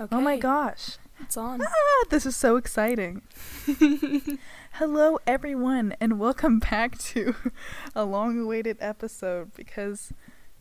Okay. 0.00 0.16
Oh 0.16 0.20
my 0.20 0.36
gosh. 0.36 0.96
It's 1.20 1.36
on. 1.36 1.60
Ah, 1.62 2.04
this 2.10 2.26
is 2.26 2.34
so 2.34 2.56
exciting. 2.56 3.22
Hello, 4.72 5.18
everyone, 5.26 5.94
and 6.00 6.18
welcome 6.18 6.58
back 6.58 6.98
to 6.98 7.34
a 7.94 8.04
long 8.04 8.40
awaited 8.40 8.78
episode 8.80 9.52
because 9.54 10.12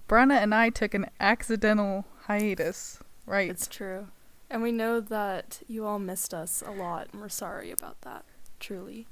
Brenna 0.08 0.38
and 0.38 0.54
I 0.54 0.70
took 0.70 0.94
an 0.94 1.08
accidental 1.20 2.06
hiatus, 2.26 3.00
right? 3.26 3.50
It's 3.50 3.68
true. 3.68 4.10
And 4.50 4.62
we 4.62 4.72
know 4.72 5.00
that 5.00 5.62
you 5.68 5.86
all 5.86 5.98
missed 6.00 6.34
us 6.34 6.62
a 6.66 6.72
lot, 6.72 7.08
and 7.12 7.22
we're 7.22 7.30
sorry 7.30 7.72
about 7.72 8.02
that. 8.02 8.26
Truly. 8.60 9.08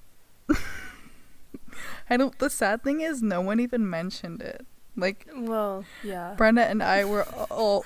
I 2.09 2.17
don't, 2.17 2.37
the 2.39 2.49
sad 2.49 2.83
thing 2.83 2.99
is, 3.01 3.23
no 3.23 3.39
one 3.41 3.59
even 3.59 3.89
mentioned 3.89 4.41
it. 4.41 4.65
Like, 4.97 5.27
Well, 5.33 5.85
yeah. 6.03 6.35
Brenna 6.37 6.69
and 6.69 6.83
I 6.83 7.05
were 7.05 7.23
all. 7.49 7.85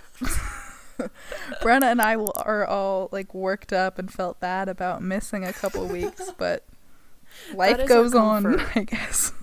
Brenna 1.61 1.83
and 1.91 2.01
I 2.01 2.17
will, 2.17 2.33
are 2.37 2.65
all 2.65 3.09
like 3.11 3.33
worked 3.33 3.73
up 3.73 3.99
and 3.99 4.11
felt 4.11 4.39
bad 4.39 4.69
about 4.69 5.01
missing 5.01 5.43
a 5.43 5.53
couple 5.53 5.85
weeks, 5.87 6.31
but 6.37 6.63
life 7.53 7.87
goes 7.87 8.13
on. 8.13 8.59
I 8.75 8.83
guess. 8.83 9.33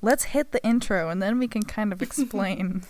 Let's 0.00 0.24
hit 0.24 0.52
the 0.52 0.64
intro 0.64 1.08
and 1.08 1.22
then 1.22 1.38
we 1.38 1.46
can 1.48 1.62
kind 1.62 1.92
of 1.92 2.02
explain. 2.02 2.82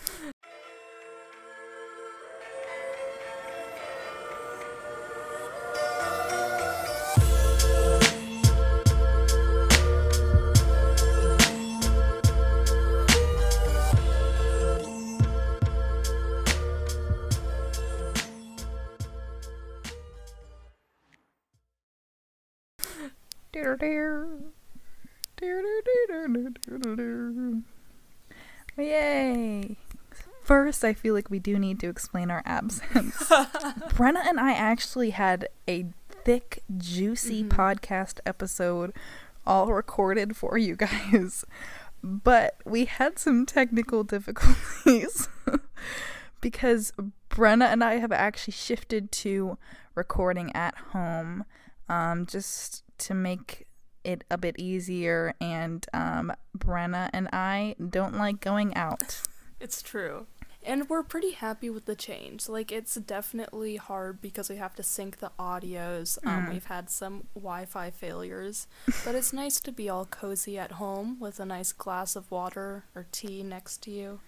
Yay! 28.77 29.77
First, 30.43 30.83
I 30.83 30.93
feel 30.93 31.13
like 31.13 31.29
we 31.29 31.39
do 31.39 31.57
need 31.57 31.79
to 31.81 31.87
explain 31.89 32.29
our 32.31 32.41
absence. 32.45 33.15
Brenna 33.95 34.25
and 34.27 34.39
I 34.39 34.53
actually 34.53 35.11
had 35.11 35.47
a 35.69 35.85
thick, 36.09 36.63
juicy 36.77 37.43
Mhm. 37.43 37.49
podcast 37.49 38.19
episode 38.25 38.93
all 39.45 39.67
recorded 39.67 40.35
for 40.35 40.57
you 40.57 40.75
guys, 40.75 41.45
but 42.03 42.55
we 42.65 42.85
had 42.85 43.19
some 43.19 43.45
technical 43.45 44.03
difficulties 44.03 45.29
because 46.41 46.91
Brenna 47.29 47.65
and 47.65 47.83
I 47.83 47.95
have 47.99 48.11
actually 48.11 48.53
shifted 48.53 49.11
to 49.13 49.57
recording 49.95 50.53
at 50.55 50.75
home 50.93 51.45
um, 51.89 52.25
just 52.25 52.82
to 52.99 53.13
make 53.13 53.65
it 54.03 54.23
a 54.29 54.37
bit 54.37 54.55
easier. 54.59 55.33
And 55.39 55.85
um, 55.93 56.33
Brenna 56.57 57.09
and 57.13 57.27
I 57.33 57.75
don't 57.89 58.15
like 58.15 58.39
going 58.39 58.75
out. 58.75 59.21
It's 59.59 59.81
true. 59.81 60.27
And 60.65 60.87
we're 60.87 61.03
pretty 61.03 61.31
happy 61.31 61.69
with 61.69 61.85
the 61.85 61.95
change. 61.95 62.47
Like, 62.47 62.71
it's 62.71 62.95
definitely 62.95 63.75
hard 63.75 64.21
because 64.21 64.49
we 64.49 64.55
have 64.55 64.73
to 64.75 64.83
sync 64.83 65.17
the 65.19 65.31
audios. 65.37 66.17
Um, 66.25 66.45
Mm. 66.45 66.53
We've 66.53 66.65
had 66.65 66.89
some 66.89 67.27
Wi 67.35 67.65
Fi 67.65 67.91
failures. 67.91 68.67
but 69.05 69.13
it's 69.13 69.33
nice 69.33 69.59
to 69.59 69.71
be 69.73 69.89
all 69.89 70.05
cozy 70.05 70.57
at 70.57 70.73
home 70.73 71.19
with 71.19 71.41
a 71.41 71.45
nice 71.45 71.73
glass 71.73 72.15
of 72.15 72.31
water 72.31 72.85
or 72.95 73.07
tea 73.11 73.43
next 73.43 73.81
to 73.83 73.91
you. 73.91 74.19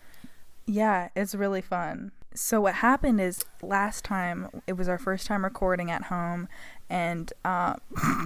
Yeah, 0.65 1.07
it's 1.15 1.33
really 1.35 1.61
fun. 1.61 2.11
So 2.33 2.59
what 2.59 2.75
happened 2.75 3.21
is 3.21 3.45
last 3.61 4.03
time 4.03 4.49
it 4.67 4.73
was 4.73 4.89
our 4.89 4.97
first 4.97 5.27
time 5.27 5.45
recording 5.45 5.89
at 5.89 6.03
home, 6.03 6.49
and 6.89 7.31
uh, 7.45 7.75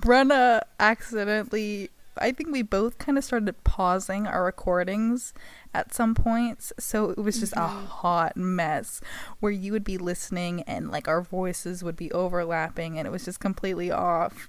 Brenna 0.00 0.62
accidentally. 0.80 1.90
I 2.16 2.30
think 2.30 2.52
we 2.52 2.62
both 2.62 2.98
kind 2.98 3.18
of 3.18 3.24
started 3.24 3.64
pausing 3.64 4.26
our 4.26 4.44
recordings 4.44 5.34
at 5.74 5.92
some 5.92 6.14
points, 6.14 6.72
so 6.78 7.10
it 7.10 7.18
was 7.18 7.40
just 7.40 7.52
a 7.54 7.56
Mhm. 7.56 7.86
hot 7.86 8.36
mess 8.36 9.00
where 9.40 9.50
you 9.50 9.72
would 9.72 9.82
be 9.82 9.98
listening 9.98 10.62
and 10.62 10.90
like 10.92 11.08
our 11.08 11.20
voices 11.20 11.82
would 11.82 11.96
be 11.96 12.12
overlapping, 12.12 12.98
and 12.98 13.06
it 13.08 13.10
was 13.10 13.24
just 13.24 13.40
completely 13.40 13.90
off. 13.90 14.48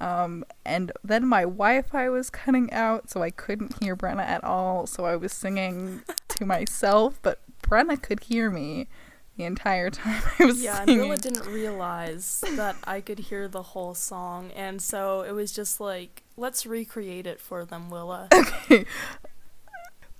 Um, 0.00 0.44
and 0.66 0.90
then 1.04 1.24
my 1.24 1.42
Wi-Fi 1.42 2.08
was 2.08 2.30
cutting 2.30 2.72
out, 2.72 3.08
so 3.10 3.22
I 3.22 3.30
couldn't 3.30 3.80
hear 3.80 3.94
Brenna 3.94 4.24
at 4.26 4.42
all. 4.42 4.88
So 4.88 5.04
I 5.04 5.14
was 5.14 5.32
singing 5.32 6.02
to 6.30 6.44
myself, 6.44 7.20
but 7.22 7.38
Brenna 7.62 8.00
could 8.02 8.24
hear 8.24 8.50
me 8.50 8.88
the 9.36 9.44
entire 9.44 9.90
time 9.90 10.22
I 10.38 10.44
was 10.46 10.62
Yeah, 10.62 10.78
and 10.80 10.88
singing. 10.88 11.08
Willa 11.08 11.16
didn't 11.16 11.46
realize 11.46 12.42
that 12.56 12.76
I 12.84 13.00
could 13.00 13.18
hear 13.18 13.48
the 13.48 13.62
whole 13.62 13.94
song, 13.94 14.50
and 14.56 14.80
so 14.80 15.22
it 15.22 15.32
was 15.32 15.52
just 15.52 15.80
like, 15.80 16.22
let's 16.36 16.66
recreate 16.66 17.26
it 17.26 17.40
for 17.40 17.64
them, 17.64 17.90
Willa. 17.90 18.28
okay, 18.34 18.84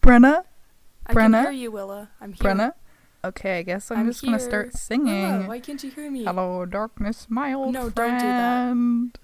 Brenna, 0.03 0.45
I 1.07 1.13
Brenna? 1.15 1.33
can 1.33 1.43
hear 1.45 1.51
you, 1.53 1.71
Willa. 1.71 2.11
I'm 2.21 2.33
here. 2.33 2.51
Brenna. 2.55 2.73
Okay, 3.25 3.59
I 3.59 3.63
guess 3.63 3.91
I'm, 3.91 4.01
I'm 4.01 4.07
just 4.09 4.23
gonna 4.23 4.37
here. 4.39 4.47
start 4.49 4.67
Willa, 4.67 4.77
singing. 4.79 5.47
why 5.47 5.59
can't 5.61 5.83
you 5.83 5.91
hear 5.91 6.11
me? 6.11 6.25
Hello, 6.25 6.67
darkness, 6.67 7.27
my 7.31 7.53
old 7.55 7.73
No, 7.73 7.89
don't 7.91 8.19
do 8.19 8.27
that. 8.27 9.19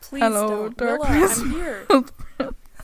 Please 0.00 0.22
Hello, 0.22 0.68
don't. 0.70 0.80
Willa, 0.80 0.98
darkness. 0.98 1.38
I'm 1.40 1.50
here. 1.52 1.86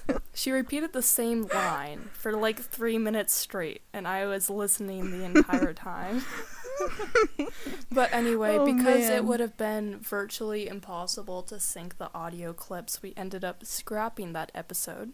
she 0.34 0.50
repeated 0.50 0.92
the 0.92 1.02
same 1.02 1.46
line 1.54 2.10
for 2.12 2.32
like 2.32 2.60
three 2.60 2.98
minutes 2.98 3.34
straight, 3.34 3.82
and 3.92 4.06
I 4.06 4.26
was 4.26 4.50
listening 4.50 5.10
the 5.10 5.24
entire 5.24 5.72
time. 5.72 6.24
but 7.92 8.12
anyway, 8.12 8.56
Oh, 8.58 8.66
because 8.66 9.08
it 9.08 9.24
would 9.24 9.40
have 9.40 9.56
been 9.56 10.00
virtually 10.00 10.66
impossible 10.68 11.42
to 11.44 11.60
sync 11.60 11.98
the 11.98 12.10
audio 12.14 12.52
clips, 12.52 13.02
we 13.02 13.14
ended 13.16 13.44
up 13.44 13.64
scrapping 13.64 14.32
that 14.32 14.50
episode, 14.54 15.12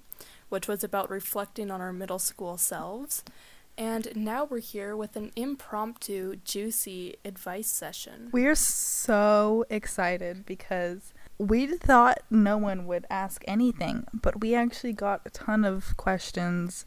which 0.48 0.66
was 0.68 0.82
about 0.82 1.10
reflecting 1.10 1.70
on 1.70 1.80
our 1.80 1.92
middle 1.92 2.18
school 2.18 2.56
selves. 2.56 3.22
And 3.78 4.08
now 4.14 4.44
we're 4.44 4.58
here 4.58 4.94
with 4.96 5.16
an 5.16 5.30
impromptu, 5.36 6.36
juicy 6.44 7.16
advice 7.24 7.68
session. 7.70 8.28
We 8.32 8.46
are 8.46 8.54
so 8.54 9.64
excited 9.70 10.44
because 10.44 11.14
we 11.40 11.66
thought 11.66 12.18
no 12.30 12.58
one 12.58 12.86
would 12.86 13.06
ask 13.10 13.42
anything, 13.48 14.06
but 14.12 14.40
we 14.40 14.54
actually 14.54 14.92
got 14.92 15.22
a 15.24 15.30
ton 15.30 15.64
of 15.64 15.96
questions. 15.96 16.84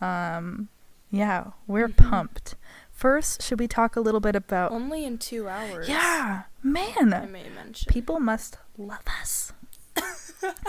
Um, 0.00 0.68
yeah, 1.10 1.52
we're 1.66 1.88
Mhm. 1.88 1.96
pumped. 1.96 2.54
First, 2.90 3.42
should 3.42 3.58
we 3.58 3.66
talk 3.66 3.96
a 3.96 4.00
little 4.00 4.20
bit 4.20 4.36
about? 4.36 4.72
Only 4.72 5.04
in 5.04 5.18
two 5.18 5.48
hours. 5.48 5.88
yeah, 5.88 6.42
man. 6.62 7.12
I 7.14 7.26
may 7.26 7.48
mention. 7.48 7.90
people 7.90 8.20
must 8.20 8.58
love 8.76 9.02
us. 9.20 9.52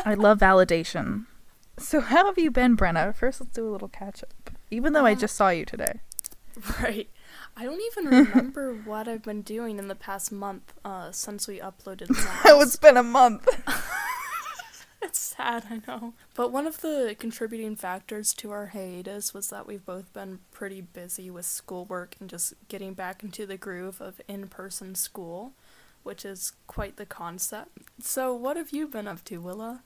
I 0.06 0.14
love 0.14 0.40
validation. 0.40 1.26
So, 1.78 2.00
how 2.00 2.26
have 2.28 2.38
you 2.40 2.50
been, 2.52 2.78
Brenna? 2.78 3.14
First, 3.14 3.42
let's 3.42 3.52
do 3.54 3.68
a 3.68 3.72
little 3.72 3.90
catch 3.90 4.24
up. 4.24 4.50
Even 4.72 4.94
though 4.94 5.06
I 5.06 5.12
Um, 5.12 5.20
just 5.20 5.36
saw 5.36 5.50
you 5.50 5.66
today. 5.66 6.00
Right. 6.82 7.10
I 7.58 7.64
don't 7.64 7.82
even 7.82 8.06
remember 8.06 8.74
what 8.86 9.08
I've 9.08 9.24
been 9.24 9.42
doing 9.42 9.80
in 9.80 9.88
the 9.88 9.96
past 9.96 10.32
month 10.32 10.74
uh, 10.84 11.12
since 11.12 11.48
we 11.48 11.60
uploaded 11.60 12.10
last. 12.16 12.46
Oh, 12.46 12.62
it's 12.62 12.76
been 12.76 12.98
a 12.98 13.04
month. 13.04 13.48
it's 15.02 15.20
sad, 15.20 15.66
I 15.70 15.82
know. 15.88 16.14
But 16.34 16.52
one 16.52 16.68
of 16.68 16.82
the 16.82 17.16
contributing 17.18 17.76
factors 17.76 18.34
to 18.36 18.52
our 18.52 18.68
hiatus 18.68 19.34
was 19.34 19.50
that 19.50 19.68
we've 19.68 19.86
both 19.86 20.12
been 20.14 20.40
pretty 20.52 20.82
busy 20.82 21.30
with 21.30 21.46
schoolwork 21.46 22.16
and 22.20 22.30
just 22.30 22.54
getting 22.68 22.94
back 22.94 23.24
into 23.24 23.46
the 23.46 23.58
groove 23.58 24.02
of 24.02 24.20
in 24.28 24.48
person 24.48 24.94
school, 24.96 25.54
which 26.04 26.26
is 26.26 26.54
quite 26.68 26.98
the 26.98 27.06
concept. 27.06 27.78
So, 28.02 28.34
what 28.34 28.58
have 28.58 28.72
you 28.72 28.88
been 28.88 29.08
up 29.08 29.24
to, 29.26 29.40
Willa? 29.40 29.82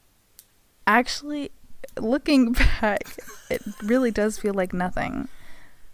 actually 0.88 1.52
looking 1.98 2.52
back 2.54 3.04
it 3.50 3.62
really 3.84 4.12
does 4.12 4.38
feel 4.40 4.54
like 4.54 4.74
nothing 4.74 5.28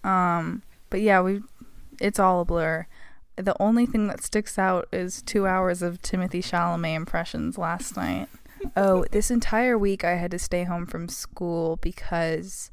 um 0.03 0.61
but 0.89 1.01
yeah 1.01 1.19
we 1.21 1.41
it's 1.99 2.19
all 2.19 2.41
a 2.41 2.45
blur. 2.45 2.87
The 3.37 3.55
only 3.61 3.85
thing 3.85 4.07
that 4.07 4.23
sticks 4.23 4.57
out 4.57 4.87
is 4.93 5.21
two 5.21 5.45
hours 5.45 5.81
of 5.81 6.01
timothée 6.01 6.43
chalamet 6.43 6.95
impressions 6.95 7.57
last 7.57 7.97
night. 7.97 8.29
Oh 8.77 9.05
this 9.11 9.29
entire 9.29 9.77
week 9.77 10.03
i 10.03 10.15
had 10.15 10.31
to 10.31 10.39
stay 10.39 10.63
home 10.63 10.85
from 10.85 11.07
school 11.09 11.75
because 11.81 12.71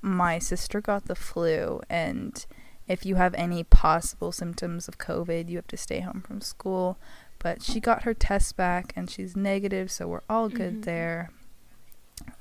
my 0.00 0.38
sister 0.38 0.80
got 0.80 1.04
the 1.04 1.14
flu 1.14 1.80
and 1.88 2.46
if 2.88 3.06
you 3.06 3.14
have 3.16 3.34
any 3.34 3.62
possible 3.62 4.32
symptoms 4.32 4.88
of 4.88 4.98
covid 4.98 5.48
you 5.48 5.56
have 5.56 5.66
to 5.68 5.76
stay 5.76 6.00
home 6.00 6.20
from 6.26 6.40
school. 6.40 6.98
But 7.38 7.62
she 7.62 7.78
got 7.78 8.04
her 8.04 8.14
test 8.14 8.56
back 8.56 8.92
and 8.96 9.08
she's 9.10 9.36
negative 9.36 9.90
so 9.92 10.08
we're 10.08 10.22
all 10.30 10.48
good 10.48 10.80
Mhm. 10.80 10.84
there. 10.84 11.30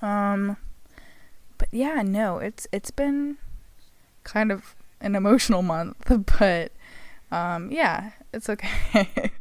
Um 0.01 0.57
but 1.57 1.67
yeah 1.71 2.01
no 2.01 2.37
it's 2.37 2.67
it's 2.71 2.91
been 2.91 3.37
kind 4.23 4.51
of 4.51 4.75
an 5.03 5.15
emotional 5.15 5.61
month 5.61 5.97
but 6.39 6.71
um 7.31 7.71
yeah 7.71 8.11
it's 8.33 8.49
okay 8.49 9.31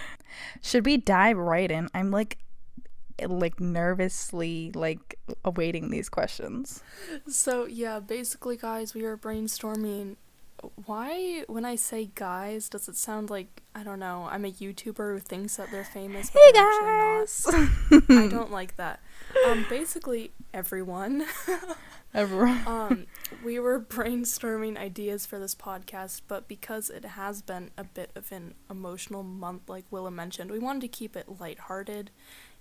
should 0.60 0.84
we 0.84 0.96
dive 0.96 1.36
right 1.36 1.70
in 1.70 1.88
i'm 1.94 2.10
like 2.10 2.38
like 3.28 3.60
nervously 3.60 4.72
like 4.74 5.18
awaiting 5.44 5.90
these 5.90 6.08
questions 6.08 6.82
So, 7.28 7.66
yeah, 7.66 8.00
basically, 8.00 8.56
guys, 8.56 8.94
we 8.94 9.04
are 9.04 9.16
brainstorming 9.16 10.16
why, 10.84 11.44
when 11.46 11.64
I 11.64 11.76
say 11.76 12.10
guys, 12.14 12.68
does 12.68 12.88
it 12.88 12.96
sound 12.96 13.30
like, 13.30 13.62
I 13.74 13.82
don't 13.82 13.98
know, 13.98 14.28
I'm 14.30 14.44
a 14.44 14.50
YouTuber 14.50 15.14
who 15.14 15.18
thinks 15.18 15.56
that 15.56 15.70
they're 15.70 15.84
famous? 15.84 16.30
But 16.30 16.40
Hey 16.44 16.52
they're 16.52 16.66
actually 16.66 18.16
not? 18.18 18.26
I 18.26 18.28
don't 18.28 18.50
like 18.60 18.76
that. 18.76 19.00
Um, 19.46 19.64
basically, 19.70 20.32
everyone. 20.52 21.24
Everyone. 22.12 22.66
um, 22.66 23.06
we 23.44 23.58
were 23.58 23.80
brainstorming 23.80 24.76
ideas 24.76 25.26
for 25.26 25.38
this 25.38 25.54
podcast, 25.54 26.22
but 26.26 26.48
because 26.48 26.90
it 26.90 27.04
has 27.04 27.42
been 27.42 27.70
a 27.78 27.84
bit 27.84 28.10
of 28.16 28.32
an 28.32 28.54
emotional 28.68 29.22
month, 29.22 29.68
like 29.68 29.84
Willa 29.90 30.10
mentioned, 30.10 30.50
we 30.50 30.58
wanted 30.58 30.82
to 30.82 30.88
keep 30.88 31.16
it 31.16 31.40
lighthearted, 31.40 32.10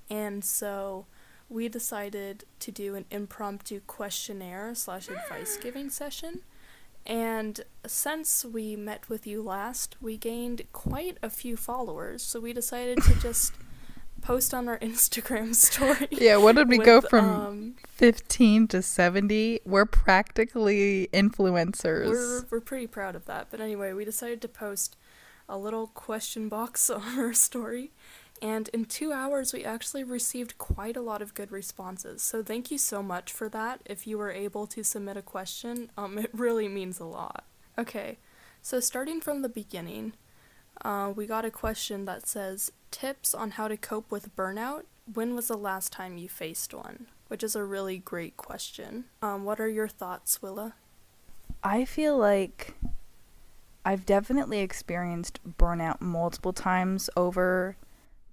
and 0.09 0.43
so 0.43 1.05
we 1.49 1.67
decided 1.67 2.45
to 2.59 2.71
do 2.71 2.93
an 2.93 3.05
impromptu 3.09 3.79
questionnaire 3.87 4.75
slash 4.75 5.09
advice 5.09 5.57
giving 5.57 5.89
session. 5.89 6.41
And 7.05 7.61
since 7.87 8.45
we 8.45 8.75
met 8.75 9.09
with 9.09 9.25
you 9.25 9.41
last, 9.41 9.95
we 9.99 10.15
gained 10.15 10.61
quite 10.73 11.17
a 11.23 11.29
few 11.29 11.57
followers, 11.57 12.21
so 12.21 12.39
we 12.39 12.53
decided 12.53 13.01
to 13.03 13.15
just 13.15 13.53
post 14.19 14.53
on 14.53 14.67
our 14.67 14.77
Instagram 14.79 15.55
story. 15.55 16.07
Yeah, 16.11 16.37
what 16.37 16.55
did 16.55 16.69
we 16.69 16.77
go 16.77 17.01
from 17.01 17.25
um, 17.29 17.75
15 17.87 18.67
to 18.69 18.81
70? 18.81 19.61
We're 19.65 19.85
practically 19.85 21.09
influencers. 21.13 22.09
We're 22.09 22.45
we're 22.49 22.61
pretty 22.61 22.87
proud 22.87 23.15
of 23.15 23.25
that. 23.25 23.47
But 23.49 23.61
anyway, 23.61 23.93
we 23.93 24.05
decided 24.05 24.41
to 24.41 24.47
post 24.47 24.95
a 25.47 25.57
little 25.57 25.87
question 25.87 26.47
box 26.49 26.89
on 26.89 27.19
our 27.19 27.33
story, 27.33 27.91
and 28.41 28.69
in 28.69 28.85
two 28.85 29.11
hours 29.11 29.53
we 29.53 29.65
actually 29.65 30.03
received 30.03 30.57
quite 30.57 30.95
a 30.95 31.01
lot 31.01 31.21
of 31.21 31.33
good 31.33 31.51
responses. 31.51 32.21
So 32.21 32.43
thank 32.43 32.71
you 32.71 32.77
so 32.77 33.01
much 33.01 33.31
for 33.31 33.49
that. 33.49 33.81
If 33.85 34.07
you 34.07 34.17
were 34.17 34.31
able 34.31 34.67
to 34.67 34.83
submit 34.83 35.17
a 35.17 35.21
question, 35.21 35.91
um, 35.97 36.17
it 36.19 36.29
really 36.33 36.67
means 36.67 36.99
a 36.99 37.05
lot. 37.05 37.45
Okay, 37.77 38.17
so 38.61 38.79
starting 38.79 39.21
from 39.21 39.41
the 39.41 39.49
beginning, 39.49 40.13
uh, 40.81 41.11
we 41.15 41.25
got 41.25 41.45
a 41.45 41.51
question 41.51 42.05
that 42.05 42.27
says 42.27 42.71
tips 42.91 43.33
on 43.33 43.51
how 43.51 43.67
to 43.67 43.77
cope 43.77 44.11
with 44.11 44.35
burnout. 44.35 44.83
When 45.11 45.35
was 45.35 45.47
the 45.47 45.57
last 45.57 45.91
time 45.91 46.17
you 46.17 46.29
faced 46.29 46.73
one? 46.73 47.07
Which 47.27 47.43
is 47.43 47.55
a 47.55 47.63
really 47.63 47.97
great 47.97 48.37
question. 48.37 49.05
Um, 49.21 49.43
what 49.43 49.59
are 49.59 49.67
your 49.69 49.87
thoughts, 49.87 50.41
Willa? 50.41 50.73
I 51.63 51.85
feel 51.85 52.17
like 52.17 52.73
I've 53.85 54.05
definitely 54.05 54.59
experienced 54.59 55.39
burnout 55.57 56.01
multiple 56.01 56.53
times 56.53 57.09
over 57.15 57.75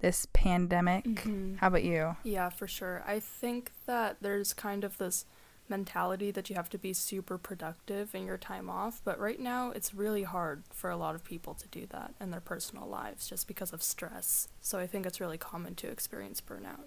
this 0.00 0.26
pandemic. 0.32 1.04
Mhm. 1.04 1.58
How 1.58 1.68
about 1.68 1.84
you? 1.84 2.16
Yeah, 2.22 2.48
for 2.50 2.66
sure. 2.68 3.02
I 3.06 3.18
think 3.20 3.72
that 3.86 4.18
there's 4.20 4.52
kind 4.54 4.84
of 4.84 4.98
this 4.98 5.24
mentality 5.68 6.30
that 6.30 6.48
you 6.50 6.56
have 6.56 6.68
to 6.70 6.78
be 6.78 6.92
super 6.92 7.38
productive 7.38 8.14
in 8.14 8.24
your 8.26 8.38
time 8.38 8.68
off, 8.70 9.00
but 9.04 9.18
right 9.18 9.40
now 9.40 9.70
it's 9.70 9.94
really 9.94 10.22
hard 10.24 10.62
for 10.70 10.90
a 10.90 10.96
lot 10.96 11.14
of 11.14 11.24
people 11.24 11.54
to 11.54 11.68
do 11.68 11.86
that 11.90 12.14
in 12.20 12.30
their 12.30 12.40
personal 12.40 12.86
lives 12.86 13.28
just 13.28 13.46
because 13.48 13.72
of 13.72 13.82
stress. 13.82 14.48
So 14.60 14.78
I 14.78 14.86
think 14.86 15.06
it's 15.06 15.20
really 15.20 15.38
common 15.38 15.74
to 15.76 15.88
experience 15.88 16.40
burnout. 16.40 16.86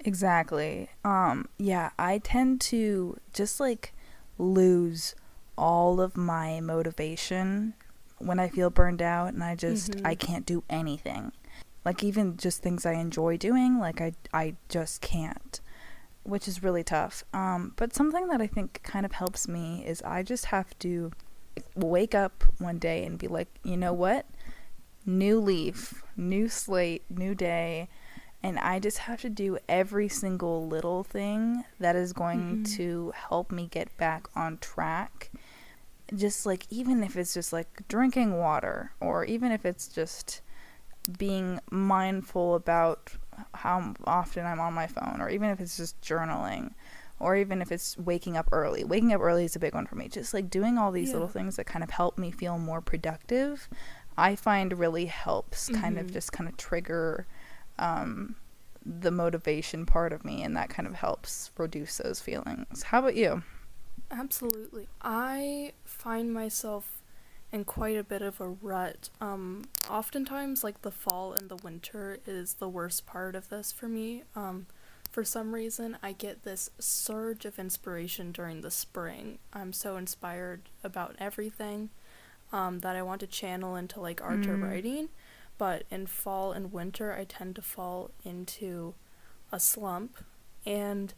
Exactly. 0.00 0.88
Um 1.04 1.48
yeah, 1.58 1.90
I 1.98 2.18
tend 2.18 2.60
to 2.62 3.18
just 3.32 3.60
like 3.60 3.92
lose 4.38 5.14
all 5.56 6.00
of 6.00 6.16
my 6.16 6.60
motivation 6.60 7.74
when 8.18 8.38
I 8.38 8.48
feel 8.48 8.70
burned 8.70 9.02
out 9.02 9.32
and 9.34 9.42
I 9.42 9.54
just 9.56 9.92
Mhm. 9.92 10.06
I 10.06 10.14
can't 10.14 10.46
do 10.46 10.62
anything. 10.70 11.32
Like 11.84 12.02
even 12.04 12.36
just 12.36 12.62
things 12.62 12.86
I 12.86 12.92
enjoy 12.94 13.36
doing, 13.36 13.78
like 13.78 14.00
I 14.00 14.12
I 14.32 14.54
just 14.68 15.00
can't. 15.00 15.60
Which 16.28 16.46
is 16.46 16.62
really 16.62 16.84
tough. 16.84 17.24
Um 17.32 17.72
but 17.76 17.94
something 17.94 18.26
that 18.28 18.40
I 18.40 18.46
think 18.46 18.80
kind 18.82 19.06
of 19.06 19.12
helps 19.12 19.48
me 19.48 19.84
is 19.86 20.02
I 20.02 20.22
just 20.22 20.46
have 20.46 20.78
to 20.80 21.10
wake 21.74 22.14
up 22.14 22.44
one 22.58 22.78
day 22.78 23.04
and 23.06 23.18
be 23.18 23.26
like, 23.28 23.48
"You 23.64 23.76
know 23.76 23.92
what? 23.94 24.26
New 25.06 25.40
leaf, 25.40 26.02
new 26.16 26.48
slate, 26.48 27.04
new 27.10 27.34
day." 27.34 27.88
and 28.40 28.56
I 28.60 28.78
just 28.78 28.98
have 28.98 29.20
to 29.22 29.28
do 29.28 29.58
every 29.68 30.08
single 30.08 30.64
little 30.68 31.02
thing 31.02 31.64
that 31.80 31.96
is 31.96 32.12
going 32.12 32.58
Mhm. 32.58 32.76
to 32.76 33.12
help 33.28 33.50
me 33.50 33.66
get 33.66 33.88
back 33.96 34.28
on 34.36 34.58
track. 34.58 35.32
Just 36.14 36.46
like, 36.46 36.64
even 36.70 37.02
if 37.02 37.16
it's 37.16 37.34
just 37.34 37.52
like 37.52 37.82
drinking 37.88 38.38
water, 38.38 38.92
or 39.00 39.24
even 39.24 39.50
if 39.50 39.66
it's 39.66 39.88
just 39.88 40.40
being 41.18 41.58
mindful 41.72 42.54
about 42.54 43.16
how 43.54 43.94
often 44.04 44.46
I'm 44.46 44.60
on 44.60 44.72
my 44.74 44.86
phone, 44.86 45.20
or 45.20 45.28
even 45.28 45.50
if 45.50 45.60
it's 45.60 45.76
just 45.76 46.00
journaling, 46.00 46.72
or 47.20 47.36
even 47.36 47.60
if 47.62 47.72
it's 47.72 47.96
waking 47.98 48.36
up 48.36 48.48
early. 48.52 48.84
Waking 48.84 49.12
up 49.12 49.20
early 49.20 49.44
is 49.44 49.56
a 49.56 49.58
big 49.58 49.74
one 49.74 49.86
for 49.86 49.96
me. 49.96 50.08
Just 50.08 50.32
like 50.34 50.50
doing 50.50 50.78
all 50.78 50.92
these 50.92 51.08
Yeah. 51.08 51.14
little 51.14 51.28
things 51.28 51.56
that 51.56 51.66
kind 51.66 51.82
of 51.82 51.90
help 51.90 52.18
me 52.18 52.30
feel 52.30 52.58
more 52.58 52.80
productive, 52.80 53.68
I 54.16 54.36
find 54.36 54.78
really 54.78 55.06
helps 55.06 55.68
kind 55.68 55.98
of 55.98 56.06
Mhm. 56.06 56.12
just 56.12 56.32
kind 56.32 56.48
of 56.48 56.56
trigger 56.56 57.26
um, 57.78 58.36
the 58.84 59.10
motivation 59.10 59.86
part 59.86 60.12
of 60.12 60.24
me, 60.24 60.42
and 60.42 60.56
that 60.56 60.70
kind 60.70 60.86
of 60.88 60.94
helps 60.94 61.50
reduce 61.58 61.98
those 61.98 62.20
feelings. 62.20 62.84
How 62.84 63.00
about 63.00 63.16
you? 63.16 63.42
Absolutely. 64.10 64.88
I 65.02 65.72
find 65.84 66.32
myself 66.32 66.97
in 67.52 67.64
quite 67.64 67.96
a 67.96 68.04
bit 68.04 68.22
of 68.22 68.40
a 68.40 68.48
rut. 68.48 69.08
Um, 69.20 69.64
oftentimes, 69.90 70.62
like 70.62 70.82
the 70.82 70.90
fall 70.90 71.32
and 71.32 71.48
the 71.48 71.56
winter 71.56 72.18
is 72.26 72.54
the 72.54 72.68
worst 72.68 73.06
part 73.06 73.34
of 73.34 73.48
this 73.48 73.72
for 73.72 73.88
me. 73.88 74.24
Um, 74.36 74.66
for 75.10 75.24
some 75.24 75.54
reason, 75.54 75.96
I 76.02 76.12
get 76.12 76.42
this 76.44 76.68
surge 76.78 77.46
of 77.46 77.58
inspiration 77.58 78.30
during 78.32 78.60
the 78.60 78.70
spring. 78.70 79.38
I'm 79.54 79.72
so 79.72 79.96
inspired 79.96 80.68
about 80.84 81.16
everything 81.18 81.88
um, 82.52 82.80
that 82.80 82.94
I 82.96 83.02
want 83.02 83.20
to 83.20 83.26
channel 83.26 83.74
into 83.76 84.00
like 84.00 84.20
art 84.22 84.46
or 84.46 84.56
Mm. 84.58 84.62
writing. 84.62 85.08
But 85.56 85.84
in 85.90 86.06
fall 86.06 86.52
and 86.52 86.72
winter, 86.72 87.12
I 87.14 87.24
tend 87.24 87.56
to 87.56 87.62
fall 87.62 88.10
into 88.24 88.94
a 89.50 89.58
slump. 89.58 90.18
And 90.66 91.14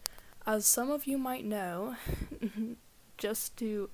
as 0.47 0.65
some 0.65 0.91
of 0.91 1.07
you 1.07 1.19
might 1.19 1.45
know, 1.45 1.97
just 3.19 3.57
to 3.59 3.91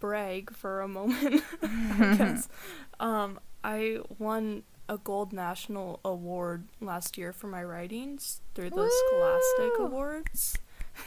brag 0.00 0.54
for 0.54 0.80
a 0.80 0.88
moment, 0.88 1.42
because 1.60 2.48
um, 3.00 3.38
I 3.62 3.98
won 4.18 4.64
a 4.88 4.98
gold 4.98 5.32
national 5.32 6.00
award 6.04 6.68
last 6.80 7.16
year 7.16 7.32
for 7.32 7.46
my 7.46 7.64
writings 7.64 8.40
through 8.54 8.70
the 8.70 8.90
Scholastic 9.08 9.78
Awards. 9.80 10.58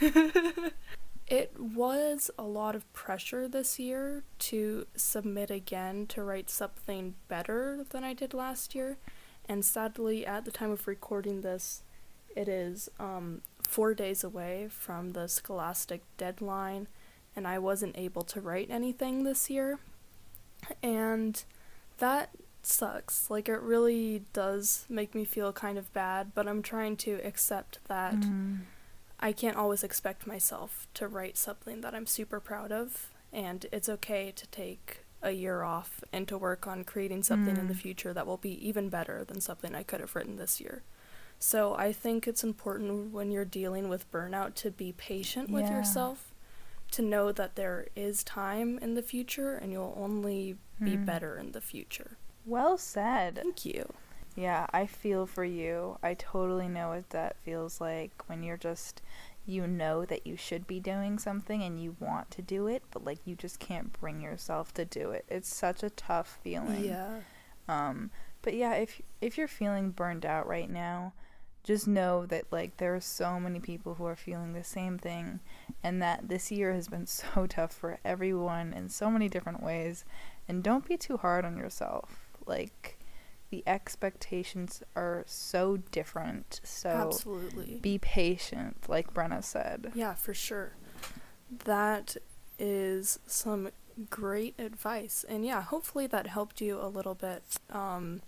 it 1.27 1.53
was 1.59 2.31
a 2.39 2.43
lot 2.43 2.75
of 2.75 2.91
pressure 2.93 3.47
this 3.47 3.77
year 3.77 4.23
to 4.39 4.87
submit 4.95 5.51
again 5.51 6.07
to 6.07 6.23
write 6.23 6.49
something 6.49 7.15
better 7.27 7.85
than 7.89 8.03
I 8.03 8.13
did 8.13 8.33
last 8.33 8.73
year. 8.73 8.97
And 9.47 9.63
sadly, 9.63 10.25
at 10.25 10.45
the 10.45 10.51
time 10.51 10.71
of 10.71 10.87
recording 10.87 11.41
this, 11.41 11.83
it 12.35 12.47
is 12.47 12.89
um, 12.99 13.41
four 13.67 13.93
days 13.93 14.23
away 14.23 14.67
from 14.69 15.11
the 15.11 15.27
Scholastic 15.27 16.01
deadline, 16.17 16.87
and 17.37 17.47
I 17.47 17.59
wasn't 17.59 17.97
able 17.97 18.23
to 18.23 18.41
write 18.41 18.69
anything 18.69 19.23
this 19.23 19.49
year. 19.49 19.79
And 20.83 21.41
that 21.99 22.31
sucks. 22.63 23.29
Like, 23.29 23.47
it 23.47 23.61
really 23.61 24.23
does 24.33 24.85
make 24.89 25.15
me 25.15 25.23
feel 25.23 25.53
kind 25.53 25.77
of 25.77 25.93
bad, 25.93 26.31
but 26.35 26.47
I'm 26.47 26.61
trying 26.61 26.97
to 26.97 27.21
accept 27.23 27.79
that 27.87 28.15
Mm. 28.15 28.61
I 29.19 29.31
can't 29.31 29.55
always 29.57 29.83
expect 29.83 30.27
myself 30.27 30.87
to 30.95 31.07
write 31.07 31.37
something 31.37 31.81
that 31.81 31.95
I'm 31.95 32.05
super 32.05 32.39
proud 32.39 32.71
of, 32.71 33.11
and 33.31 33.65
it's 33.71 33.89
okay 33.89 34.31
to 34.35 34.47
take 34.47 34.99
a 35.23 35.31
year 35.31 35.63
off 35.63 36.03
and 36.13 36.27
to 36.27 36.37
work 36.37 36.67
on 36.67 36.83
creating 36.83 37.23
something 37.23 37.57
in 37.57 37.67
the 37.67 37.73
Mm. 37.73 37.81
future 37.81 38.13
that 38.13 38.27
will 38.27 38.37
be 38.37 38.53
even 38.67 38.89
better 38.89 39.23
than 39.23 39.41
something 39.41 39.73
I 39.73 39.81
could 39.83 39.99
have 40.01 40.15
written 40.15 40.35
this 40.35 40.59
year. 40.61 40.83
So 41.39 41.73
I 41.75 41.91
think 41.93 42.27
it's 42.27 42.43
important 42.43 43.11
when 43.11 43.31
you're 43.31 43.45
dealing 43.45 43.89
with 43.89 44.11
burnout 44.11 44.53
to 44.55 44.69
be 44.71 44.91
patient 44.91 45.49
with 45.49 45.65
Yeah. 45.65 45.77
yourself, 45.77 46.31
to 46.91 47.01
know 47.01 47.31
that 47.31 47.55
there 47.55 47.87
is 47.95 48.23
time 48.23 48.77
in 48.79 48.93
the 48.95 49.01
future 49.01 49.55
and 49.55 49.71
you'll 49.71 49.97
only 49.99 50.57
be 50.81 50.95
Mm. 50.95 51.05
better 51.05 51.37
in 51.37 51.51
the 51.51 51.61
future. 51.61 52.17
Well 52.45 52.77
said. 52.77 53.35
Thank 53.35 53.65
you. 53.65 53.93
Yeah, 54.35 54.67
I 54.71 54.85
feel 54.85 55.25
for 55.25 55.43
you. 55.43 55.97
I 56.03 56.13
totally 56.13 56.67
know 56.67 56.89
what 56.89 57.09
that 57.09 57.37
feels 57.43 57.81
like 57.81 58.11
when 58.27 58.43
you're 58.43 58.57
just 58.57 59.01
you 59.45 59.65
know 59.65 60.03
that 60.05 60.27
you 60.27 60.35
should 60.35 60.67
be 60.67 60.77
doing 60.79 61.17
something 61.17 61.63
and 61.63 61.81
you 61.81 61.95
want 62.01 62.29
to 62.31 62.41
do 62.41 62.67
it, 62.67 62.83
but 62.91 63.05
like 63.05 63.19
you 63.25 63.33
just 63.35 63.59
can't 63.59 63.93
bring 63.99 64.21
yourself 64.21 64.73
to 64.73 64.83
do 64.83 65.11
it. 65.11 65.23
It's 65.29 65.53
such 65.53 65.83
a 65.83 65.89
tough 65.89 66.37
feeling. 66.43 66.83
Yeah. 66.85 67.19
Um 67.67 68.11
but 68.41 68.53
yeah, 68.53 68.73
if 68.73 69.01
if 69.21 69.37
you're 69.37 69.47
feeling 69.47 69.89
burned 69.91 70.25
out 70.25 70.47
right 70.47 70.69
now, 70.69 71.13
just 71.67 71.85
know 71.85 72.25
that 72.25 72.45
like 72.49 72.77
there 72.77 72.95
are 72.95 73.01
so 73.01 73.41
many 73.41 73.59
people 73.59 73.95
who 73.95 74.05
are 74.05 74.15
feeling 74.15 74.53
the 74.53 74.63
same 74.63 74.97
thing 74.97 75.41
and 75.83 76.01
that 76.01 76.29
this 76.29 76.49
year 76.49 76.73
has 76.73 76.87
been 76.87 77.05
so 77.05 77.45
tough 77.45 77.73
for 77.73 77.99
everyone 78.05 78.71
in 78.71 78.87
so 78.87 79.11
many 79.11 79.27
different 79.27 79.61
ways 79.61 80.05
and 80.47 80.63
don't 80.63 80.87
be 80.87 80.95
too 80.95 81.17
hard 81.17 81.43
on 81.43 81.57
yourself. 81.57 82.29
Like 82.45 82.97
the 83.49 83.63
expectations 83.67 84.81
are 84.95 85.25
so 85.27 85.75
different. 85.91 86.61
So 86.63 86.89
Absolutely. 86.89 87.79
be 87.81 87.97
patient, 87.97 88.87
like 88.87 89.13
Brenna 89.13 89.43
said. 89.43 89.91
Yeah, 89.93 90.13
for 90.13 90.33
sure. 90.33 90.71
That 91.65 92.15
is 92.57 93.19
some 93.27 93.71
great 94.09 94.55
advice. 94.57 95.25
And 95.27 95.45
yeah, 95.45 95.63
hopefully 95.63 96.07
that 96.07 96.27
helped 96.27 96.61
you 96.61 96.79
a 96.81 96.87
little 96.87 97.15
bit. 97.15 97.43
Um, 97.69 98.21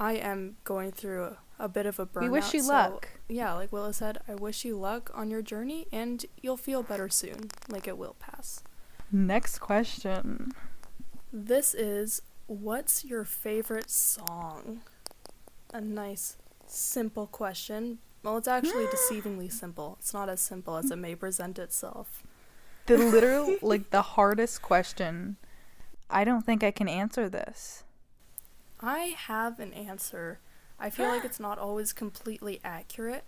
I 0.00 0.14
am 0.14 0.56
going 0.64 0.92
through 0.92 1.36
a, 1.58 1.64
a 1.64 1.68
bit 1.68 1.86
of 1.86 1.98
a 1.98 2.06
burnout. 2.06 2.22
We 2.22 2.28
wish 2.28 2.54
you 2.54 2.62
so, 2.62 2.72
luck. 2.72 3.08
Yeah, 3.28 3.54
like 3.54 3.72
Willa 3.72 3.92
said, 3.92 4.18
I 4.28 4.34
wish 4.34 4.64
you 4.64 4.76
luck 4.78 5.10
on 5.14 5.30
your 5.30 5.42
journey 5.42 5.86
and 5.92 6.24
you'll 6.40 6.56
feel 6.56 6.82
better 6.82 7.08
soon. 7.08 7.50
Like 7.68 7.86
it 7.88 7.98
will 7.98 8.16
pass. 8.18 8.62
Next 9.10 9.58
question. 9.58 10.52
This 11.32 11.74
is 11.74 12.22
what's 12.46 13.04
your 13.04 13.24
favorite 13.24 13.90
song? 13.90 14.80
A 15.72 15.80
nice, 15.80 16.36
simple 16.66 17.26
question. 17.26 17.98
Well, 18.22 18.36
it's 18.36 18.48
actually 18.48 18.86
deceivingly 19.10 19.52
simple. 19.52 19.96
It's 20.00 20.12
not 20.12 20.28
as 20.28 20.40
simple 20.40 20.76
as 20.76 20.90
it 20.90 20.96
may 20.96 21.14
present 21.14 21.58
itself. 21.58 22.22
The 22.86 22.98
literal, 22.98 23.56
like, 23.62 23.90
the 23.90 24.02
hardest 24.02 24.62
question. 24.62 25.36
I 26.10 26.24
don't 26.24 26.44
think 26.44 26.64
I 26.64 26.70
can 26.70 26.88
answer 26.88 27.28
this. 27.28 27.84
I 28.80 29.14
have 29.16 29.60
an 29.60 29.72
answer. 29.72 30.40
I 30.80 30.90
feel 30.90 31.08
like 31.08 31.22
it's 31.26 31.40
not 31.40 31.58
always 31.58 31.92
completely 31.92 32.60
accurate, 32.64 33.24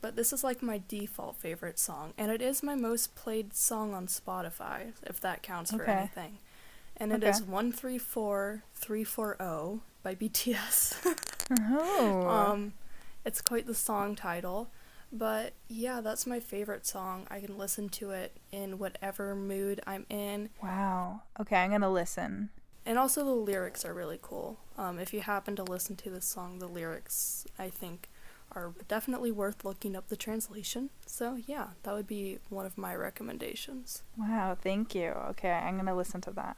but 0.00 0.16
this 0.16 0.32
is 0.32 0.42
like 0.44 0.62
my 0.62 0.80
default 0.88 1.36
favorite 1.36 1.78
song, 1.78 2.12
and 2.18 2.30
it 2.30 2.42
is 2.42 2.62
my 2.62 2.74
most 2.74 3.14
played 3.14 3.54
song 3.54 3.94
on 3.94 4.06
Spotify, 4.06 4.92
if 5.04 5.20
that 5.20 5.42
counts 5.42 5.70
for 5.72 5.82
Okay. 5.82 5.86
anything. 5.86 6.38
And 6.96 7.12
it 7.12 7.16
Okay. 7.16 7.28
is 7.28 7.42
134340 7.42 9.80
by 10.02 10.14
BTS. 10.14 10.94
Oh. 11.60 12.26
um, 12.26 12.72
it's 13.24 13.40
quite 13.40 13.66
the 13.66 13.74
song 13.74 14.14
title, 14.16 14.70
but 15.12 15.52
yeah, 15.68 16.00
that's 16.00 16.26
my 16.26 16.40
favorite 16.40 16.86
song. 16.86 17.26
I 17.30 17.40
can 17.40 17.56
listen 17.58 17.88
to 17.90 18.10
it 18.10 18.36
in 18.52 18.78
whatever 18.78 19.34
mood 19.34 19.80
I'm 19.86 20.06
in, 20.08 20.50
wow. 20.62 21.22
Okay, 21.40 21.56
I'm 21.56 21.70
gonna 21.70 21.90
listen. 21.90 22.50
and 22.86 22.98
also 22.98 23.24
the 23.24 23.30
lyrics 23.32 23.84
are 23.84 23.94
really 23.94 24.18
cool. 24.20 24.58
Um, 24.76 24.98
if 24.98 25.12
you 25.14 25.20
happen 25.20 25.56
to 25.56 25.62
listen 25.64 25.96
to 25.96 26.10
this 26.10 26.26
song, 26.26 26.58
the 26.58 26.66
lyrics 26.68 27.46
I 27.58 27.70
think 27.70 28.08
are 28.52 28.72
definitely 28.88 29.30
worth 29.32 29.64
looking 29.64 29.96
up 29.96 30.08
the 30.08 30.16
translation. 30.16 30.90
So 31.06 31.38
yeah, 31.46 31.68
that 31.82 31.94
would 31.94 32.06
be 32.06 32.38
one 32.48 32.66
of 32.66 32.76
my 32.78 32.94
recommendations. 32.94 34.02
Wow, 34.16 34.56
thank 34.60 34.94
you. 34.94 35.08
Okay, 35.30 35.50
I'm 35.50 35.76
gonna 35.76 35.96
listen 35.96 36.20
to 36.22 36.30
that. 36.32 36.56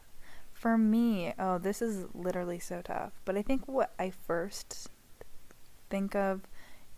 For 0.53 0.77
me, 0.77 1.33
oh, 1.39 1.59
this 1.59 1.81
is 1.81 2.07
literally 2.15 2.59
so 2.59 2.83
tough. 2.83 3.13
But 3.25 3.37
I 3.37 3.43
think 3.43 3.69
what 3.69 3.93
I 3.99 4.11
first 4.11 4.89
think 5.89 6.15
of 6.17 6.43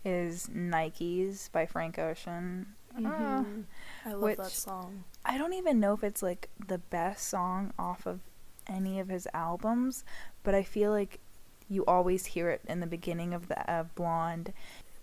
is 0.03 0.47
Nikes 0.47 1.51
by 1.51 1.67
Frank 1.67 1.99
Ocean. 1.99 2.73
Ah, 2.95 3.45
Mhm. 3.45 3.65
I 4.05 4.13
love 4.13 4.37
that 4.37 4.51
song. 4.51 5.03
I 5.23 5.37
don't 5.37 5.53
even 5.53 5.79
know 5.79 5.93
if 5.93 6.03
it's 6.03 6.23
like 6.23 6.49
the 6.67 6.79
best 6.79 7.27
song 7.27 7.71
off 7.77 8.05
of 8.07 8.19
any 8.71 8.99
of 8.99 9.09
his 9.09 9.27
albums, 9.33 10.03
but 10.43 10.55
I 10.55 10.63
feel 10.63 10.91
like 10.91 11.19
you 11.69 11.85
always 11.85 12.25
hear 12.25 12.49
it 12.49 12.61
in 12.67 12.79
the 12.79 12.87
beginning 12.87 13.33
of 13.33 13.47
the 13.47 13.69
uh, 13.71 13.83
Blonde. 13.95 14.53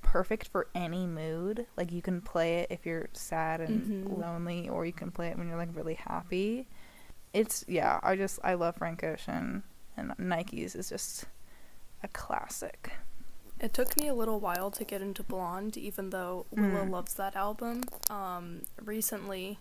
Perfect 0.02 0.48
for 0.48 0.68
any 0.74 1.06
mood. 1.06 1.66
Like 1.76 1.92
you 1.92 2.02
can 2.02 2.20
play 2.20 2.58
it 2.60 2.68
if 2.70 2.86
you're 2.86 3.08
sad 3.12 3.60
and 3.60 4.04
Mhm. 4.06 4.18
lonely, 4.18 4.68
or 4.68 4.86
you 4.86 4.92
can 4.92 5.10
play 5.10 5.28
it 5.28 5.36
when 5.38 5.48
you're 5.48 5.56
like 5.58 5.74
really 5.74 5.94
happy. 5.94 6.66
It's 7.32 7.64
yeah. 7.68 8.00
I 8.02 8.16
just 8.16 8.38
I 8.42 8.54
love 8.54 8.76
Frank 8.76 9.04
Ocean, 9.04 9.62
and 9.96 10.12
Nikes 10.18 10.74
is 10.74 10.88
just 10.88 11.26
a 12.02 12.08
classic. 12.08 12.92
It 13.60 13.74
took 13.74 13.96
me 14.00 14.06
a 14.08 14.14
little 14.14 14.38
while 14.40 14.70
to 14.70 14.84
get 14.84 15.02
into 15.02 15.22
Blonde, 15.24 15.76
even 15.76 16.10
though 16.10 16.46
Willa 16.52 16.86
Mm. 16.86 16.90
loves 16.90 17.14
that 17.14 17.34
album. 17.34 17.82
Um, 18.08 18.62
recently, 18.82 19.58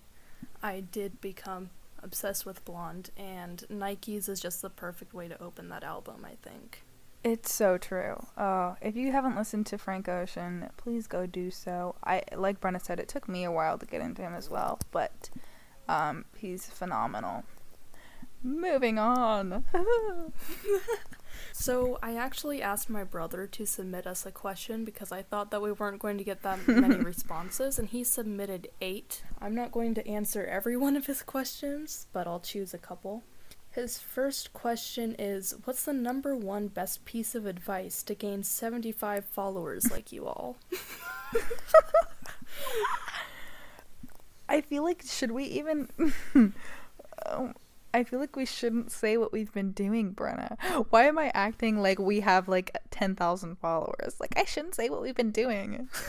I 0.61 0.81
did 0.81 1.19
become 1.19 1.71
obsessed 2.07 2.45
with 2.45 2.65
Blonde, 2.65 3.11
and 3.17 3.63
Nikes 3.69 4.29
is 4.29 4.39
just 4.39 4.61
the 4.61 4.69
perfect 4.69 5.13
way 5.13 5.27
to 5.27 5.41
open 5.41 5.69
that 5.69 5.83
album, 5.83 6.25
I 6.25 6.35
think. 6.41 6.81
It's 7.23 7.53
so 7.53 7.77
true. 7.77 8.25
Oh, 8.37 8.77
if 8.81 8.95
you 8.95 9.11
haven't 9.11 9.35
listened 9.35 9.65
to 9.67 9.77
Frank 9.77 10.07
Ocean, 10.07 10.69
please 10.77 11.07
go 11.07 11.25
do 11.25 11.51
so. 11.51 11.95
I 12.03 12.23
like 12.35 12.61
Brenna 12.61 12.83
said, 12.83 12.99
it 12.99 13.09
took 13.09 13.27
me 13.27 13.43
a 13.43 13.51
while 13.51 13.77
to 13.77 13.85
get 13.85 14.01
into 14.01 14.21
him 14.21 14.33
as 14.33 14.49
well, 14.49 14.79
but 14.91 15.29
um, 15.89 16.25
he's 16.37 16.65
phenomenal. 16.67 17.43
Moving 18.41 18.97
on. 18.97 19.65
So, 21.53 21.97
I 22.01 22.15
actually 22.15 22.61
asked 22.61 22.89
my 22.89 23.03
brother 23.03 23.47
to 23.47 23.65
submit 23.65 24.07
us 24.07 24.25
a 24.25 24.31
question 24.31 24.85
because 24.85 25.11
I 25.11 25.21
thought 25.21 25.51
that 25.51 25.61
we 25.61 25.71
weren't 25.71 25.99
going 25.99 26.17
to 26.17 26.23
get 26.23 26.43
that 26.43 26.67
many 26.67 26.97
responses, 26.97 27.79
and 27.79 27.89
he 27.89 28.03
submitted 28.03 28.69
eight. 28.81 29.23
I'm 29.41 29.55
not 29.55 29.71
going 29.71 29.93
to 29.95 30.07
answer 30.07 30.45
every 30.45 30.77
one 30.77 30.95
of 30.95 31.07
his 31.07 31.21
questions, 31.21 32.07
but 32.13 32.27
I'll 32.27 32.39
choose 32.39 32.73
a 32.73 32.77
couple. 32.77 33.23
His 33.77 33.99
first 33.99 34.53
question 34.53 35.15
is 35.19 35.53
What's 35.65 35.85
the 35.85 35.93
number 35.93 36.35
one 36.35 36.67
best 36.67 37.05
piece 37.05 37.35
of 37.35 37.45
advice 37.45 38.01
to 38.03 38.15
gain 38.15 38.41
75 38.41 39.23
followers 39.23 39.91
like 39.91 40.11
you 40.11 40.25
all? 40.25 40.57
I 44.49 44.61
feel 44.61 44.83
like 44.83 45.03
should 45.03 45.31
we 45.31 45.43
even? 45.43 45.89
um, 47.27 47.53
I 47.93 48.03
feel 48.03 48.19
like 48.19 48.35
we 48.35 48.45
shouldn't 48.45 48.91
say 48.91 49.17
what 49.17 49.31
we've 49.31 49.51
been 49.51 49.71
doing, 49.71 50.13
Brenna. 50.13 50.57
Why 50.89 51.03
am 51.05 51.17
I 51.17 51.31
acting 51.33 51.81
like 51.81 51.97
we 51.99 52.19
have 52.19 52.47
like 52.47 52.75
ten 52.91 53.15
thousand 53.15 53.57
followers? 53.59 54.15
Like 54.19 54.33
I 54.37 54.45
shouldn't 54.45 54.75
say 54.75 54.89
what 54.89 55.01
we've 55.01 55.15
been 55.15 55.31
doing. 55.31 55.89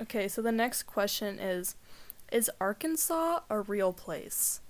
Okay, 0.00 0.26
so 0.26 0.42
the 0.42 0.50
next 0.50 0.82
question 0.84 1.38
is 1.38 1.76
Is 2.32 2.50
Arkansas 2.60 3.40
a 3.48 3.60
real 3.60 3.92
place? 3.92 4.60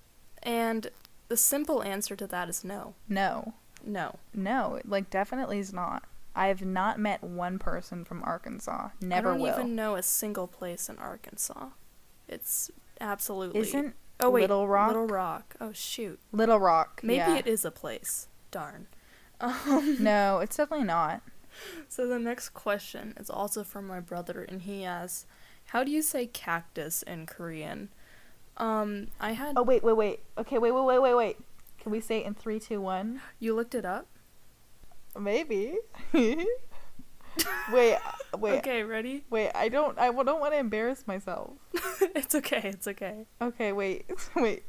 And 0.42 0.88
the 1.28 1.36
simple 1.38 1.82
answer 1.82 2.14
to 2.16 2.26
that 2.26 2.50
is 2.50 2.64
no. 2.64 2.94
No, 3.08 3.54
No. 3.82 4.16
no, 4.34 4.80
like 4.84 5.08
definitely 5.08 5.58
is 5.58 5.72
not. 5.72 6.04
I 6.36 6.48
have 6.48 6.62
not 6.62 6.98
met 6.98 7.22
one 7.24 7.58
person 7.58 8.04
from 8.04 8.22
Arkansas. 8.24 8.90
Never 9.00 9.30
I 9.30 9.32
don't 9.32 9.40
will. 9.42 9.54
even 9.54 9.74
know 9.74 9.94
a 9.94 10.02
single 10.02 10.46
place 10.46 10.88
in 10.90 10.98
Arkansas. 10.98 11.68
It's 12.28 12.70
absolutely 13.00 13.60
Isn't 13.60 13.94
oh 14.22 14.30
wait 14.30 14.42
Little 14.42 14.68
Rock? 14.68 14.88
Little 14.88 15.06
Rock. 15.06 15.54
Oh 15.60 15.72
shoot. 15.72 16.18
Little 16.32 16.58
Rock? 16.58 17.00
Maybe 17.02 17.18
yeah. 17.18 17.36
it 17.36 17.46
is 17.46 17.64
a 17.64 17.70
place. 17.70 18.28
Darn. 18.50 18.86
Um, 19.40 19.96
No, 20.00 20.38
it's 20.38 20.56
definitely 20.56 20.86
not. 20.86 21.22
so 21.88 22.06
the 22.06 22.18
next 22.18 22.50
question 22.50 23.14
is 23.18 23.28
also 23.28 23.64
from 23.64 23.86
my 23.86 24.00
brother, 24.00 24.42
and 24.48 24.62
he 24.62 24.84
asks, 24.84 25.26
"How 25.66 25.84
do 25.84 25.90
you 25.90 26.02
say 26.02 26.26
cactus 26.26 27.02
in 27.02 27.26
Korean?" 27.26 27.88
Um, 28.56 29.08
I 29.20 29.32
had 29.32 29.54
Oh 29.56 29.62
wait, 29.62 29.82
wait, 29.82 29.96
wait. 29.96 30.20
Okay, 30.38 30.58
wait, 30.58 30.72
wait, 30.72 30.84
wait, 30.84 30.98
wait, 31.00 31.14
wait. 31.14 31.36
Can 31.80 31.90
we 31.90 32.00
say 32.00 32.18
it 32.18 32.26
in 32.26 32.34
three, 32.34 32.60
two, 32.60 32.80
one? 32.80 33.20
you 33.40 33.54
looked 33.54 33.74
it 33.74 33.84
up. 33.84 34.06
Maybe. 35.18 35.78
wait, 37.72 37.98
wait, 38.38 38.58
Okay, 38.58 38.82
ready? 38.82 39.24
wait. 39.30 39.50
I 39.54 39.68
don't. 39.68 39.98
I 39.98 40.10
don't 40.10 40.40
want 40.40 40.52
to 40.52 40.58
embarrass 40.58 41.06
myself. 41.06 41.50
it's 42.00 42.34
okay. 42.34 42.60
It's 42.64 42.86
okay. 42.88 43.26
Okay, 43.40 43.72
wait, 43.72 44.10
wait. 44.36 44.64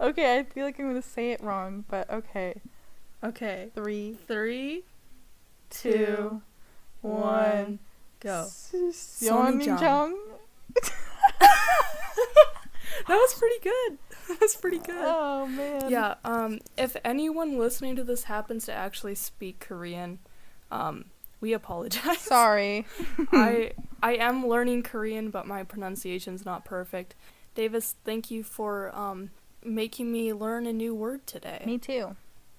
okay, 0.00 0.38
I 0.38 0.42
feel 0.44 0.64
like 0.64 0.78
I'm 0.78 0.88
gonna 0.88 1.02
say 1.02 1.32
it 1.32 1.42
wrong, 1.42 1.84
but 1.88 2.10
okay. 2.10 2.60
Okay. 3.22 3.70
Three, 3.74 4.16
Three, 4.26 4.82
two, 5.70 5.90
two, 5.92 6.42
one, 7.02 7.78
go. 8.20 8.48
Yeonjung. 8.72 10.14
That 13.08 13.16
was 13.16 13.34
pretty 13.34 13.58
good. 13.62 13.98
That 14.28 14.40
was 14.40 14.54
pretty 14.54 14.78
good. 14.78 14.94
Oh 15.04 15.46
man. 15.46 15.90
Yeah, 15.90 16.14
um, 16.24 16.60
if 16.76 16.96
anyone 17.04 17.58
listening 17.58 17.96
to 17.96 18.04
this 18.04 18.24
happens 18.24 18.66
to 18.66 18.72
actually 18.72 19.14
speak 19.16 19.60
Korean, 19.60 20.20
um, 20.72 21.04
we 21.40 21.52
apologize. 21.52 22.18
Sorry. 22.18 22.86
I 23.32 23.72
I 24.02 24.14
am 24.16 24.46
learning 24.48 24.82
Korean, 24.82 25.30
but 25.30 25.46
my 25.46 25.62
pronunciation's 25.62 26.44
not 26.44 26.64
perfect. 26.64 27.14
Davis, 27.54 27.94
thank 28.04 28.30
you 28.30 28.42
for 28.42 28.94
um 28.96 29.30
making 29.64 30.10
me 30.10 30.32
learn 30.32 30.66
a 30.66 30.72
new 30.72 30.94
word 30.94 31.26
today. 31.26 31.62
Me 31.66 31.78
too. 31.78 32.16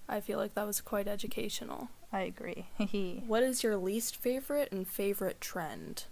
I 0.07 0.19
feel 0.21 0.37
like 0.37 0.53
that 0.55 0.67
was 0.67 0.79
quite 0.81 1.07
educational. 1.07 1.89
I 2.11 2.21
agree. 2.21 2.67
What 3.27 3.41
is 3.43 3.63
your 3.63 3.75
least 3.77 4.15
favorite 4.15 4.71
and 4.71 4.87
favorite 4.87 5.41
trend? 5.41 6.05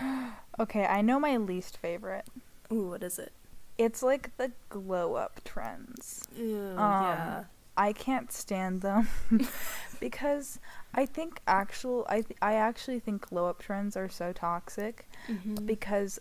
okay, 0.60 0.84
I 0.86 1.00
know 1.02 1.18
my 1.18 1.36
least 1.36 1.76
favorite. 1.78 2.26
Ooh, 2.72 2.90
what 2.90 3.02
is 3.02 3.18
it? 3.18 3.32
It's 3.76 4.02
like 4.02 4.36
the 4.36 4.52
glow 4.68 5.14
up 5.14 5.40
trends. 5.44 6.22
Ew, 6.36 6.74
Um, 6.76 7.02
yeah. 7.02 7.44
I 7.78 7.92
can't 7.94 8.30
stand 8.32 8.82
them 8.82 9.08
because 10.00 10.58
I 10.94 11.06
think 11.06 11.40
actual 11.46 12.04
I 12.08 12.22
th- 12.22 12.36
I 12.42 12.54
actually 12.54 12.98
think 13.00 13.28
glow 13.30 13.46
up 13.46 13.60
trends 13.60 13.96
are 13.96 14.08
so 14.08 14.32
toxic 14.32 15.08
Mhm. 15.28 15.64
because 15.64 16.18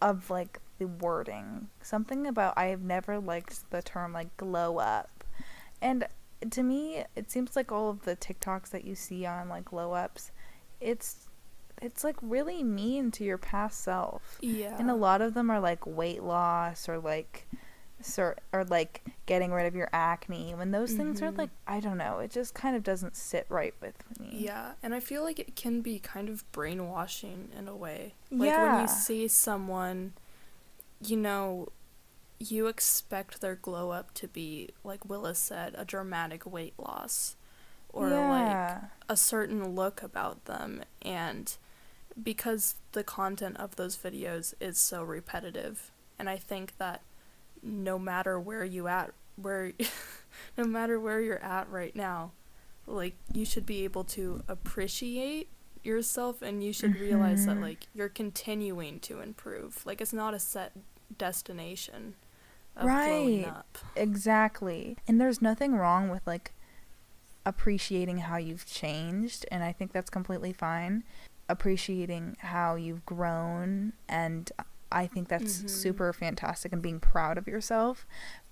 of 0.00 0.30
like 0.30 0.60
the 0.78 0.86
wording. 0.86 1.68
Something 1.82 2.26
about 2.26 2.54
I 2.56 2.66
have 2.66 2.82
never 2.82 3.18
liked 3.18 3.70
the 3.70 3.82
term 3.82 4.12
like 4.12 4.36
glow 4.36 4.78
up. 4.78 5.24
And 5.80 6.06
to 6.50 6.62
me, 6.62 7.04
it 7.16 7.30
seems 7.30 7.54
like 7.56 7.70
all 7.70 7.88
of 7.90 8.02
the 8.02 8.16
TikToks 8.16 8.70
that 8.70 8.84
you 8.84 8.94
see 8.94 9.24
on 9.26 9.48
like 9.48 9.66
glow 9.66 9.92
ups, 9.92 10.30
it's 10.80 11.28
it's 11.80 12.04
like 12.04 12.16
really 12.22 12.62
mean 12.62 13.10
to 13.12 13.24
your 13.24 13.38
past 13.38 13.80
self. 13.80 14.38
yeah. 14.40 14.76
And 14.78 14.88
a 14.90 14.94
lot 14.94 15.20
of 15.20 15.34
them 15.34 15.50
are 15.50 15.58
like 15.60 15.84
weight 15.86 16.22
loss 16.22 16.88
or 16.88 16.98
like 16.98 17.46
Sort 18.02 18.40
or 18.52 18.64
like 18.64 19.02
getting 19.26 19.52
rid 19.52 19.66
of 19.66 19.74
your 19.74 19.88
acne 19.92 20.54
when 20.54 20.70
those 20.70 20.92
things 20.92 21.22
are 21.22 21.30
Mhm. 21.32 21.38
like 21.38 21.50
I 21.66 21.80
don't 21.80 21.98
know 21.98 22.18
it 22.18 22.30
just 22.30 22.54
kind 22.54 22.74
of 22.76 22.82
doesn't 22.82 23.16
sit 23.16 23.46
right 23.48 23.74
with 23.80 23.94
me. 24.18 24.30
Yeah, 24.32 24.72
and 24.82 24.94
I 24.94 25.00
feel 25.00 25.22
like 25.22 25.38
it 25.38 25.54
can 25.56 25.80
be 25.80 25.98
kind 25.98 26.28
of 26.28 26.50
brainwashing 26.52 27.50
in 27.56 27.68
a 27.68 27.76
way. 27.76 28.14
Like 28.30 28.56
when 28.56 28.80
you 28.80 28.88
see 28.88 29.28
someone, 29.28 30.14
you 31.00 31.16
know, 31.16 31.68
you 32.38 32.66
expect 32.66 33.40
their 33.40 33.54
glow 33.54 33.90
up 33.90 34.12
to 34.14 34.26
be, 34.28 34.70
like 34.82 35.04
Willis 35.08 35.38
said, 35.38 35.74
a 35.78 35.84
dramatic 35.84 36.44
weight 36.44 36.74
loss 36.78 37.36
or 37.92 38.08
like 38.08 38.82
a 39.08 39.16
certain 39.16 39.74
look 39.76 40.02
about 40.02 40.46
them. 40.46 40.82
And 41.02 41.54
because 42.20 42.76
the 42.92 43.04
content 43.04 43.56
of 43.58 43.76
those 43.76 43.96
videos 43.96 44.54
is 44.60 44.78
so 44.78 45.02
repetitive, 45.02 45.90
and 46.18 46.28
I 46.28 46.36
think 46.36 46.76
that 46.78 47.02
no 47.62 47.98
matter 47.98 48.38
where 48.40 48.64
you 48.64 48.88
at, 48.88 49.12
where, 49.36 49.72
no 50.58 50.64
matter 50.64 50.98
where 51.00 51.20
you're 51.20 51.42
at 51.42 51.68
right 51.70 51.94
now, 51.94 52.32
like 52.86 53.14
you 53.32 53.44
should 53.44 53.64
be 53.66 53.84
able 53.84 54.04
to 54.04 54.42
appreciate 54.48 55.48
yourself 55.84 56.42
and 56.42 56.62
you 56.62 56.72
should 56.72 56.98
realize 57.00 57.44
that 57.46 57.56
Mhm. 57.56 57.60
like 57.62 57.86
you're 57.94 58.08
continuing 58.08 59.00
to 59.00 59.20
improve 59.20 59.84
like 59.84 60.00
it's 60.00 60.12
not 60.12 60.32
a 60.32 60.38
set 60.38 60.70
destination 61.18 62.14
Right. 62.80 63.46
up 63.48 63.78
Exactly. 63.96 64.96
And 65.08 65.20
there's 65.20 65.42
nothing 65.42 65.74
wrong 65.74 66.08
with 66.08 66.24
like 66.26 66.52
appreciating 67.44 68.18
how 68.18 68.36
you've 68.36 68.66
changed, 68.66 69.44
and 69.50 69.62
I 69.64 69.72
think 69.72 69.92
that's 69.92 70.10
completely 70.10 70.52
fine. 70.52 71.02
Appreciating 71.48 72.36
how 72.40 72.76
you've 72.76 73.04
grown, 73.04 73.92
and 74.08 74.50
I 74.94 75.06
think 75.06 75.28
that's 75.28 75.62
Mhm. 75.62 75.70
super 75.70 76.12
fantastic 76.12 76.72
and 76.72 76.82
being 76.82 77.00
proud 77.00 77.38
of 77.38 77.46
yourself. 77.48 78.06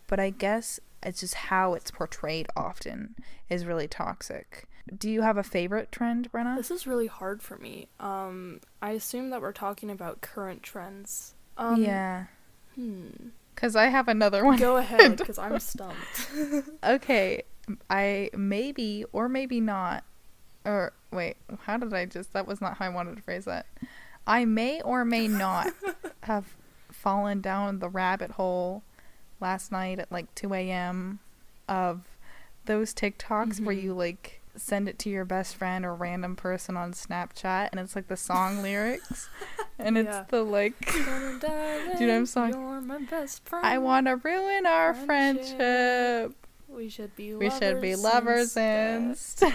But 0.07 0.19
I 0.21 0.31
guess 0.31 0.81
it's 1.03 1.21
just 1.21 1.35
how 1.35 1.75
it's 1.75 1.91
portrayed 1.91 2.49
often 2.57 3.15
is 3.49 3.65
really 3.65 3.89
toxic. 3.89 4.67
Do 4.99 5.09
you 5.11 5.23
have 5.23 5.37
a 5.37 5.43
favorite 5.45 5.93
trend, 5.93 6.33
Brenna? 6.33 6.57
this 6.57 6.71
is 6.71 6.87
really 6.87 7.07
hard 7.07 7.43
for 7.43 7.57
me 7.59 7.87
um 8.01 8.61
i 8.83 8.91
assume 8.93 9.31
that 9.31 9.41
we're 9.41 9.53
talking 9.53 9.89
about 9.91 10.21
current 10.21 10.63
trends 10.63 11.35
um 11.57 11.81
yeah. 11.81 12.25
hmm 12.75 13.09
Because 13.55 13.77
I 13.77 13.87
have 13.87 14.09
another 14.09 14.45
one. 14.45 14.59
go 14.59 14.77
ahead 14.85 15.17
because 15.19 15.39
i'm 15.39 15.61
stumped 15.61 16.29
Okay, 16.85 17.43
I 17.89 18.31
maybe 18.37 19.05
or 19.13 19.29
maybe 19.29 19.61
not. 19.61 20.03
Or 20.65 20.93
wait, 21.13 21.37
how 21.63 21.77
did 21.79 21.95
I 21.95 22.05
just? 22.05 22.33
That 22.33 22.47
was 22.47 22.61
not 22.61 22.77
how 22.79 22.85
I 22.87 22.89
wanted 22.91 23.17
to 23.17 23.23
phrase 23.23 23.45
that. 23.47 23.67
I 24.27 24.45
may 24.45 24.81
or 24.83 25.05
may 25.05 25.27
not 25.29 25.73
have 26.25 26.55
fallen 26.91 27.41
down 27.41 27.79
the 27.79 27.89
rabbit 27.89 28.33
hole 28.33 28.83
last 29.41 29.73
night 29.73 29.99
at 29.99 30.13
like 30.13 30.35
2 30.35 30.53
a.m. 30.55 31.19
of 31.69 32.03
those 32.67 32.93
TikToks 32.95 33.61
where 33.65 33.75
Mhm. 33.75 33.83
you 33.83 33.95
like 33.95 34.37
send 34.57 34.89
it 34.89 34.99
to 34.99 35.09
your 35.09 35.25
best 35.25 35.57
friend 35.57 35.85
or 35.87 35.95
random 35.95 36.37
person 36.37 36.77
on 36.77 36.93
Snapchat 36.93 37.69
and 37.71 37.81
it's 37.81 37.97
like 37.97 38.09
the 38.09 38.17
song 38.17 38.63
lyrics 38.63 39.29
and 39.79 39.97
it's 39.97 40.09
Yeah. 40.09 40.25
the 40.29 40.43
like 40.43 40.79
Darling, 40.85 41.39
Do 41.41 41.47
you 42.01 42.07
know 42.07 42.13
what 42.15 42.19
I'm 42.19 42.27
saying? 42.27 42.53
You're 42.55 42.81
my 42.83 42.99
best 42.99 43.45
friend. 43.49 43.65
I 43.67 43.79
want 43.79 44.07
to 44.09 44.17
ruin 44.17 44.67
our 44.67 44.93
Friendship. 44.93 45.57
friendship. 45.57 46.47
We 46.69 46.89
should 46.89 47.17
be. 47.17 47.35
We 47.35 47.49
lovers 47.49 47.59
should 47.59 47.81
be 47.81 47.97
lovers 47.97 48.57
instead. 48.57 49.03
instead. 49.03 49.55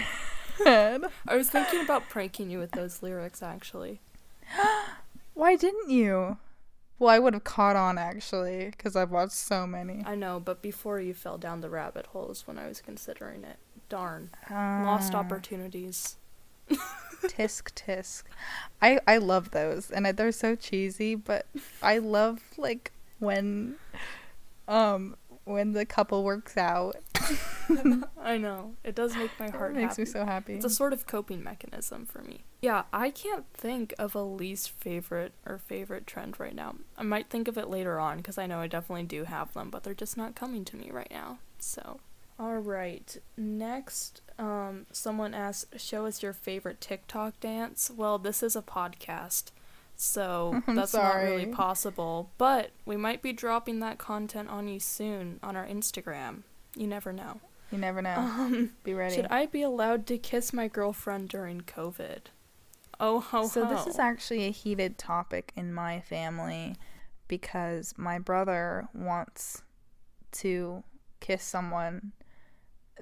I 0.66 1.36
was 1.36 1.48
thinking 1.50 1.80
about 1.80 2.08
pranking 2.08 2.50
you 2.50 2.58
with 2.58 2.72
those 2.72 3.02
lyrics, 3.02 3.42
actually. 3.42 4.00
Why 5.34 5.56
didn't 5.56 5.90
you? 5.90 6.38
Well, 6.98 7.10
I 7.10 7.18
would 7.18 7.34
have 7.34 7.44
caught 7.44 7.76
on 7.76 7.98
actually, 7.98 8.70
because 8.70 8.96
I've 8.96 9.10
watched 9.10 9.32
so 9.32 9.66
many. 9.66 10.02
I 10.06 10.14
know, 10.14 10.40
but 10.40 10.62
before 10.62 10.98
you 11.00 11.12
fell 11.12 11.36
down 11.36 11.60
the 11.60 11.68
rabbit 11.68 12.06
holes 12.06 12.46
when 12.46 12.58
I 12.58 12.66
was 12.68 12.80
considering 12.80 13.44
it. 13.44 13.58
Darn. 13.88 14.30
Lost 14.50 15.14
Ah, 15.14 15.18
opportunities. 15.18 16.16
Tisk 17.22 17.72
tisk. 17.74 18.24
I 18.82 18.98
I 19.06 19.18
love 19.18 19.50
those, 19.52 19.90
and 19.90 20.06
they're 20.06 20.32
so 20.32 20.54
cheesy, 20.56 21.14
but 21.14 21.46
I 21.82 21.98
love 21.98 22.40
like 22.56 22.92
when, 23.20 23.76
um, 24.68 25.16
when 25.44 25.72
the 25.72 25.84
couple 25.86 26.24
works 26.24 26.56
out. 26.56 26.96
I 28.20 28.38
know. 28.38 28.74
It 28.84 28.94
does 28.94 29.14
make 29.16 29.30
my 29.38 29.48
heart 29.56 29.72
it 29.72 29.76
makes 29.76 29.92
happy. 29.96 30.02
me 30.02 30.06
so 30.06 30.24
happy. 30.24 30.54
It's 30.54 30.64
a 30.64 30.70
sort 30.70 30.92
of 30.92 31.06
coping 31.06 31.42
mechanism 31.42 32.06
for 32.06 32.22
me. 32.22 32.44
Yeah, 32.66 32.82
I 32.92 33.10
can't 33.10 33.44
think 33.54 33.94
of 33.96 34.16
a 34.16 34.22
least 34.24 34.70
favorite 34.70 35.32
or 35.46 35.56
favorite 35.56 36.04
trend 36.04 36.40
right 36.40 36.52
now. 36.52 36.74
I 36.98 37.04
might 37.04 37.30
think 37.30 37.46
of 37.46 37.56
it 37.56 37.70
later 37.70 38.00
on 38.00 38.16
because 38.16 38.38
I 38.38 38.46
know 38.46 38.58
I 38.58 38.66
definitely 38.66 39.04
do 39.04 39.22
have 39.22 39.54
them, 39.54 39.70
but 39.70 39.84
they're 39.84 39.94
just 39.94 40.16
not 40.16 40.34
coming 40.34 40.64
to 40.64 40.76
me 40.76 40.90
right 40.90 41.06
now. 41.08 41.38
So, 41.60 42.00
all 42.40 42.56
right. 42.58 43.16
Next, 43.36 44.20
um, 44.36 44.86
someone 44.90 45.32
asked, 45.32 45.78
"Show 45.78 46.06
us 46.06 46.24
your 46.24 46.32
favorite 46.32 46.80
TikTok 46.80 47.38
dance." 47.38 47.88
Well, 47.96 48.18
this 48.18 48.42
is 48.42 48.56
a 48.56 48.62
podcast, 48.62 49.52
so 49.94 50.60
I'm 50.66 50.74
that's 50.74 50.92
not 50.92 51.14
really 51.18 51.46
possible. 51.46 52.30
But 52.36 52.70
we 52.84 52.96
might 52.96 53.22
be 53.22 53.32
dropping 53.32 53.78
that 53.78 53.98
content 53.98 54.48
on 54.48 54.66
you 54.66 54.80
soon 54.80 55.38
on 55.40 55.54
our 55.54 55.66
Instagram. 55.68 56.42
You 56.74 56.88
never 56.88 57.12
know. 57.12 57.40
you 57.70 57.78
never 57.78 58.02
know. 58.02 58.16
Um, 58.18 58.70
Be 58.82 58.92
ready. 58.92 59.14
should 59.14 59.26
I 59.30 59.46
be 59.46 59.62
allowed 59.62 60.04
to 60.08 60.18
kiss 60.18 60.52
my 60.52 60.66
girlfriend 60.66 61.28
during 61.28 61.60
COVID? 61.60 62.22
Oh 62.98 63.20
ho 63.20 63.46
so 63.46 63.64
ho. 63.64 63.74
this 63.74 63.86
is 63.86 63.98
actually 63.98 64.44
a 64.44 64.50
heated 64.50 64.96
topic 64.98 65.52
in 65.56 65.72
my 65.72 66.00
family 66.00 66.76
because 67.28 67.94
my 67.96 68.18
brother 68.18 68.88
wants 68.94 69.62
to 70.32 70.82
kiss 71.20 71.42
someone 71.42 72.12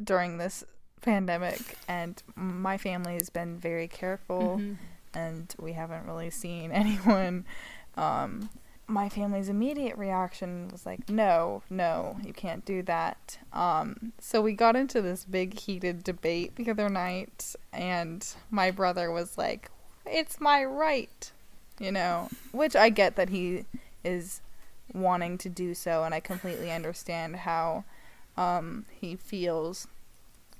during 0.02 0.38
this 0.38 0.64
pandemic 1.00 1.76
and 1.86 2.22
my 2.34 2.78
family 2.78 3.14
has 3.14 3.28
been 3.30 3.58
very 3.58 3.86
careful 3.86 4.56
Mhm. 4.58 4.76
and 5.14 5.54
we 5.58 5.72
haven't 5.74 6.06
really 6.06 6.30
seen 6.30 6.72
anyone 6.82 7.44
um 7.96 8.48
my 8.86 9.08
family's 9.08 9.48
immediate 9.48 9.96
reaction 9.96 10.68
was 10.68 10.84
like 10.86 11.08
no 11.10 11.62
no 11.70 12.16
you 12.24 12.32
can't 12.32 12.64
do 12.64 12.82
that 12.82 13.38
um 13.52 14.12
so 14.18 14.40
we 14.42 14.52
got 14.52 14.76
into 14.76 15.00
this 15.02 15.24
big 15.24 15.58
heated 15.58 16.02
debate 16.04 16.56
the 16.56 16.70
other 16.70 16.88
night 16.88 17.54
and 17.72 18.34
my 18.50 18.70
brother 18.70 19.10
was 19.10 19.36
like 19.38 19.70
it's 20.06 20.40
my 20.40 20.64
right 20.64 21.32
you 21.80 21.90
know 21.90 22.28
which 22.52 22.76
i 22.76 22.88
get 22.88 23.16
that 23.16 23.30
he 23.30 23.64
is 24.04 24.40
wanting 24.92 25.36
to 25.38 25.48
do 25.48 25.74
so 25.74 26.04
and 26.04 26.14
i 26.14 26.20
completely 26.20 26.70
understand 26.70 27.36
how 27.36 27.84
um 28.36 28.84
he 28.90 29.14
feels. 29.16 29.86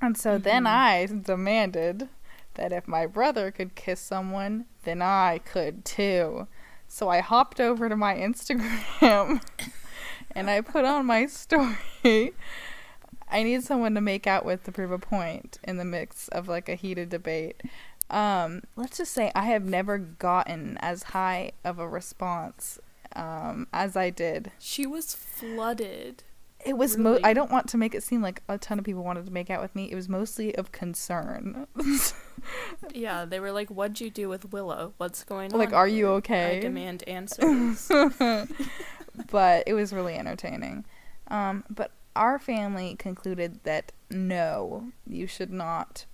And 0.00 0.16
so 0.16 0.38
then 0.38 0.64
Mhm. 0.64 0.68
i 0.68 1.07
demanded 1.07 2.09
that 2.54 2.72
if 2.72 2.87
my 2.88 3.07
brother 3.07 3.50
could 3.50 3.74
kiss 3.74 4.00
someone 4.00 4.64
then 4.85 5.02
i 5.02 5.40
could 5.44 5.85
too. 5.85 6.46
So 6.88 7.09
i 7.09 7.20
hopped 7.20 7.61
over 7.61 7.88
to 7.88 7.96
my 7.96 8.14
instagram 8.16 9.42
and 10.35 10.48
i 10.50 10.61
put 10.61 10.85
on 10.85 11.07
my 11.07 11.26
story. 11.26 12.33
I 13.30 13.42
need 13.42 13.64
someone 13.64 13.94
to 13.96 14.00
make 14.00 14.26
out 14.28 14.44
with 14.44 14.62
to 14.64 14.72
prove 14.72 14.92
a 14.92 14.98
point 14.98 15.59
in 15.64 15.76
the 15.76 15.85
mix 15.85 16.28
of 16.28 16.46
like 16.46 16.68
a 16.68 16.74
heated 16.76 17.09
debate 17.09 17.62
um, 18.10 18.62
let's 18.76 18.98
just 18.98 19.12
say 19.12 19.32
I 19.34 19.44
have 19.46 19.64
never 19.64 19.98
gotten 19.98 20.76
as 20.80 21.04
high 21.04 21.52
of 21.64 21.78
a 21.78 21.88
response 21.88 22.78
um, 23.16 23.66
as 23.72 23.96
I 23.96 24.10
did. 24.10 24.52
She 24.58 24.86
was 24.86 25.14
flooded. 25.14 26.22
It 26.64 26.78
was 26.78 26.96
mo- 26.96 27.18
I 27.22 27.34
don't 27.34 27.50
want 27.50 27.68
to 27.68 27.76
make 27.76 27.94
it 27.94 28.02
seem 28.02 28.22
like 28.22 28.42
a 28.48 28.56
ton 28.56 28.78
of 28.78 28.84
people 28.86 29.04
wanted 29.04 29.26
to 29.26 29.32
make 29.32 29.50
out 29.50 29.60
with 29.60 29.74
me. 29.76 29.90
It 29.90 29.94
was 29.94 30.08
mostly 30.08 30.54
of 30.56 30.72
concern. 30.72 31.66
Yeah, 32.92 33.24
they 33.24 33.40
were 33.40 33.52
like, 33.52 33.70
"What'd 33.70 34.00
you 34.02 34.10
do 34.10 34.28
with 34.28 34.52
Willa? 34.52 34.92
What's 34.98 35.24
going 35.24 35.52
on?" 35.54 35.58
Like, 35.58 35.72
are 35.72 35.88
you 35.88 36.08
okay?" 36.08 36.58
I 36.58 36.60
demand 36.60 37.02
answers. 37.08 37.90
but 39.30 39.64
it 39.66 39.72
was 39.74 39.92
really 39.92 40.14
entertaining. 40.14 40.84
Um, 41.28 41.64
but 41.70 41.90
our 42.14 42.38
family 42.38 42.96
concluded 42.96 43.60
that 43.64 43.92
no, 44.10 44.88
you 45.06 45.26
should 45.26 45.50
not 45.50 46.04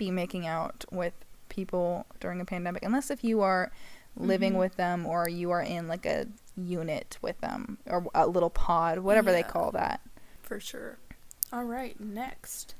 be 0.00 0.10
making 0.10 0.46
out 0.46 0.84
with 0.90 1.12
people 1.50 2.06
during 2.20 2.40
a 2.40 2.44
pandemic 2.46 2.82
unless 2.82 3.10
if 3.10 3.22
you 3.22 3.42
are 3.42 3.70
living 4.16 4.54
Mhm. 4.54 4.58
with 4.58 4.76
them 4.76 5.04
or 5.04 5.28
you 5.28 5.50
are 5.50 5.60
in 5.62 5.88
like 5.88 6.06
a 6.06 6.26
unit 6.56 7.18
with 7.20 7.38
them 7.42 7.76
or 7.86 8.06
a 8.14 8.26
little 8.26 8.48
pod, 8.50 9.00
whatever 9.00 9.30
they 9.30 9.42
call 9.42 9.70
that. 9.72 10.00
For 10.42 10.58
sure. 10.58 10.96
All 11.52 11.64
right, 11.64 11.98
next. 12.00 12.74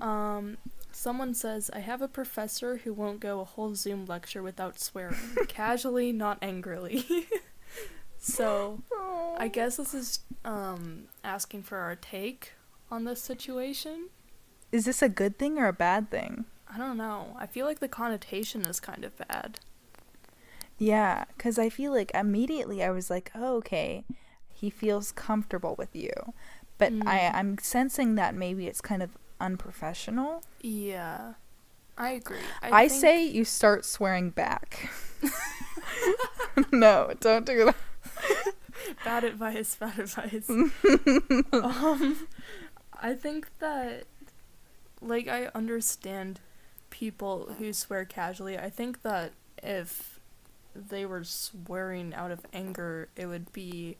Um, 0.00 0.56
someone 0.92 1.34
says, 1.34 1.70
I 1.72 1.80
have 1.80 2.00
a 2.02 2.08
professor 2.08 2.76
who 2.78 2.92
won't 2.92 3.18
go 3.20 3.40
a 3.40 3.44
whole 3.44 3.74
Zoom 3.74 4.06
lecture 4.06 4.42
without 4.42 4.78
swearing. 4.78 5.16
Casually, 5.48 6.12
not 6.12 6.38
angrily. 6.40 7.26
so, 8.18 8.80
I 9.38 9.48
guess 9.48 9.76
this 9.76 9.92
is 9.94 10.20
um, 10.44 11.04
asking 11.24 11.62
for 11.64 11.78
our 11.78 11.96
take 11.96 12.52
on 12.90 13.04
this 13.04 13.20
situation. 13.20 14.08
Is 14.74 14.86
this 14.86 15.02
a 15.02 15.08
good 15.08 15.38
thing 15.38 15.56
or 15.56 15.68
a 15.68 15.72
bad 15.72 16.10
thing? 16.10 16.46
I 16.68 16.78
don't 16.78 16.96
know. 16.96 17.36
I 17.38 17.46
feel 17.46 17.64
like 17.64 17.78
the 17.78 17.86
connotation 17.86 18.62
is 18.62 18.80
kind 18.80 19.04
of 19.04 19.16
bad. 19.16 19.60
Yeah, 20.78 21.26
because 21.36 21.60
I 21.60 21.68
feel 21.68 21.92
like 21.92 22.10
immediately 22.12 22.82
I 22.82 22.90
was 22.90 23.08
like, 23.08 23.30
oh, 23.36 23.54
okay, 23.58 24.04
he 24.52 24.70
feels 24.70 25.12
comfortable 25.12 25.76
with 25.78 25.94
you. 25.94 26.10
But 26.76 26.92
Mm. 26.92 27.06
I, 27.06 27.28
I'm 27.28 27.56
sensing 27.58 28.16
that 28.16 28.34
maybe 28.34 28.66
it's 28.66 28.80
kind 28.80 29.00
of 29.00 29.16
unprofessional. 29.40 30.42
Yeah. 30.60 31.34
I 31.96 32.10
agree. 32.10 32.38
I, 32.60 32.88
think- 32.88 33.00
say 33.00 33.24
you 33.24 33.44
start 33.44 33.84
swearing 33.84 34.30
back. 34.30 34.90
no, 36.72 37.12
don't 37.20 37.46
do 37.46 37.66
that. 37.66 37.76
bad 39.04 39.22
advice, 39.22 39.76
bad 39.76 40.00
advice. 40.00 40.50
um, 41.52 42.26
I 43.00 43.14
think 43.14 43.48
that, 43.60 44.04
like, 45.06 45.28
I 45.28 45.50
understand 45.54 46.40
people 46.90 47.54
who 47.58 47.72
swear 47.72 48.04
casually. 48.04 48.58
I 48.58 48.70
think 48.70 49.02
that 49.02 49.32
if 49.62 50.20
they 50.74 51.06
were 51.06 51.24
swearing 51.24 52.14
out 52.14 52.30
of 52.30 52.46
anger, 52.52 53.08
it 53.16 53.26
would 53.26 53.52
be 53.52 53.96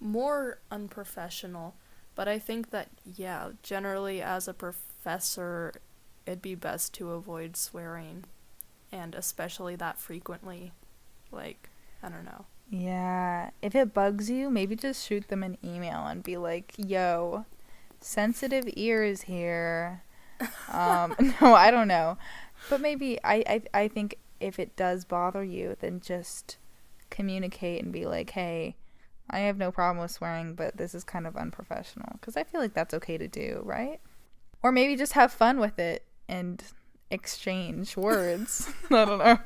more 0.00 0.58
unprofessional. 0.70 1.74
But 2.14 2.28
I 2.28 2.38
think 2.38 2.70
that, 2.70 2.88
yeah, 3.16 3.50
generally 3.62 4.20
as 4.20 4.48
a 4.48 4.54
professor, 4.54 5.72
it'd 6.26 6.42
be 6.42 6.54
best 6.54 6.92
to 6.94 7.12
avoid 7.12 7.56
swearing, 7.56 8.24
and 8.90 9.14
especially 9.14 9.76
that 9.76 9.98
frequently. 9.98 10.72
Like, 11.30 11.68
I 12.02 12.08
don't 12.08 12.24
know. 12.24 12.46
Yeah, 12.70 13.50
if 13.62 13.74
it 13.74 13.94
bugs 13.94 14.28
you, 14.28 14.50
maybe 14.50 14.76
just 14.76 15.06
shoot 15.06 15.28
them 15.28 15.42
an 15.42 15.56
email 15.64 16.06
and 16.06 16.22
be 16.22 16.36
like, 16.36 16.74
"Yo, 16.76 17.46
sensitive 18.00 18.64
ears 18.76 19.22
here." 19.22 20.02
Um, 20.72 21.14
no, 21.40 21.54
I 21.54 21.70
don't 21.70 21.88
know, 21.88 22.18
but 22.70 22.80
maybe 22.80 23.18
I, 23.24 23.44
I 23.46 23.82
I 23.82 23.88
think 23.88 24.18
if 24.40 24.58
it 24.58 24.76
does 24.76 25.04
bother 25.04 25.42
you, 25.42 25.76
then 25.80 26.00
just 26.00 26.58
communicate 27.10 27.82
and 27.82 27.92
be 27.92 28.06
like, 28.06 28.30
"Hey, 28.30 28.76
I 29.30 29.40
have 29.40 29.56
no 29.56 29.70
problem 29.70 30.02
with 30.02 30.10
swearing, 30.10 30.54
but 30.54 30.76
this 30.76 30.94
is 30.94 31.04
kind 31.04 31.26
of 31.26 31.36
unprofessional." 31.36 32.10
Because 32.12 32.36
I 32.36 32.44
feel 32.44 32.60
like 32.60 32.74
that's 32.74 32.94
okay 32.94 33.18
to 33.18 33.28
do, 33.28 33.62
right? 33.64 34.00
Or 34.62 34.72
maybe 34.72 34.96
just 34.96 35.12
have 35.12 35.32
fun 35.32 35.58
with 35.58 35.78
it 35.78 36.04
and 36.28 36.62
exchange 37.10 37.96
words. 37.96 38.70
I 38.90 39.04
don't 39.04 39.18
know. 39.18 39.38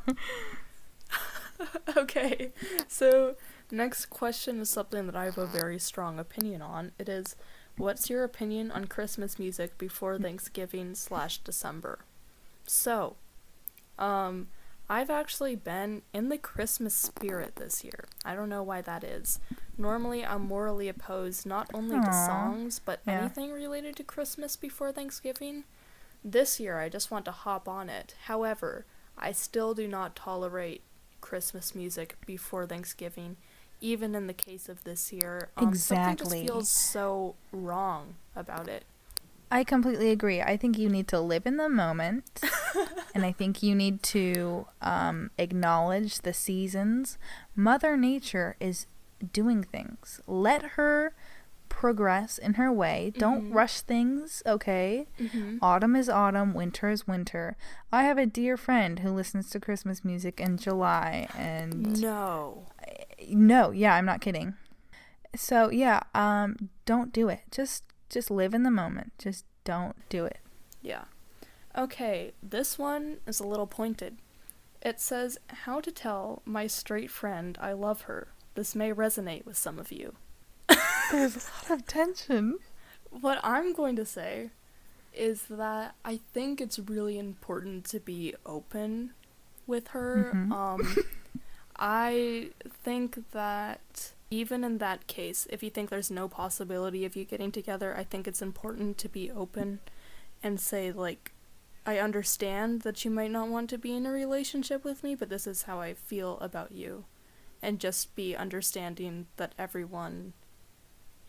okay, 1.97 2.53
so 2.89 3.37
next 3.71 4.07
question 4.07 4.61
is 4.61 4.71
something 4.71 5.07
that 5.07 5.17
I 5.17 5.25
have 5.25 5.39
a 5.39 5.47
very 5.47 5.79
strong 5.79 6.19
opinion 6.19 6.63
on. 6.63 6.93
It 6.99 7.09
is, 7.09 7.37
what's 7.77 8.11
your 8.11 8.25
opinion 8.25 8.71
on 8.71 8.87
Christmas 8.87 9.39
music 9.39 9.79
before 9.79 10.19
Thanksgiving 10.19 10.95
slash 10.95 11.39
December? 11.39 12.01
So, 12.67 13.17
um, 13.99 14.49
I've 14.89 15.11
actually 15.11 15.57
been 15.57 16.03
in 16.13 16.29
the 16.29 16.39
Christmas 16.39 16.95
spirit 16.95 17.57
this 17.57 17.83
year. 17.83 18.05
I 18.25 18.35
don't 18.35 18.49
know 18.49 18.63
why 18.63 18.83
that 18.83 19.05
is. 19.05 19.41
Normally, 19.79 20.25
I'm 20.25 20.43
morally 20.43 20.89
opposed 20.89 21.47
not 21.47 21.71
only 21.73 21.97
to 21.99 22.13
songs, 22.13 22.79
but 22.79 23.01
yeah. 23.07 23.21
anything 23.21 23.53
related 23.53 23.97
to 23.97 24.05
Christmas 24.05 24.55
before 24.55 24.93
Thanksgiving. 24.93 25.65
This 26.25 26.61
year, 26.61 26.79
I 26.79 26.89
just 26.89 27.11
want 27.11 27.25
to 27.25 27.33
hop 27.33 27.69
on 27.69 27.89
it. 27.89 28.15
However, 28.27 28.85
I 29.17 29.33
still 29.33 29.73
do 29.73 29.89
not 29.89 30.15
tolerate 30.15 30.83
Christmas 31.21 31.75
music 31.75 32.17
before 32.27 32.67
Thanksgiving, 32.67 33.37
even 33.83 34.15
in 34.15 34.29
the 34.29 34.33
case 34.33 34.69
of 34.71 34.85
this 34.85 35.13
year. 35.13 35.51
Um, 35.59 35.75
Something 35.75 36.13
Exactly. 36.13 36.41
just 36.41 36.53
feels 36.53 36.71
so 36.71 37.35
wrong 37.51 38.15
about 38.35 38.69
it. 38.69 38.85
I 39.51 39.65
completely 39.65 40.11
agree. 40.11 40.41
I 40.41 40.57
think 40.57 40.79
you 40.79 40.89
need 40.89 41.09
to 41.09 41.21
live 41.21 41.45
in 41.45 41.59
the 41.59 41.69
moment, 41.69 42.41
and 43.15 43.23
I 43.23 43.33
think 43.33 43.63
you 43.63 43.75
need 43.75 44.03
to 44.05 44.67
um, 44.81 45.31
acknowledge 45.37 46.21
the 46.23 46.33
seasons. 46.33 47.19
Mother 47.55 47.99
Nature 47.99 48.57
is 48.61 48.87
doing 49.31 49.63
things. 49.63 50.23
Let 50.27 50.63
her 50.63 51.15
progress 51.73 52.37
in 52.39 52.55
her 52.55 52.71
way. 52.71 53.13
Don't 53.17 53.51
Mhm. 53.51 53.55
rush 53.55 53.81
things, 53.81 54.43
okay? 54.47 55.09
Mm-hmm. 55.19 55.59
Autumn 55.63 55.97
is 55.97 56.09
autumn, 56.09 56.53
winter 56.53 56.91
is 56.91 57.07
winter. 57.09 57.57
I 57.91 58.03
have 58.05 58.19
a 58.19 58.27
dear 58.27 58.57
friend 58.59 58.99
who 59.01 59.11
listens 59.11 59.49
to 59.51 59.59
Christmas 59.59 60.05
music 60.05 60.39
in 60.39 60.59
July, 60.59 61.27
and 61.35 62.01
No. 62.01 62.67
no, 63.29 63.71
yeah, 63.71 63.95
I'm 63.95 64.05
not 64.05 64.21
kidding. 64.21 64.55
So 65.35 65.71
yeah, 65.71 66.01
um, 66.15 66.69
don't 66.85 67.13
do 67.13 67.29
it. 67.29 67.41
Just 67.51 67.85
just 68.11 68.31
live 68.31 68.53
in 68.53 68.63
the 68.63 68.71
moment. 68.71 69.13
Just 69.19 69.47
don't 69.65 69.97
do 70.11 70.27
it. 70.27 70.39
Yeah. 70.83 71.05
Okay, 71.77 72.35
this 72.43 72.79
one 72.79 73.21
is 73.27 73.41
a 73.41 73.47
little 73.47 73.67
pointed. 73.67 74.19
It 74.83 75.01
says, 75.01 75.39
How 75.65 75.81
to 75.81 75.91
tell 75.91 76.43
my 76.45 76.67
straight 76.67 77.11
friend 77.11 77.57
I 77.61 77.73
love 77.73 78.03
her. 78.03 78.29
This 78.55 78.75
may 78.75 78.93
resonate 78.93 79.47
with 79.47 79.57
some 79.57 79.79
of 79.79 79.91
you. 79.91 80.15
There's 81.11 81.37
a 81.37 81.41
lot 81.41 81.71
of 81.81 81.87
tension. 81.87 82.59
What 83.11 83.39
I'm 83.43 83.73
going 83.73 83.97
to 83.97 84.07
say 84.07 84.51
is 85.13 85.43
that 85.51 85.95
I 86.05 86.19
think 86.33 86.61
it's 86.61 86.79
really 86.79 87.19
important 87.19 87.85
to 87.87 88.01
be 88.01 88.35
open 88.47 89.13
with 89.67 89.89
her. 89.89 90.33
Mhm. 90.35 90.53
Um, 90.53 90.97
I 91.77 92.51
think 92.67 93.31
that 93.33 94.13
even 94.31 94.65
in 94.65 94.79
that 94.79 95.07
case, 95.07 95.47
if 95.51 95.63
you 95.63 95.69
think 95.69 95.91
there's 95.91 96.11
no 96.11 96.29
possibility 96.29 97.05
of 97.05 97.15
you 97.15 97.25
getting 97.25 97.53
together, 97.53 97.95
I 97.95 98.05
think 98.05 98.27
it's 98.27 98.41
important 98.41 98.97
to 98.99 99.09
be 99.09 99.31
open 99.31 99.81
and 100.43 100.59
say, 100.59 100.91
like, 100.91 101.33
I 101.85 101.99
understand 101.99 102.83
that 102.83 103.05
you 103.05 103.11
might 103.11 103.31
not 103.31 103.49
want 103.49 103.69
to 103.71 103.79
be 103.79 103.95
in 103.95 104.07
a 104.07 104.11
relationship 104.13 104.85
with 104.85 105.03
me, 105.03 105.15
but 105.15 105.29
this 105.29 105.47
is 105.47 105.65
how 105.65 105.81
I 105.81 105.93
feel 105.95 106.39
about 106.41 106.73
you. 106.73 107.05
And 107.61 107.79
just 107.79 108.17
be 108.17 108.35
understanding 108.35 109.27
that 109.37 109.55
everyone 109.59 110.33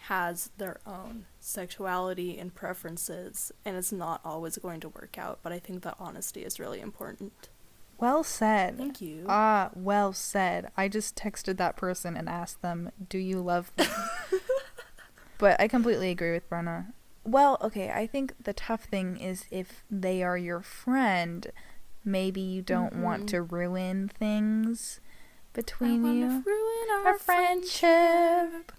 has 0.07 0.49
their 0.57 0.79
own 0.85 1.25
sexuality 1.39 2.37
and 2.37 2.53
preferences, 2.53 3.51
and 3.63 3.77
it's 3.77 3.91
not 3.91 4.19
always 4.25 4.57
going 4.57 4.79
to 4.81 4.89
work 4.89 5.17
out. 5.17 5.39
But 5.43 5.53
I 5.53 5.59
think 5.59 5.83
that 5.83 5.95
honesty 5.99 6.43
is 6.43 6.59
really 6.59 6.79
important. 6.81 7.49
Well 7.99 8.23
said. 8.23 8.77
Thank 8.77 8.99
you. 9.01 9.25
Ah, 9.29 9.69
well 9.73 10.11
said. 10.11 10.71
I 10.75 10.87
just 10.89 11.15
texted 11.15 11.55
that 11.57 11.77
person 11.77 12.17
and 12.17 12.27
asked 12.27 12.61
them, 12.61 12.91
"Do 13.07 13.17
you 13.17 13.39
love 13.41 13.71
me?" 13.77 13.85
but 15.37 15.59
I 15.59 15.67
completely 15.67 16.09
agree 16.11 16.31
with 16.31 16.49
Brenna. 16.49 16.87
Well, 17.23 17.57
okay, 17.61 17.89
I 17.91 18.05
think 18.07 18.33
the 18.43 18.51
tough 18.53 18.83
thing 18.85 19.17
is 19.17 19.45
if 19.51 19.85
they 19.89 20.21
are 20.21 20.37
your 20.37 20.61
friend, 20.61 21.47
maybe 22.03 22.41
you 22.41 22.61
don't 22.61 22.97
want 22.97 23.23
Mhm. 23.23 23.27
to 23.27 23.41
ruin 23.41 24.09
things 24.09 24.99
I 25.01 25.07
between 25.53 26.03
you. 26.03 26.43
ruin 26.45 26.87
our, 26.91 27.13
Our 27.13 27.19
friendship. 27.19 27.79
friendship. 27.79 28.71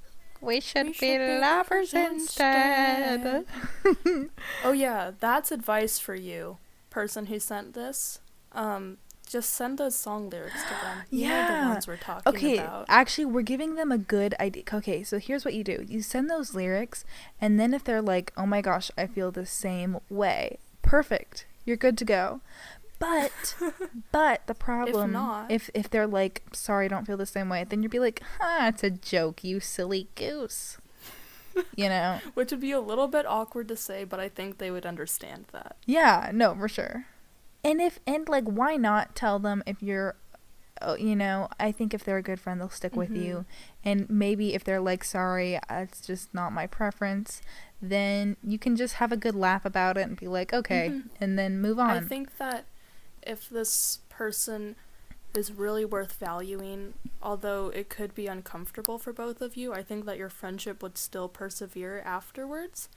We 0.45 0.61
should, 0.61 0.87
We 0.87 0.93
be, 0.93 0.99
should 0.99 1.19
be 1.19 1.39
lovers 1.39 1.93
lovers 1.95 1.95
instead. 1.95 3.47
Oh 4.65 4.73
yeah, 4.73 5.13
that's 5.19 5.51
advice 5.53 5.99
for 5.99 6.15
you, 6.15 6.59
person 6.91 7.27
who 7.27 7.39
sent 7.39 7.75
this. 7.75 8.21
Um, 8.53 8.99
just 9.29 9.51
send 9.55 9.79
those 9.79 9.97
song 9.97 10.29
lyrics 10.31 10.63
to 10.65 10.71
them. 10.71 11.03
You 11.11 11.29
Yeah. 11.29 11.63
the 11.63 11.69
ones 11.69 11.87
we're 11.87 11.97
talking 11.97 12.35
Okay, 12.35 12.59
about. 12.59 12.87
actually, 12.89 13.25
we're 13.25 13.43
giving 13.43 13.75
them 13.75 13.91
a 13.91 13.99
good 13.99 14.35
idea. 14.39 14.63
Okay, 14.73 15.03
so 15.03 15.19
here's 15.19 15.45
what 15.45 15.55
you 15.55 15.65
do 15.65 15.85
you 15.89 16.03
send 16.03 16.29
those 16.31 16.55
lyrics, 16.55 17.05
and 17.41 17.59
then 17.59 17.73
if 17.75 17.83
they're 17.85 18.03
like, 18.03 18.33
oh 18.37 18.47
my 18.47 18.61
gosh, 18.61 18.91
I 18.99 19.07
feel 19.07 19.31
the 19.31 19.47
same 19.47 19.99
way, 20.11 20.59
perfect. 20.83 21.47
You're 21.65 21.79
good 21.79 21.97
to 21.99 22.05
go. 22.05 22.41
But, 23.05 23.55
but 24.13 24.47
the 24.47 24.55
problem, 24.55 25.13
not- 25.13 25.51
if, 25.51 25.71
if 25.75 25.91
they're 25.91 26.07
like, 26.07 26.43
sorry, 26.53 26.87
I 26.87 26.89
don't 26.89 27.07
feel 27.07 27.17
the 27.17 27.27
same 27.27 27.49
way, 27.49 27.65
then 27.65 27.83
you'd 27.83 27.91
be 27.93 27.99
like, 27.99 28.23
huh, 28.41 28.67
it's 28.69 28.83
a 28.83 28.91
joke, 28.91 29.45
you 29.45 29.61
silly 29.61 30.09
goose. 30.15 30.79
You 31.77 31.89
know? 31.89 32.19
Which 32.35 32.51
would 32.51 32.61
be 32.61 32.73
a 32.73 32.81
little 32.81 33.07
bit 33.07 33.27
awkward 33.27 33.69
to 33.69 33.77
say, 33.77 34.03
but 34.03 34.19
I 34.19 34.29
think 34.29 34.59
they 34.59 34.73
would 34.73 34.85
understand 34.85 35.45
that. 35.53 35.77
Yeah, 35.87 36.33
no, 36.35 36.53
for 36.57 36.67
sure. 36.69 37.07
And 37.63 37.81
if 37.81 38.01
and 38.09 38.29
like 38.29 38.43
why 38.43 38.75
not 38.75 39.15
tell 39.15 39.39
them 39.39 39.63
if 39.65 39.81
you're 39.81 40.17
uh, 40.83 40.97
you 40.99 41.15
know, 41.15 41.49
I 41.61 41.71
think 41.71 41.95
if 41.95 42.03
they're 42.03 42.17
a 42.17 42.23
good 42.23 42.41
friend, 42.41 42.61
they'll 42.61 42.69
stick 42.71 42.97
with 42.97 43.13
you. 43.15 43.35
Mhm. 43.37 43.45
And 43.85 44.11
maybe 44.11 44.55
if 44.55 44.65
they're 44.65 44.81
like, 44.81 45.05
sorry, 45.05 45.61
it's 45.71 46.01
just 46.01 46.35
not 46.35 46.53
my 46.53 46.67
preference, 46.67 47.41
then 47.81 48.37
you 48.43 48.59
can 48.59 48.75
just 48.75 48.95
have 48.95 49.13
a 49.13 49.17
good 49.17 49.37
laugh 49.37 49.65
about 49.65 49.97
it 49.97 50.09
and 50.09 50.17
be 50.19 50.27
like, 50.27 50.53
okay, 50.53 50.89
Mhm. 50.93 51.11
and 51.21 51.39
then 51.39 51.61
move 51.61 51.79
on. 51.79 51.91
I 51.91 52.01
think 52.01 52.37
that 52.39 52.65
if 53.27 53.49
this 53.49 54.01
person 54.09 54.77
is 55.35 55.53
really 55.53 55.85
worth 55.85 56.13
valuing, 56.13 56.95
although 57.23 57.69
it 57.69 57.89
could 57.89 58.15
be 58.15 58.27
uncomfortable 58.27 58.99
for 58.99 59.13
both 59.13 59.41
of 59.41 59.57
you, 59.57 59.73
I 59.73 59.83
think 59.83 60.05
that 60.07 60.19
your 60.19 60.29
friendship 60.29 60.83
would 60.83 60.97
still 60.97 61.29
persevere 61.29 62.01
afterwards. 62.05 62.89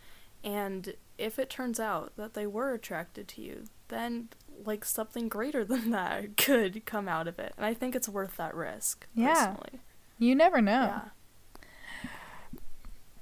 And 0.43 0.93
if 1.17 1.39
it 1.39 1.49
turns 1.49 1.79
out 1.79 2.13
that 2.15 2.35
they 2.35 2.45
were 2.45 2.73
attracted 2.73 3.27
to 3.29 3.41
you, 3.41 3.65
then 3.87 4.29
like 4.65 4.85
something 4.85 5.27
greater 5.27 5.65
than 5.65 5.91
that 5.91 6.37
could 6.37 6.85
come 6.85 7.07
out 7.07 7.27
of 7.27 7.39
it. 7.39 7.53
And 7.57 7.65
I 7.65 7.73
think 7.73 7.95
it's 7.95 8.09
worth 8.09 8.37
that 8.37 8.55
risk. 8.55 9.07
Yeah. 9.15 9.47
Personally. 9.47 9.79
you 10.19 10.35
never 10.35 10.61
know. 10.61 10.71
Yeah. 10.71 11.01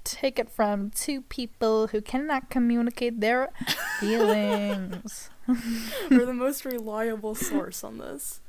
Take 0.03 0.37
it 0.37 0.51
from 0.51 0.91
two 0.91 1.21
people 1.21 1.87
who 1.87 1.99
cannot 1.99 2.51
communicate 2.51 3.21
their 3.21 3.49
feelings. 3.99 5.29
We're 5.47 6.25
the 6.25 6.33
most 6.33 6.65
reliable 6.65 7.35
source 7.35 7.83
on 7.83 7.97
this. 7.97 8.41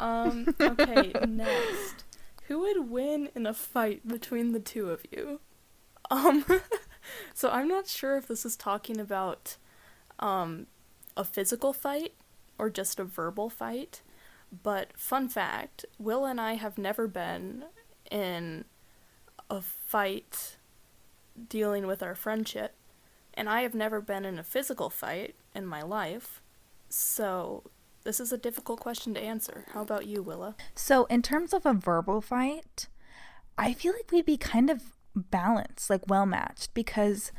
Um, 0.00 0.54
okay, 0.60 1.12
next. 1.28 2.04
Who 2.48 2.60
would 2.60 2.90
win 2.90 3.30
in 3.34 3.46
a 3.46 3.54
fight 3.54 4.06
between 4.06 4.52
the 4.52 4.60
two 4.60 4.90
of 4.90 5.04
you? 5.10 5.40
Um, 6.10 6.44
so 7.34 7.50
I'm 7.50 7.68
not 7.68 7.86
sure 7.86 8.16
if 8.16 8.26
this 8.26 8.44
is 8.44 8.56
talking 8.56 9.00
about 9.00 9.56
um, 10.18 10.66
a 11.16 11.24
physical 11.24 11.72
fight 11.72 12.14
or 12.58 12.68
just 12.68 12.98
a 12.98 13.04
verbal 13.04 13.48
fight. 13.48 14.02
But 14.62 14.92
fun 14.98 15.28
fact 15.28 15.86
Will 15.98 16.26
and 16.26 16.40
I 16.40 16.54
have 16.54 16.76
never 16.76 17.08
been 17.08 17.64
in 18.10 18.66
a 19.48 19.62
fight 19.62 20.56
dealing 21.48 21.86
with 21.86 22.02
our 22.02 22.14
friendship, 22.14 22.74
and 23.34 23.48
I 23.48 23.62
have 23.62 23.74
never 23.74 24.00
been 24.00 24.24
in 24.24 24.38
a 24.38 24.42
physical 24.44 24.90
fight 24.90 25.34
in 25.54 25.66
my 25.66 25.82
life. 25.82 26.40
So 26.88 27.64
this 28.04 28.20
is 28.20 28.32
a 28.32 28.38
difficult 28.38 28.80
question 28.80 29.14
to 29.14 29.20
answer. 29.20 29.64
How 29.72 29.82
about 29.82 30.06
you, 30.06 30.22
Willa? 30.22 30.56
So, 30.74 31.04
in 31.06 31.22
terms 31.22 31.52
of 31.52 31.64
a 31.64 31.72
verbal 31.72 32.20
fight, 32.20 32.88
I 33.56 33.72
feel 33.72 33.92
like 33.92 34.10
we'd 34.10 34.26
be 34.26 34.36
kind 34.36 34.70
of 34.70 34.82
balanced, 35.14 35.88
like 35.90 36.08
well 36.08 36.26
matched, 36.26 36.74
because 36.74 37.32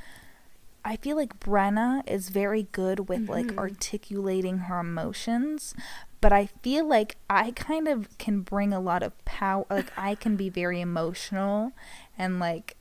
I 0.85 0.95
feel 0.97 1.15
like 1.15 1.39
Brenna 1.39 2.07
is 2.09 2.29
very 2.29 2.63
good 2.71 3.07
with 3.09 3.29
like 3.29 3.47
Mhm. 3.47 3.57
articulating 3.57 4.57
her 4.59 4.79
emotions, 4.79 5.73
but 6.21 6.31
I 6.33 6.47
feel 6.61 6.85
like 6.85 7.17
I 7.29 7.51
kind 7.51 7.87
of 7.87 8.17
can 8.17 8.41
bring 8.41 8.73
a 8.73 8.79
lot 8.79 9.01
of 9.03 9.13
power. 9.25 9.65
Like, 9.69 9.91
I 9.97 10.15
can 10.15 10.35
be 10.35 10.49
very 10.49 10.81
emotional 10.81 11.73
and 12.17 12.39
like, 12.39 12.77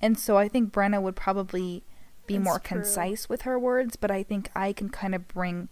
and 0.00 0.18
so 0.18 0.36
I 0.36 0.48
think 0.48 0.72
Brenna 0.72 1.02
would 1.02 1.16
probably 1.16 1.82
be 2.28 2.36
It's 2.36 2.44
more 2.44 2.60
true. 2.60 2.76
concise 2.78 3.28
with 3.28 3.42
her 3.42 3.58
words, 3.58 3.96
but 3.96 4.10
I 4.12 4.22
think 4.22 4.50
I 4.54 4.72
can 4.72 4.88
kind 4.88 5.14
of 5.14 5.26
bring 5.26 5.68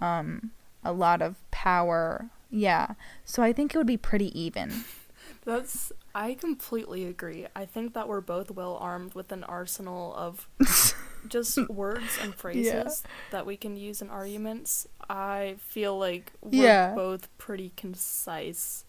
um, 0.00 0.50
a 0.84 0.92
lot 0.92 1.22
of 1.22 1.36
power. 1.52 2.30
Yeah. 2.50 2.94
So 3.24 3.42
I 3.42 3.52
think 3.52 3.74
it 3.74 3.78
would 3.78 3.86
be 3.86 3.96
pretty 3.96 4.36
even. 4.38 4.84
That's. 5.44 5.92
I 6.14 6.34
completely 6.34 7.04
agree. 7.04 7.46
I 7.54 7.64
think 7.64 7.94
that 7.94 8.08
we're 8.08 8.20
both 8.22 8.50
well 8.50 8.76
armed 8.80 9.14
with 9.14 9.30
an 9.30 9.44
arsenal 9.44 10.12
of 10.16 10.48
just 11.28 11.58
words 11.68 12.18
and 12.20 12.34
phrases 12.34 13.04
that 13.30 13.46
we 13.46 13.56
can 13.56 13.76
use 13.76 14.02
in 14.02 14.10
arguments. 14.10 14.88
I 15.08 15.56
feel 15.60 15.96
like 15.98 16.32
we're 16.42 16.62
Yeah. 16.64 16.94
both 16.94 17.28
pretty 17.38 17.72
concise 17.76 18.84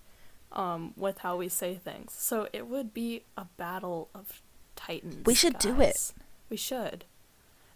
um, 0.52 0.94
with 0.98 1.20
how 1.20 1.38
we 1.38 1.50
say 1.50 1.76
things. 1.76 2.14
So 2.14 2.48
it 2.52 2.66
would 2.68 2.94
be 2.94 3.24
a 3.38 3.46
battle 3.58 4.10
of 4.16 4.42
titans. 4.76 5.26
We 5.26 5.36
should 5.36 5.60
do 5.60 5.80
it. 5.82 6.14
We 6.50 6.58
should. 6.58 7.06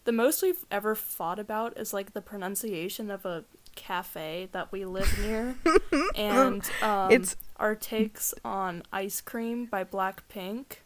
The 0.05 0.11
most 0.11 0.41
we've 0.41 0.65
ever 0.69 0.95
fought 0.95 1.39
about 1.39 1.77
is 1.77 1.93
like 1.93 2.13
the 2.13 2.21
pronunciation 2.21 3.09
of 3.09 3.25
a 3.25 3.45
cafe 3.75 4.49
that 4.51 4.71
we 4.71 4.85
live 4.85 5.17
near, 5.19 5.55
and 6.15 6.61
um, 6.81 7.11
It's- 7.11 7.35
our 7.57 7.75
takes 7.75 8.33
on 8.43 8.83
ice 8.91 9.21
cream 9.21 9.65
by 9.65 9.83
Blackpink. 9.83 10.77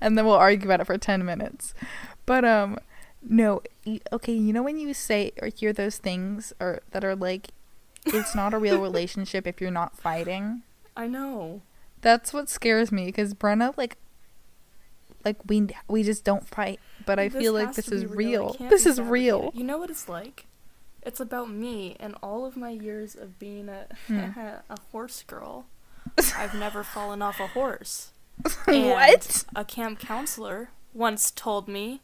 and 0.00 0.16
then 0.16 0.24
we'll 0.24 0.34
argue 0.36 0.66
about 0.66 0.80
it 0.80 0.84
for 0.86 0.96
10 0.98 1.24
minutes. 1.24 1.74
But 2.26 2.44
um 2.44 2.78
no, 3.22 3.60
okay, 4.12 4.32
you 4.32 4.52
know 4.52 4.62
when 4.62 4.78
you 4.78 4.94
say 4.94 5.32
or 5.42 5.48
hear 5.54 5.72
those 5.72 5.98
things 5.98 6.52
or 6.60 6.80
that 6.92 7.04
are 7.04 7.16
like 7.16 7.48
it's 8.06 8.34
not 8.34 8.54
a 8.54 8.58
real 8.58 8.80
relationship 8.88 9.46
if 9.46 9.60
you're 9.60 9.70
not 9.70 9.98
fighting. 9.98 10.62
I 10.96 11.06
know. 11.08 11.62
That's 12.02 12.32
what 12.32 12.48
scares 12.48 12.90
me 12.92 13.06
because 13.06 13.34
Brenna 13.34 13.76
like 13.76 13.96
like 15.24 15.36
we 15.46 15.68
we 15.88 16.02
just 16.02 16.24
don't 16.24 16.46
fight, 16.46 16.80
but 17.06 17.18
I 17.18 17.28
This 17.28 17.42
feel 17.42 17.52
like 17.52 17.74
this 17.74 17.88
is 17.88 18.04
It 18.04 18.10
real. 18.10 18.56
This 18.58 18.86
is 18.86 19.00
real. 19.00 19.50
You 19.54 19.64
know 19.64 19.78
what 19.78 19.90
it's 19.90 20.08
like? 20.08 20.46
It's 21.02 21.20
about 21.20 21.50
me 21.50 21.96
and 21.98 22.14
all 22.22 22.44
of 22.44 22.56
my 22.56 22.70
years 22.70 23.14
of 23.14 23.38
being 23.38 23.68
a 23.68 23.86
Hmm. 24.06 24.18
a 24.70 24.80
horse 24.92 25.22
girl. 25.22 25.66
I've 26.36 26.54
never 26.54 26.82
fallen 26.82 27.22
off 27.22 27.40
a 27.40 27.48
horse. 27.48 28.10
what? 28.64 29.44
A 29.54 29.64
camp 29.64 29.98
counselor 30.00 30.70
once 30.94 31.30
told 31.30 31.68
me 31.68 32.00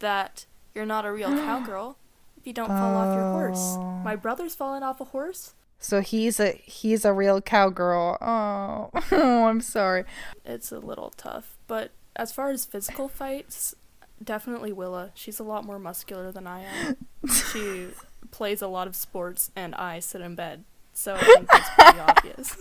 that 0.00 0.46
you're 0.74 0.86
not 0.86 1.04
a 1.04 1.12
real 1.12 1.30
cowgirl 1.44 1.96
if 2.36 2.46
you 2.46 2.52
don't 2.52 2.68
fall 2.68 2.96
off 2.96 3.14
your 3.14 3.24
horse. 3.32 3.74
Oh. 3.78 4.00
My 4.04 4.16
brother's 4.16 4.54
fallen 4.54 4.82
off 4.82 5.00
a 5.00 5.04
horse. 5.04 5.54
So 5.80 6.00
he's 6.00 6.40
a 6.40 6.52
he's 6.64 7.04
a 7.04 7.12
real 7.12 7.40
cowgirl. 7.40 8.18
Oh, 8.20 8.90
oh 9.12 9.44
I'm 9.46 9.60
sorry. 9.60 10.04
It's 10.44 10.72
a 10.72 10.78
little 10.78 11.12
tough. 11.16 11.56
But 11.68 11.92
as 12.18 12.32
far 12.32 12.50
as 12.50 12.64
physical 12.64 13.08
fights, 13.08 13.74
definitely 14.22 14.72
Willa. 14.72 15.10
She's 15.14 15.38
a 15.38 15.44
lot 15.44 15.64
more 15.64 15.78
muscular 15.78 16.32
than 16.32 16.46
I 16.46 16.64
am. 16.64 16.96
she 17.52 17.88
plays 18.30 18.60
a 18.60 18.68
lot 18.68 18.86
of 18.86 18.96
sports, 18.96 19.50
and 19.54 19.74
I 19.74 20.00
sit 20.00 20.20
in 20.20 20.34
bed. 20.34 20.64
So 20.92 21.14
I 21.14 21.20
think 21.20 21.48
that's 21.48 21.70
pretty 21.70 21.98
obvious. 22.00 22.56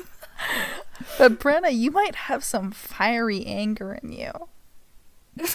But 1.18 1.40
Brenna, 1.40 1.76
you 1.76 1.90
might 1.90 2.16
have 2.16 2.44
some 2.44 2.72
fiery 2.72 3.46
anger 3.46 3.94
in 4.02 4.12
you. 4.12 4.32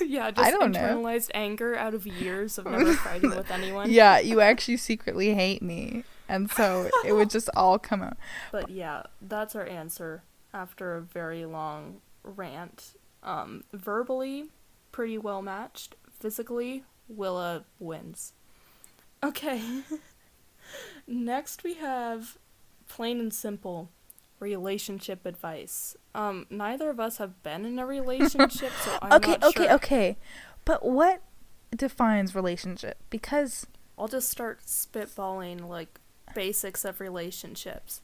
yeah, 0.00 0.30
just 0.30 0.46
I 0.46 0.50
don't 0.50 0.72
know. 0.72 0.80
internalized 0.80 1.30
anger 1.32 1.74
out 1.74 1.94
of 1.94 2.06
years 2.06 2.58
of 2.58 2.66
never 2.66 2.92
fighting 2.92 3.30
with 3.30 3.50
anyone. 3.50 3.90
Yeah, 3.90 4.18
you 4.18 4.42
actually 4.42 4.76
secretly 4.76 5.34
hate 5.34 5.62
me. 5.62 6.04
And 6.28 6.50
so 6.50 6.90
it 7.04 7.12
would 7.12 7.30
just 7.30 7.48
all 7.56 7.78
come 7.78 8.02
out. 8.02 8.16
But 8.52 8.68
yeah, 8.68 9.04
that's 9.22 9.54
our 9.54 9.66
answer 9.66 10.24
after 10.52 10.96
a 10.96 11.00
very 11.00 11.46
long 11.46 12.00
rant. 12.24 12.94
Um, 13.26 13.64
verbally, 13.72 14.46
pretty 14.92 15.18
well 15.18 15.42
matched. 15.42 15.96
Physically, 16.18 16.84
Willa 17.08 17.64
wins. 17.78 18.32
Okay. 19.22 19.60
Next 21.06 21.62
we 21.64 21.74
have 21.74 22.38
plain 22.88 23.20
and 23.20 23.34
simple 23.34 23.90
relationship 24.40 25.26
advice. 25.26 25.96
Um, 26.14 26.46
neither 26.50 26.88
of 26.90 27.00
us 27.00 27.18
have 27.18 27.42
been 27.42 27.64
in 27.64 27.78
a 27.78 27.86
relationship, 27.86 28.72
so 28.82 28.98
I'm 29.02 29.12
okay, 29.14 29.32
not 29.32 29.44
okay, 29.44 29.64
sure. 29.64 29.72
okay. 29.74 30.16
But 30.64 30.84
what 30.84 31.22
defines 31.74 32.34
relationship? 32.34 32.98
Because 33.10 33.66
I'll 33.98 34.08
just 34.08 34.28
start 34.28 34.62
spitballing 34.66 35.68
like 35.68 36.00
basics 36.34 36.84
of 36.84 37.00
relationships. 37.00 38.00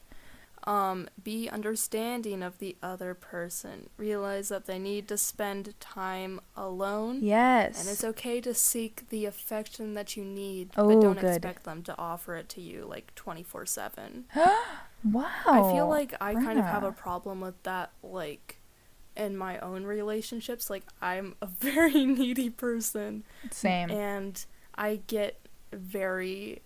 Um, 0.65 1.09
be 1.23 1.49
understanding 1.49 2.43
of 2.43 2.59
the 2.59 2.77
other 2.83 3.15
person. 3.15 3.89
Realize 3.97 4.49
that 4.49 4.67
they 4.67 4.79
need 4.79 5.09
to 5.09 5.19
spend 5.19 5.75
time 5.81 6.41
alone. 6.57 7.19
yes. 7.23 7.81
And 7.81 7.89
it's 7.91 8.05
okay 8.05 8.41
to 8.43 8.55
seek 8.55 9.09
the 9.09 9.27
affection 9.27 9.95
that 9.95 10.17
you 10.17 10.25
need, 10.25 10.71
Oh, 10.77 10.87
but 10.89 11.01
don't 11.03 11.19
good. 11.19 11.31
expect 11.31 11.65
them 11.65 11.83
to 11.85 11.95
offer 11.99 12.37
it 12.37 12.49
to 12.51 12.61
you 12.61 12.87
like 12.89 13.15
24 13.17 13.67
7. 13.67 14.25
wow. 15.05 15.27
I 15.47 15.73
feel 15.73 15.89
like 15.89 16.15
I 16.21 16.35
kind 16.35 16.59
of 16.59 16.65
have 16.65 16.85
a 16.85 16.93
problem 16.93 17.41
with 17.41 17.61
that, 17.65 17.91
like, 18.03 18.59
in 19.17 19.37
my 19.37 19.59
own 19.59 19.85
relationships. 19.85 20.71
Like, 20.71 20.85
I'm 21.01 21.35
a 21.43 21.47
very 21.61 22.05
needy 22.07 22.51
person. 22.51 23.25
same. 23.51 23.91
And 23.91 24.45
I 24.77 25.01
get 25.07 25.39
very 25.73 26.63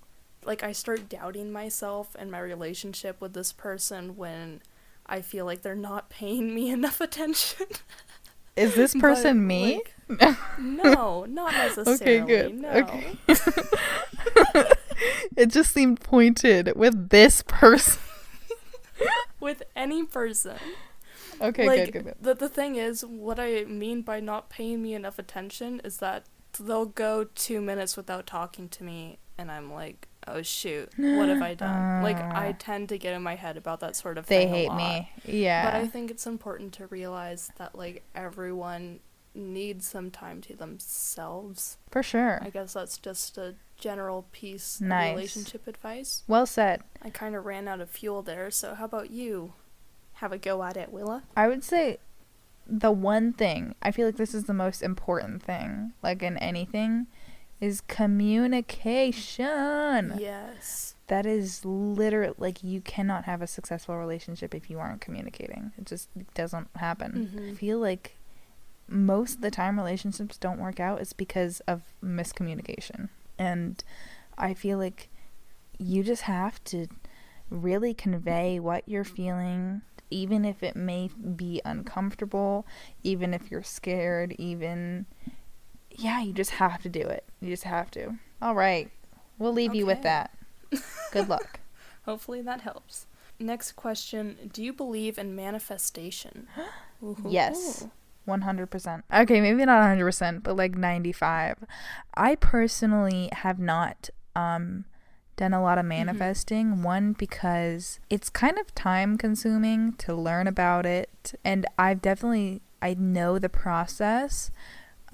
like 0.46 0.62
I 0.62 0.72
start 0.72 1.08
doubting 1.08 1.50
myself 1.52 2.14
and 2.18 2.30
my 2.30 2.40
relationship 2.40 3.20
with 3.20 3.34
this 3.34 3.52
person 3.52 4.16
when 4.16 4.62
I 5.06 5.20
feel 5.20 5.44
like 5.44 5.62
they're 5.62 5.74
not 5.74 6.08
paying 6.10 6.54
me 6.54 6.70
enough 6.70 7.00
attention. 7.00 7.66
Is 8.56 8.74
this 8.74 8.94
But, 8.94 9.00
person 9.00 9.46
me? 9.46 9.82
like, 10.08 10.36
no, 10.58 11.26
not 11.26 11.52
necessarily. 11.52 12.20
okay, 12.20 12.20
good. 12.20 12.54
No. 12.54 12.70
Okay. 12.70 13.16
it 15.36 15.46
just 15.48 15.72
seemed 15.72 16.00
pointed 16.00 16.72
with 16.74 17.10
this 17.10 17.42
person. 17.42 18.00
With 19.40 19.62
any 19.74 20.04
person. 20.04 20.56
Okay, 21.40 21.66
like 21.66 21.84
good, 21.84 21.92
good, 21.92 22.04
good. 22.04 22.14
the 22.20 22.34
the 22.34 22.48
thing 22.48 22.76
is, 22.76 23.04
what 23.04 23.38
I 23.38 23.64
mean 23.64 24.00
by 24.00 24.20
not 24.20 24.48
paying 24.48 24.82
me 24.82 24.94
enough 24.94 25.18
attention 25.18 25.80
is 25.84 25.98
that 25.98 26.24
they'll 26.58 26.86
go 26.86 27.24
two 27.24 27.60
minutes 27.60 27.94
without 27.96 28.26
talking 28.26 28.70
to 28.70 28.82
me, 28.82 29.18
and 29.36 29.50
I'm 29.50 29.70
like, 29.70 30.08
oh 30.28 30.42
shoot, 30.42 30.90
what 30.96 31.28
have 31.28 31.42
I 31.42 31.54
done? 31.54 32.02
like 32.02 32.16
I 32.16 32.52
tend 32.58 32.88
to 32.90 32.98
get 32.98 33.14
in 33.14 33.22
my 33.22 33.34
head 33.36 33.56
about 33.56 33.80
that 33.80 33.96
sort 33.96 34.18
of 34.18 34.26
They 34.26 34.44
thing. 34.46 34.52
a 34.52 34.56
hate 34.56 34.72
me. 34.74 35.10
Yeah. 35.24 35.64
But 35.70 35.74
I 35.80 35.86
think 35.86 36.10
it's 36.10 36.26
important 36.26 36.72
to 36.74 36.86
realize 36.86 37.50
that 37.58 37.74
like 37.76 38.02
everyone 38.14 39.00
needs 39.34 39.86
some 39.86 40.10
time 40.10 40.40
to 40.40 40.56
themselves. 40.56 41.76
For 41.90 42.02
sure. 42.02 42.40
I 42.42 42.50
guess 42.50 42.72
that's 42.72 42.98
just 42.98 43.36
a 43.38 43.54
general 43.78 44.26
piece 44.32 44.80
Nice. 44.80 45.10
of 45.10 45.16
relationship 45.16 45.66
advice. 45.66 46.22
well 46.26 46.46
said. 46.46 46.82
I 47.02 47.10
kind 47.10 47.34
of 47.34 47.44
ran 47.44 47.68
out 47.68 47.80
of 47.80 47.90
fuel 47.90 48.22
there, 48.22 48.50
so 48.50 48.74
how 48.74 48.86
about 48.86 49.10
you? 49.10 49.52
Have 50.14 50.32
a 50.32 50.38
go 50.38 50.62
at 50.62 50.78
it, 50.78 50.90
Willa. 50.90 51.24
I 51.36 51.46
would 51.48 51.62
say 51.62 51.98
the 52.66 52.90
one 52.90 53.32
thing, 53.34 53.74
I 53.82 53.90
feel 53.90 54.06
like 54.06 54.16
this 54.16 54.34
is 54.34 54.44
the 54.44 54.54
most 54.54 54.82
important 54.82 55.42
thing, 55.42 55.92
like 56.02 56.22
in 56.22 56.38
anything, 56.38 57.06
is 57.60 57.80
communication. 57.82 60.14
Yes. 60.18 60.94
That 61.08 61.26
is 61.26 61.64
literally 61.64 62.34
like 62.38 62.64
you 62.64 62.80
cannot 62.80 63.24
have 63.24 63.42
a 63.42 63.46
successful 63.46 63.96
relationship 63.96 64.54
if 64.54 64.68
you 64.68 64.78
aren't 64.78 65.00
communicating. 65.00 65.72
It 65.78 65.86
just 65.86 66.08
doesn't 66.34 66.68
happen. 66.76 67.30
I 67.32 67.36
Mhm. 67.40 67.56
feel 67.56 67.78
like 67.78 68.16
most 68.88 69.36
of 69.36 69.40
the 69.40 69.50
time 69.50 69.78
relationships 69.78 70.36
don't 70.36 70.60
work 70.60 70.80
out 70.80 71.00
is 71.00 71.12
because 71.12 71.60
of 71.60 71.82
miscommunication. 72.02 73.08
And 73.38 73.82
I 74.38 74.54
feel 74.54 74.78
like 74.78 75.08
you 75.78 76.02
just 76.02 76.22
have 76.22 76.62
to 76.64 76.88
really 77.50 77.94
convey 77.94 78.58
what 78.58 78.88
you're 78.88 79.04
feeling 79.04 79.82
even 80.08 80.44
if 80.44 80.62
it 80.62 80.76
may 80.76 81.08
be 81.08 81.60
uncomfortable, 81.64 82.64
even 83.02 83.34
if 83.34 83.50
you're 83.50 83.62
scared, 83.64 84.32
even 84.38 85.04
yeah, 85.98 86.20
you 86.20 86.32
just 86.32 86.52
have 86.52 86.82
to 86.82 86.88
do 86.88 87.00
it. 87.00 87.24
You 87.40 87.50
just 87.50 87.64
have 87.64 87.90
to. 87.92 88.16
All 88.40 88.54
right. 88.54 88.90
We'll 89.38 89.52
leave 89.52 89.74
you 89.74 89.86
with 89.86 90.02
that. 90.02 90.30
Good 91.12 91.28
luck. 91.28 91.60
Hopefully 92.04 92.40
that 92.42 92.60
helps. 92.62 93.06
Next 93.38 93.72
question 93.72 94.50
Do 94.52 94.62
you 94.62 94.72
believe 94.72 95.18
in 95.18 95.34
manifestation? 95.34 96.48
Yes. 97.28 97.86
100%. 98.26 99.02
Okay, 99.14 99.40
maybe 99.40 99.64
not 99.66 99.82
100%, 99.82 100.42
but 100.42 100.56
like 100.56 100.76
95. 100.76 101.58
I 102.14 102.34
personally 102.36 103.28
have 103.32 103.58
not 103.58 104.08
um 104.34 104.86
done 105.36 105.52
a 105.52 105.62
lot 105.62 105.76
of 105.76 105.84
manifesting 105.84 106.82
one 106.82 107.12
because 107.12 108.00
it's 108.08 108.30
kind 108.30 108.58
of 108.58 108.74
time 108.74 109.18
consuming 109.18 109.92
to 109.92 110.14
learn 110.14 110.46
about 110.46 110.86
it 110.86 111.34
and 111.44 111.66
I've 111.78 112.00
definitely 112.00 112.62
I 112.80 112.94
know 112.94 113.38
the 113.38 113.50
process. 113.50 114.50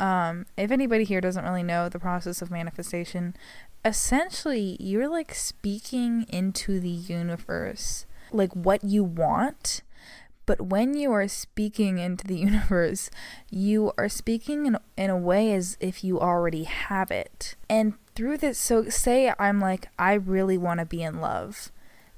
Um 0.03 0.47
if 0.57 0.71
anybody 0.71 1.05
here 1.05 1.21
doesn't 1.23 1.45
really 1.45 1.63
know 1.63 1.89
the 1.89 1.99
process 1.99 2.43
of 2.43 2.51
manifestation, 2.51 3.35
essentially 3.85 4.77
you're 4.79 5.09
like 5.09 5.35
speaking 5.35 6.27
into 6.29 6.79
the 6.79 6.89
universe 6.89 8.07
like 8.31 8.55
what 8.55 8.85
you 8.85 9.03
want 9.03 9.83
but 10.45 10.61
when 10.61 10.95
you 10.95 11.13
are 11.13 11.29
speaking 11.29 11.99
into 11.99 12.27
the 12.27 12.37
universe, 12.51 13.11
you 13.51 13.93
are 13.97 14.09
speaking 14.09 14.67
in, 14.67 14.77
in 14.97 15.11
a 15.11 15.17
way 15.17 15.53
as 15.53 15.77
if 15.81 16.03
you 16.03 16.21
already 16.21 16.65
have 16.65 17.11
it. 17.11 17.55
And 17.69 17.95
through 18.15 18.39
this, 18.39 18.59
so 18.59 18.89
say 18.89 19.33
I'm 19.39 19.61
like, 19.61 19.89
I 19.99 20.15
really 20.15 20.59
want 20.59 20.81
to 20.81 20.87
be 20.87 21.03
in 21.03 21.21
love. 21.21 21.71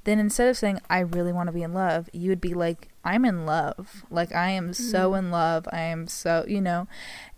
Then 0.04 0.18
instead 0.18 0.48
of 0.48 0.56
saying, 0.56 0.80
I 0.90 1.00
really 1.00 1.32
want 1.32 1.48
to 1.48 1.52
be 1.52 1.62
in 1.62 1.72
love, 1.72 2.08
you 2.12 2.30
would 2.30 2.40
be 2.40 2.54
like, 2.54 2.88
I'm 3.04 3.24
in 3.24 3.44
love. 3.46 4.04
Like, 4.10 4.34
I 4.34 4.50
am 4.50 4.72
so 4.72 5.12
Mhm. 5.12 5.18
in 5.18 5.30
love. 5.30 5.68
I 5.72 5.80
am 5.80 6.06
so, 6.08 6.44
you 6.48 6.60
know. 6.60 6.88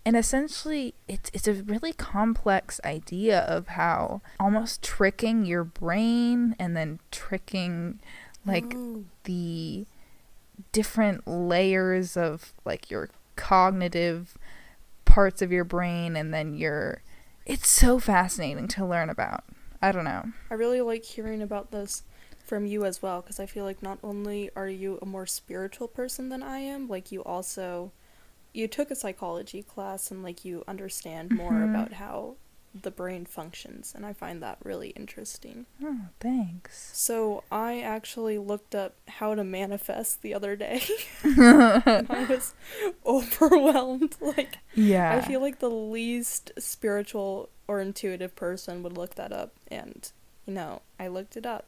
And 0.05 0.15
essentially, 0.15 0.93
it's, 1.07 1.29
it's 1.33 1.47
a 1.47 1.53
really 1.53 1.93
complex 1.93 2.79
idea 2.85 3.39
of 3.41 3.67
how 3.69 4.21
almost 4.39 4.81
tricking 4.81 5.45
your 5.45 5.63
brain 5.65 6.55
and 6.57 6.75
then 6.77 6.99
tricking 7.11 7.99
like 8.45 8.73
Ooh. 8.73 9.05
the 9.25 9.85
different 10.71 11.27
layers 11.27 12.15
of 12.17 12.53
like 12.65 12.89
your 12.89 13.09
cognitive 13.35 14.37
parts 15.05 15.41
of 15.41 15.51
your 15.51 15.63
brain 15.63 16.15
and 16.15 16.33
then 16.33 16.53
your 16.55 17.01
it's 17.45 17.69
so 17.69 17.97
fascinating 17.99 18.67
to 18.67 18.85
learn 18.85 19.09
about. 19.09 19.43
I 19.81 19.91
don't 19.91 20.03
know. 20.03 20.23
I 20.49 20.55
really 20.55 20.81
like 20.81 21.05
hearing 21.05 21.41
about 21.41 21.71
this 21.71 22.03
from 22.47 22.65
you 22.65 22.85
as 22.85 23.01
well 23.01 23.21
because 23.21 23.39
I 23.39 23.45
feel 23.45 23.65
like 23.65 23.83
not 23.83 23.99
only 24.03 24.49
are 24.55 24.69
you 24.69 24.97
a 25.01 25.05
more 25.05 25.25
spiritual 25.27 25.87
person 25.87 26.29
than 26.29 26.41
I 26.41 26.59
am, 26.59 26.87
like 26.87 27.11
you 27.11 27.21
also 27.23 27.91
you 28.53 28.67
took 28.67 28.89
a 28.89 28.95
psychology 28.95 29.61
class 29.61 30.09
and 30.09 30.23
like 30.23 30.43
you 30.45 30.63
understand 30.67 31.31
more 31.31 31.51
Mhm. 31.53 31.69
about 31.69 31.93
how 31.93 32.35
the 32.83 32.91
brain 32.91 33.25
functions 33.25 33.93
and 33.95 34.05
I 34.05 34.13
find 34.13 34.41
that 34.41 34.57
really 34.63 34.89
interesting. 34.89 35.65
Oh, 35.83 35.99
thanks. 36.19 36.91
So, 36.93 37.43
I 37.51 37.81
actually 37.81 38.37
looked 38.37 38.75
up 38.75 38.93
how 39.07 39.33
to 39.35 39.43
manifest 39.43 40.21
the 40.21 40.33
other 40.33 40.55
day. 40.55 40.81
I 41.23 42.25
was 42.29 42.53
overwhelmed 43.05 44.15
like 44.21 44.57
yeah. 44.75 45.15
I 45.15 45.21
feel 45.27 45.41
like 45.41 45.59
the 45.59 45.69
least 45.69 46.51
spiritual 46.57 47.49
or 47.67 47.81
intuitive 47.81 48.35
person 48.35 48.83
would 48.83 48.97
look 48.97 49.15
that 49.15 49.31
up. 49.31 49.51
And, 49.69 50.09
you 50.45 50.53
know, 50.53 50.81
I 50.99 51.07
looked 51.07 51.35
it 51.35 51.45
up. 51.45 51.65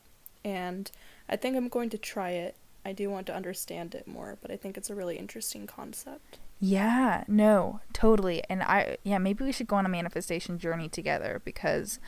And 0.50 0.90
I 1.30 1.36
think 1.36 1.56
I'm 1.56 1.70
going 1.70 1.90
to 1.92 1.98
try 1.98 2.32
it. 2.32 2.56
I 2.86 2.94
do 2.94 3.10
want 3.10 3.28
to 3.28 3.36
understand 3.36 3.94
it 3.94 4.08
more, 4.08 4.38
but 4.42 4.52
I 4.52 4.58
think 4.58 4.78
it's 4.78 4.90
a 4.90 4.96
really 4.96 5.18
interesting 5.18 5.68
concept. 5.68 6.40
Yeah, 6.62 7.24
no, 7.30 7.80
totally. 7.94 8.44
And 8.50 8.62
I, 8.62 8.98
yeah, 9.04 9.18
maybe 9.18 9.46
we 9.46 9.54
should 9.54 9.68
go 9.68 9.78
on 9.78 9.86
a 9.86 9.90
manifestation 9.90 10.60
journey 10.60 10.90
together 10.90 11.42
because 11.46 12.00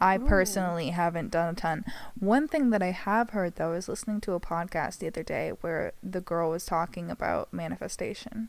I 0.00 0.16
Ooh. 0.16 0.20
personally 0.20 0.90
haven't 0.90 1.32
done 1.32 1.48
a 1.48 1.56
ton. 1.56 1.84
One 2.20 2.46
thing 2.46 2.70
that 2.70 2.82
I 2.82 2.92
have 2.92 3.30
heard 3.30 3.56
though 3.56 3.72
is 3.72 3.88
listening 3.88 4.20
to 4.22 4.34
a 4.34 4.40
podcast 4.40 4.98
the 4.98 5.08
other 5.08 5.24
day 5.24 5.52
where 5.60 5.92
the 6.04 6.20
girl 6.20 6.50
was 6.50 6.64
talking 6.64 7.10
about 7.10 7.52
manifestation. 7.52 8.48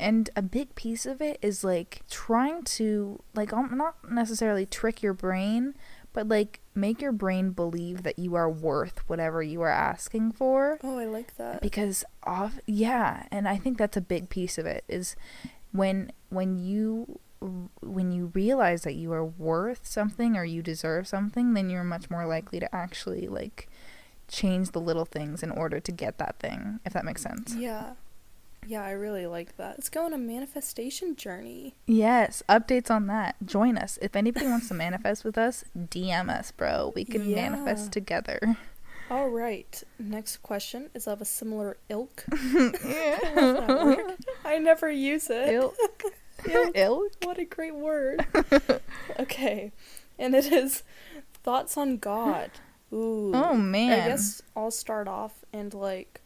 And 0.00 0.30
a 0.34 0.42
big 0.42 0.74
piece 0.74 1.06
of 1.06 1.22
it 1.22 1.38
is 1.42 1.62
like 1.62 2.02
trying 2.10 2.64
to, 2.64 3.22
like, 3.34 3.52
um, 3.52 3.76
not 3.76 4.10
necessarily 4.10 4.66
trick 4.66 5.00
your 5.00 5.14
brain, 5.14 5.74
but 6.12 6.28
like 6.28 6.60
make 6.74 7.00
your 7.00 7.12
brain 7.12 7.50
believe 7.50 8.02
that 8.02 8.18
you 8.18 8.34
are 8.34 8.48
worth 8.50 9.00
whatever 9.08 9.42
you 9.42 9.60
are 9.62 9.68
asking 9.70 10.32
for 10.32 10.78
Oh, 10.82 10.98
I 10.98 11.04
like 11.06 11.36
that. 11.36 11.60
because 11.60 12.04
off 12.24 12.58
yeah 12.66 13.26
and 13.30 13.46
i 13.48 13.56
think 13.56 13.78
that's 13.78 13.96
a 13.96 14.00
big 14.00 14.28
piece 14.28 14.58
of 14.58 14.66
it 14.66 14.84
is 14.88 15.16
when 15.72 16.10
when 16.30 16.56
you 16.58 17.18
when 17.82 18.10
you 18.10 18.32
realize 18.34 18.82
that 18.82 18.94
you 18.94 19.12
are 19.12 19.24
worth 19.24 19.86
something 19.86 20.36
or 20.36 20.44
you 20.44 20.60
deserve 20.62 21.06
something 21.06 21.54
then 21.54 21.70
you're 21.70 21.84
much 21.84 22.10
more 22.10 22.26
likely 22.26 22.58
to 22.58 22.74
actually 22.74 23.28
like 23.28 23.68
change 24.26 24.72
the 24.72 24.80
little 24.80 25.04
things 25.04 25.42
in 25.42 25.50
order 25.50 25.78
to 25.80 25.92
get 25.92 26.18
that 26.18 26.38
thing 26.40 26.80
if 26.84 26.92
that 26.92 27.04
makes 27.04 27.22
sense 27.22 27.54
Yeah. 27.54 27.92
Yeah, 28.68 28.84
I 28.84 28.90
really 28.90 29.26
like 29.26 29.56
that. 29.56 29.76
Let's 29.78 29.88
go 29.88 30.04
on 30.04 30.12
a 30.12 30.18
manifestation 30.18 31.16
journey. 31.16 31.74
yes 31.86 32.42
updates 32.48 32.90
on 32.90 33.06
that 33.06 33.36
join 33.44 33.78
us 33.78 33.98
if 34.02 34.14
anybody 34.14 34.46
wants 34.46 34.68
to 34.68 34.74
manifest 34.74 35.24
with 35.24 35.38
us 35.38 35.64
dm 35.76 36.28
us 36.28 36.50
bro 36.52 36.92
we 36.94 37.04
can 37.04 37.24
Yeah. 37.28 37.48
manifest 37.48 37.92
together 37.92 38.38
All 39.10 39.30
right. 39.30 39.82
Next 39.98 40.42
question 40.42 40.90
is 40.92 41.06
of 41.08 41.22
a 41.22 41.24
similar 41.24 41.78
ilk. 41.88 42.24
yeah. 42.84 43.96
I 44.44 44.58
never 44.58 44.90
use 44.90 45.30
it. 45.30 45.48
ilk 45.54 45.74
Ilk. 46.46 46.76
ilk 46.76 47.12
What 47.24 47.38
a 47.38 47.46
great 47.46 47.74
word. 47.74 48.26
okay. 49.18 49.72
And 50.18 50.34
it 50.34 50.52
is 50.52 50.82
thoughts 51.42 51.76
on 51.78 51.96
God. 51.96 52.50
Ooh. 52.92 53.32
oh 53.34 53.54
man 53.54 53.92
I 53.92 54.08
guess 54.08 54.42
I'll 54.56 54.70
start 54.70 55.08
off 55.08 55.42
and 55.54 55.72
like 55.74 56.20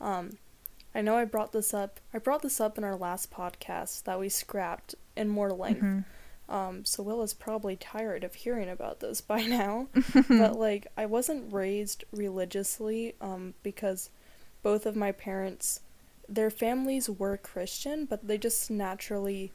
um 0.00 0.36
I 0.96 1.02
know 1.02 1.14
I 1.14 1.26
brought 1.26 1.52
this 1.52 1.74
up. 1.74 2.00
I 2.14 2.18
brought 2.18 2.40
this 2.40 2.58
up 2.58 2.78
in 2.78 2.84
our 2.84 2.96
last 2.96 3.30
podcast 3.30 4.04
that 4.04 4.18
we 4.18 4.30
scrapped 4.30 4.94
in 5.14 5.28
more 5.28 5.50
length. 5.50 5.82
Mhm. 5.82 6.04
Um 6.48 6.84
so 6.86 7.02
Will 7.02 7.20
is 7.20 7.34
probably 7.34 7.76
tired 7.76 8.24
of 8.24 8.34
hearing 8.34 8.70
about 8.70 9.00
this 9.00 9.20
by 9.34 9.42
now. 9.42 9.88
but 10.28 10.58
like 10.58 10.86
I 10.96 11.04
wasn't 11.04 11.52
raised 11.52 12.04
religiously 12.12 13.14
um 13.20 13.52
because 13.62 14.08
both 14.62 14.86
of 14.86 14.96
my 14.96 15.12
parents 15.12 15.80
their 16.28 16.50
families 16.50 17.10
were 17.10 17.36
Christian, 17.36 18.06
but 18.06 18.26
they 18.26 18.38
just 18.38 18.70
naturally 18.70 19.52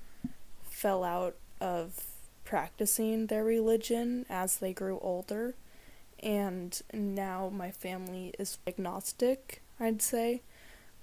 fell 0.70 1.04
out 1.04 1.36
of 1.60 2.06
practicing 2.46 3.28
their 3.28 3.44
religion 3.44 4.26
as 4.30 4.58
they 4.58 4.74
grew 4.74 5.00
older. 5.00 5.56
And 6.22 6.80
now 6.94 7.50
my 7.50 7.72
family 7.72 8.34
is 8.38 8.60
agnostic, 8.68 9.64
I'd 9.80 10.04
say. 10.04 10.44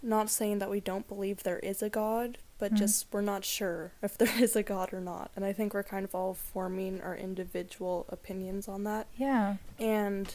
Not 0.02 0.30
saying 0.30 0.58
that 0.60 0.70
we 0.70 0.80
don't 0.80 1.08
believe 1.08 1.42
there 1.42 1.58
is 1.58 1.82
a 1.82 1.90
God, 1.90 2.38
but 2.58 2.72
Mhm. 2.72 2.76
just 2.78 3.06
we're 3.12 3.20
not 3.20 3.44
sure 3.44 3.92
if 4.02 4.16
there 4.18 4.40
is 4.42 4.54
a 4.56 4.62
God 4.62 4.92
or 4.92 5.00
not. 5.00 5.30
And 5.36 5.44
I 5.44 5.52
think 5.52 5.74
we're 5.74 5.82
kind 5.82 6.04
of 6.04 6.14
all 6.14 6.34
forming 6.34 7.00
our 7.00 7.16
individual 7.16 8.06
opinions 8.08 8.68
on 8.68 8.84
that. 8.84 9.06
yeah 9.16 9.56
And 9.78 10.34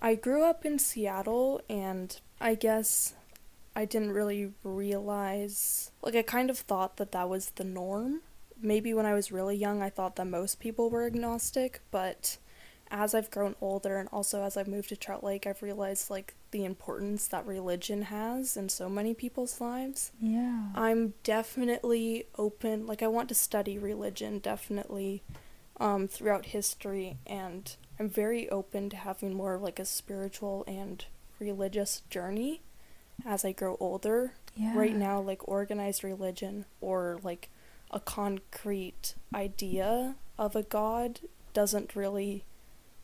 I 0.00 0.14
grew 0.14 0.44
up 0.44 0.64
in 0.66 0.78
Seattle, 0.78 1.60
and 1.70 2.18
I 2.40 2.54
guess 2.54 3.14
I 3.74 3.84
didn't 3.86 4.12
really 4.12 4.52
realize. 4.62 5.90
Like, 6.02 6.14
I 6.14 6.22
kind 6.22 6.50
of 6.50 6.58
thought 6.58 6.96
that 6.96 7.12
that 7.12 7.28
was 7.28 7.50
the 7.50 7.64
norm. 7.64 8.20
Maybe 8.60 8.94
when 8.94 9.06
I 9.06 9.14
was 9.14 9.30
really 9.32 9.56
young, 9.56 9.82
I 9.82 9.90
thought 9.90 10.16
that 10.16 10.26
most 10.26 10.60
people 10.60 10.88
were 10.90 11.04
agnostic, 11.06 11.80
but 11.90 12.38
as 12.90 13.14
I've 13.14 13.30
grown 13.30 13.54
older 13.60 13.98
and 13.98 14.08
also 14.12 14.42
as 14.44 14.56
I've 14.56 14.68
moved 14.68 14.88
to 14.90 14.96
Trout 14.96 15.22
Lake, 15.24 15.46
I've 15.46 15.62
realized, 15.62 16.08
like, 16.10 16.34
the 16.56 16.64
importance 16.64 17.28
that 17.28 17.44
religion 17.46 18.00
has 18.02 18.56
in 18.56 18.68
so 18.70 18.88
many 18.88 19.12
people's 19.12 19.60
lives. 19.60 20.10
yeah 20.18 20.68
I'm 20.74 21.12
definitely 21.22 22.26
open. 22.38 22.86
Like 22.86 23.02
I 23.02 23.08
want 23.08 23.28
to 23.28 23.34
study 23.34 23.76
religion 23.78 24.38
definitely 24.38 25.22
um 25.78 26.08
throughout 26.08 26.46
history 26.46 27.18
and 27.26 27.76
I'm 28.00 28.08
very 28.08 28.48
open 28.48 28.88
to 28.90 28.96
having 28.96 29.34
more 29.34 29.54
of 29.56 29.62
like 29.62 29.78
a 29.78 29.84
spiritual 29.84 30.64
and 30.66 31.04
religious 31.38 32.02
journey 32.08 32.62
as 33.26 33.44
I 33.44 33.52
grow 33.52 33.76
older. 33.78 34.32
yeah 34.54 34.74
Right 34.74 34.96
now 34.96 35.20
like 35.20 35.46
organized 35.46 36.02
religion 36.02 36.64
or 36.80 37.18
like 37.22 37.50
a 37.90 38.00
concrete 38.00 39.14
idea 39.34 40.16
of 40.38 40.56
a 40.56 40.62
god 40.62 41.20
doesn't 41.52 41.94
really 41.94 42.44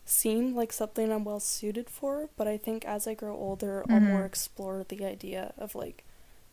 seem 0.05 0.55
like 0.55 0.73
something 0.73 1.13
I'm 1.13 1.25
well 1.25 1.41
suited 1.41 1.89
for, 1.89 2.29
but 2.37 2.49
I 2.49 2.57
think 2.57 2.85
as 2.85 3.07
I 3.07 3.15
grow 3.15 3.35
older, 3.35 3.85
I'll 3.89 3.97
mm-hmm. 3.97 4.09
more 4.09 4.25
explore 4.25 4.85
the 4.89 5.05
idea 5.05 5.55
of 5.57 5.75
like 5.75 6.05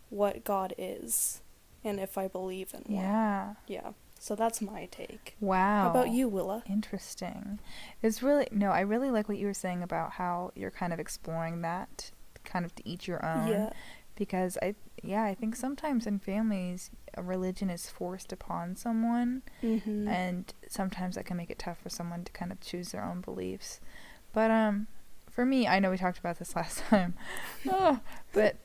what 0.10 0.44
God 0.44 0.74
is 0.78 1.42
and 1.84 2.00
if 2.00 2.18
I 2.18 2.28
believe 2.28 2.74
in 2.74 2.94
one. 2.94 3.04
Yeah. 3.04 3.54
Yeah. 3.68 3.92
So 4.20 4.36
that's 4.36 4.62
my 4.62 4.88
take. 4.92 5.36
Wow. 5.40 5.84
How 5.84 5.90
about 5.90 6.10
you, 6.10 6.28
Willa? 6.28 6.64
Interesting. 6.70 7.60
It's 8.04 8.22
really 8.22 8.48
no, 8.52 8.72
I 8.72 8.82
really 8.82 9.12
like 9.12 9.30
what 9.30 9.38
you 9.38 9.48
were 9.48 9.54
saying 9.54 9.82
about 9.82 10.12
how 10.14 10.52
you're 10.56 10.72
kind 10.72 10.92
of 10.92 11.00
exploring 11.00 11.62
that 11.62 12.12
kind 12.44 12.66
of 12.66 12.76
to 12.76 12.88
each 12.88 13.08
your 13.08 13.26
own. 13.26 13.48
Yeah. 13.48 13.70
Because 14.20 14.58
I 14.62 14.76
yeah, 15.02 15.24
I 15.24 15.34
think 15.34 15.56
sometimes 15.56 16.06
in 16.06 16.20
families 16.20 16.92
a 17.16 17.24
religion 17.24 17.70
is 17.72 17.90
forced 17.90 18.32
upon 18.32 18.76
someone 18.76 19.42
Mm-hmm. 19.64 20.08
and 20.08 20.54
sometimes 20.68 21.16
that 21.16 21.26
can 21.26 21.38
make 21.38 21.50
it 21.50 21.58
tough 21.58 21.80
for 21.82 21.90
someone 21.90 22.24
to 22.26 22.32
kind 22.34 22.52
of 22.52 22.60
choose 22.60 22.92
their 22.92 23.04
own 23.04 23.22
beliefs. 23.22 23.80
But 24.34 24.52
um 24.52 24.86
for 25.32 25.46
me, 25.46 25.68
I 25.68 25.80
know 25.80 25.90
we 25.92 25.98
talked 25.98 26.20
about 26.20 26.38
this 26.38 26.56
last 26.60 26.84
time. 26.90 27.16
Ah, 27.72 28.02
but 28.34 28.58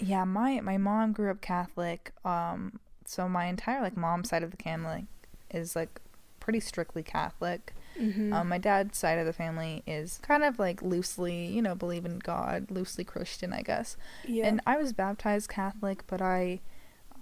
yeah, 0.00 0.24
my 0.24 0.60
my 0.60 0.78
mom 0.78 1.12
grew 1.12 1.30
up 1.30 1.40
Catholic. 1.40 2.12
Um 2.24 2.80
so 3.04 3.28
my 3.28 3.46
entire 3.46 3.80
like 3.82 3.96
mom 3.96 4.24
side 4.24 4.42
of 4.42 4.50
the 4.50 4.56
family 4.62 5.06
is 5.52 5.76
like 5.76 6.00
pretty 6.40 6.60
strictly 6.60 7.02
Catholic. 7.02 7.74
Mm-hmm. 8.00 8.32
Um, 8.32 8.48
my 8.48 8.58
dad's 8.58 8.96
side 8.98 9.18
of 9.18 9.26
the 9.26 9.32
family 9.32 9.82
is 9.86 10.18
kind 10.22 10.42
of 10.44 10.58
like 10.58 10.82
loosely, 10.82 11.46
you 11.46 11.62
know, 11.62 11.74
believe 11.74 12.04
in 12.04 12.18
God, 12.18 12.70
loosely 12.70 13.04
Christian, 13.04 13.52
I 13.52 13.62
guess. 13.62 13.96
yeah. 14.26 14.46
And 14.46 14.60
I 14.66 14.76
was 14.76 14.92
baptized 14.92 15.48
Catholic, 15.48 16.04
but 16.06 16.20
I, 16.22 16.60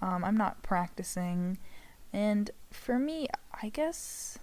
um, 0.01 0.23
I'm 0.23 0.37
not 0.37 0.63
practicing. 0.63 1.57
And 2.13 2.51
for 2.71 2.97
me, 2.99 3.27
I 3.61 3.69
guess 3.69 4.37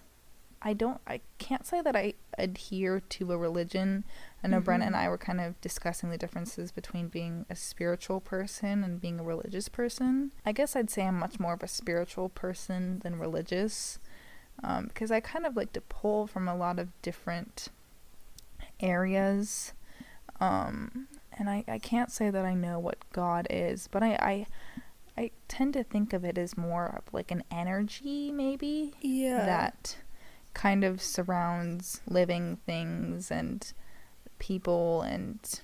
I 0.61 0.73
don't, 0.73 0.99
I 1.07 1.21
can't 1.37 1.65
say 1.65 1.81
that 1.81 1.95
I 1.95 2.15
adhere 2.37 2.99
to 2.99 3.31
a 3.31 3.37
religion. 3.37 4.03
I 4.43 4.47
know 4.47 4.59
Brenna 4.59 4.83
Mhm. 4.83 4.87
and 4.87 4.95
I 4.95 5.07
were 5.07 5.17
kind 5.17 5.39
of 5.39 5.59
discussing 5.61 6.09
the 6.09 6.17
differences 6.17 6.71
between 6.71 7.07
being 7.07 7.45
a 7.49 7.55
spiritual 7.55 8.19
person 8.19 8.83
and 8.83 8.99
being 8.99 9.19
a 9.19 9.23
religious 9.23 9.69
person. 9.69 10.31
I 10.45 10.51
guess 10.51 10.75
I'd 10.75 10.89
say 10.89 11.05
I'm 11.05 11.17
much 11.19 11.39
more 11.39 11.53
of 11.53 11.63
a 11.63 11.67
spiritual 11.67 12.27
person 12.29 12.99
than 12.99 13.17
religious. 13.19 13.99
Um, 14.63 14.87
because 14.87 15.11
I 15.11 15.19
kind 15.19 15.45
of 15.45 15.55
like 15.55 15.73
to 15.73 15.81
pull 15.81 16.27
from 16.27 16.47
a 16.47 16.55
lot 16.55 16.79
of 16.79 16.89
different 17.01 17.69
areas. 18.79 19.73
Um, 20.39 21.07
and 21.37 21.49
I, 21.49 21.63
I 21.67 21.77
can't 21.79 22.11
say 22.11 22.29
that 22.29 22.45
I 22.45 22.53
know 22.53 22.79
what 22.79 22.97
God 23.13 23.47
is, 23.49 23.87
but 23.87 24.03
I, 24.03 24.13
I 24.15 24.47
I 25.19 25.31
tend 25.49 25.73
to 25.73 25.83
think 25.83 26.13
of 26.13 26.23
it 26.23 26.37
as 26.37 26.57
more 26.57 26.85
of 26.85 27.13
like 27.13 27.29
an 27.29 27.43
energy 27.51 28.31
maybe 28.31 28.93
yeah. 29.01 29.45
that 29.45 29.97
kind 30.53 30.85
of 30.85 31.01
surrounds 31.01 31.99
living 32.07 32.57
things 32.65 33.29
and 33.29 33.73
people 34.39 35.01
and 35.01 35.59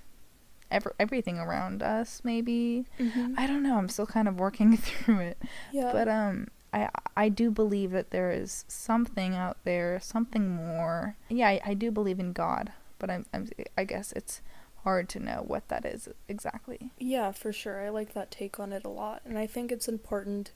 ever 0.70 0.94
everything 1.00 1.38
around 1.38 1.82
us 1.82 2.20
maybe. 2.26 2.86
Mhm. 3.00 3.36
I 3.38 3.48
don't 3.48 3.64
know, 3.64 3.78
I'm 3.78 3.88
still 3.88 4.06
kind 4.06 4.28
of 4.28 4.38
working 4.38 4.76
through 4.78 5.20
it. 5.20 5.38
yeah. 5.72 5.92
But 5.94 6.10
um 6.10 6.48
I 6.76 6.90
I 7.16 7.30
do 7.30 7.52
believe 7.52 7.92
that 7.92 8.12
there 8.12 8.32
is 8.32 8.66
something 8.68 9.36
out 9.36 9.58
there, 9.64 10.00
something 10.02 10.50
more. 10.50 11.18
Yeah, 11.30 11.48
I, 11.50 11.62
I 11.66 11.74
do 11.74 11.92
believe 11.92 12.20
in 12.20 12.34
God, 12.34 12.72
but 13.00 13.10
I'm, 13.10 13.26
I'm 13.34 13.50
I 13.78 13.84
guess 13.86 14.12
it's 14.14 14.42
hard 14.84 15.10
to 15.10 15.20
know 15.20 15.44
what 15.48 15.68
that 15.70 15.86
is 15.86 16.10
exactly. 16.28 16.92
Yeah, 17.00 17.32
for 17.32 17.52
sure. 17.52 17.82
I 17.82 17.90
like 17.90 18.14
that 18.14 18.32
take 18.32 18.60
on 18.60 18.72
it 18.74 18.86
a 18.86 18.90
lot. 18.90 19.22
And 19.26 19.38
I 19.38 19.48
think 19.48 19.72
it's 19.72 19.88
important 19.88 20.52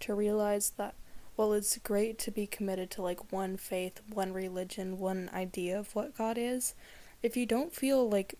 to 0.00 0.14
realize 0.14 0.70
that 0.76 0.94
while 1.36 1.52
it's 1.52 1.78
great 1.78 2.18
to 2.20 2.30
be 2.30 2.46
committed 2.46 2.90
to 2.92 3.02
like 3.02 3.32
one 3.32 3.56
faith, 3.56 4.00
one 4.12 4.32
religion, 4.32 4.98
one 4.98 5.30
idea 5.32 5.78
of 5.78 5.94
what 5.94 6.16
God 6.16 6.36
is, 6.38 6.74
if 7.22 7.36
you 7.36 7.46
don't 7.46 7.74
feel 7.74 8.08
like 8.08 8.36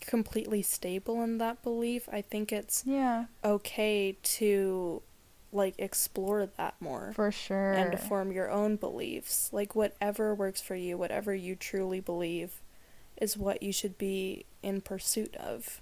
completely 0.00 0.62
stable 0.62 1.22
in 1.22 1.38
that 1.38 1.62
belief, 1.62 2.08
I 2.12 2.22
think 2.22 2.52
it's 2.52 2.84
Yeah, 2.84 3.26
okay 3.44 4.16
to 4.22 5.02
like 5.56 5.74
explore 5.78 6.46
that 6.46 6.74
more 6.80 7.12
for 7.14 7.32
sure. 7.32 7.72
and 7.72 7.90
to 7.92 7.98
form 7.98 8.30
your 8.30 8.50
own 8.50 8.76
beliefs. 8.76 9.50
Like 9.52 9.74
whatever 9.74 10.34
works 10.34 10.60
for 10.60 10.74
you, 10.76 10.96
whatever 10.96 11.34
you 11.34 11.56
truly 11.56 11.98
believe 12.00 12.60
is 13.16 13.36
what 13.36 13.62
you 13.62 13.72
should 13.72 13.96
be 13.98 14.44
in 14.62 14.80
pursuit 14.82 15.34
of. 15.36 15.80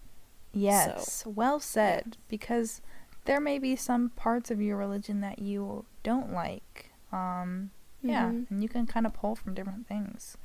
Yes, 0.52 1.24
well 1.26 1.58
said. 1.60 2.16
Because 2.28 2.80
there 3.24 3.40
may 3.40 3.58
be 3.58 3.74
some 3.76 4.10
parts 4.10 4.50
of 4.50 4.60
your 4.62 4.76
religion 4.76 5.20
that 5.20 5.40
you 5.40 5.84
don't 6.02 6.32
like. 6.32 6.90
Um, 7.12 7.70
yeah, 8.02 8.26
Mhm. 8.30 8.50
and 8.50 8.62
you 8.62 8.68
can 8.68 8.86
kind 8.86 9.04
of 9.06 9.14
pull 9.14 9.34
from 9.34 9.54
different 9.54 9.86
things. 9.88 10.36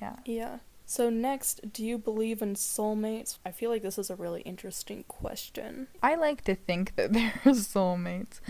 Yeah. 0.00 0.16
Yeah. 0.24 0.58
So 0.86 1.08
next, 1.08 1.72
do 1.72 1.84
you 1.84 1.96
believe 1.98 2.42
in 2.42 2.54
soulmates? 2.54 3.38
I 3.44 3.50
feel 3.50 3.70
like 3.70 3.82
this 3.82 3.98
is 3.98 4.10
a 4.10 4.16
really 4.16 4.42
interesting 4.42 5.04
question. 5.08 5.88
I 6.02 6.14
like 6.14 6.42
to 6.44 6.54
think 6.54 6.96
that 6.96 7.12
they're 7.14 7.40
soulmates, 7.44 8.40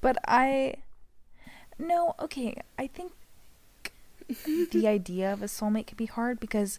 but 0.00 0.16
I. 0.26 0.76
No, 1.78 2.14
okay. 2.20 2.60
I 2.78 2.86
think 2.86 3.12
the 4.70 4.86
idea 4.86 5.32
of 5.32 5.42
a 5.42 5.46
soulmate 5.46 5.88
can 5.88 5.96
be 5.96 6.06
hard 6.06 6.38
because 6.38 6.78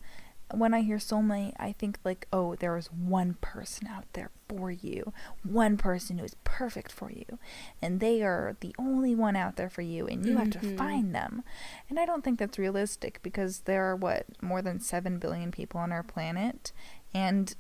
when 0.54 0.74
I 0.74 0.82
hear 0.82 0.97
soulmate, 0.97 1.54
I 1.58 1.72
think 1.74 1.97
like, 2.04 2.28
oh, 2.34 2.56
there 2.56 2.76
is 2.78 2.88
one 2.91 3.36
person 3.41 3.88
out 3.88 4.06
there 4.14 4.32
for 4.49 4.72
you, 4.72 5.14
one 5.43 5.78
person 5.78 6.18
who 6.18 6.26
is 6.26 6.36
perfect 6.43 6.91
for 6.91 7.12
you, 7.12 7.38
and 7.82 7.99
they 7.99 8.22
are 8.22 8.56
the 8.60 8.76
only 8.78 9.16
one 9.16 9.36
out 9.36 9.56
there 9.56 9.70
for 9.70 9.82
you, 9.82 10.08
and 10.08 10.26
you 10.26 10.38
have 10.38 10.49
to 10.52 10.60
Mhm. 10.60 10.78
find 10.78 11.16
them. 11.16 11.43
And 11.89 11.99
I 11.99 12.06
don't 12.06 12.24
think 12.24 12.38
that's 12.39 12.60
realistic 12.60 13.20
because 13.24 13.62
there 13.62 13.86
are 13.86 13.95
what 13.95 14.26
more 14.41 14.62
than 14.62 14.80
seven 14.80 15.20
billion 15.20 15.52
people 15.52 15.80
on 15.80 15.91
our 15.91 16.04
planet, 16.04 16.72
and 17.14 17.56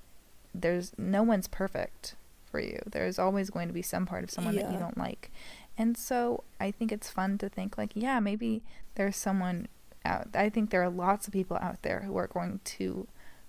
there's 0.53 0.91
no 0.97 1.23
one's 1.23 1.47
perfect 1.47 2.15
for 2.45 2.59
you. 2.59 2.79
There's 2.85 3.17
always 3.17 3.49
going 3.49 3.67
to 3.69 3.73
be 3.73 3.81
some 3.81 4.05
part 4.05 4.23
of 4.25 4.31
someone 4.31 4.55
that 4.55 4.71
you 4.73 4.77
don't 4.79 4.97
like. 4.97 5.31
And 5.77 5.97
so 5.97 6.43
I 6.59 6.71
think 6.71 6.91
it's 6.91 7.09
fun 7.09 7.37
to 7.37 7.47
think 7.47 7.77
like, 7.77 7.91
yeah, 7.95 8.19
maybe 8.19 8.61
there's 8.95 9.15
someone 9.15 9.69
out. 10.05 10.29
I 10.33 10.49
think 10.49 10.69
there 10.69 10.83
are 10.83 10.89
lots 10.89 11.27
of 11.27 11.33
people 11.33 11.57
out 11.57 11.81
there 11.81 12.01
who 12.01 12.17
are 12.17 12.27
going 12.27 12.59
to 12.65 13.07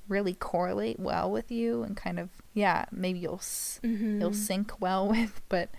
really 0.08 0.34
correlate 0.34 0.98
well 0.98 1.30
with 1.30 1.50
you 1.50 1.82
and 1.82 1.96
kind 1.96 2.18
of 2.18 2.28
yeah, 2.54 2.84
maybe 2.90 3.18
you'll 3.20 3.38
Mm-hmm. 3.38 4.20
you'll 4.20 4.34
sync 4.34 4.80
well 4.80 5.08
with, 5.14 5.40
but 5.48 5.70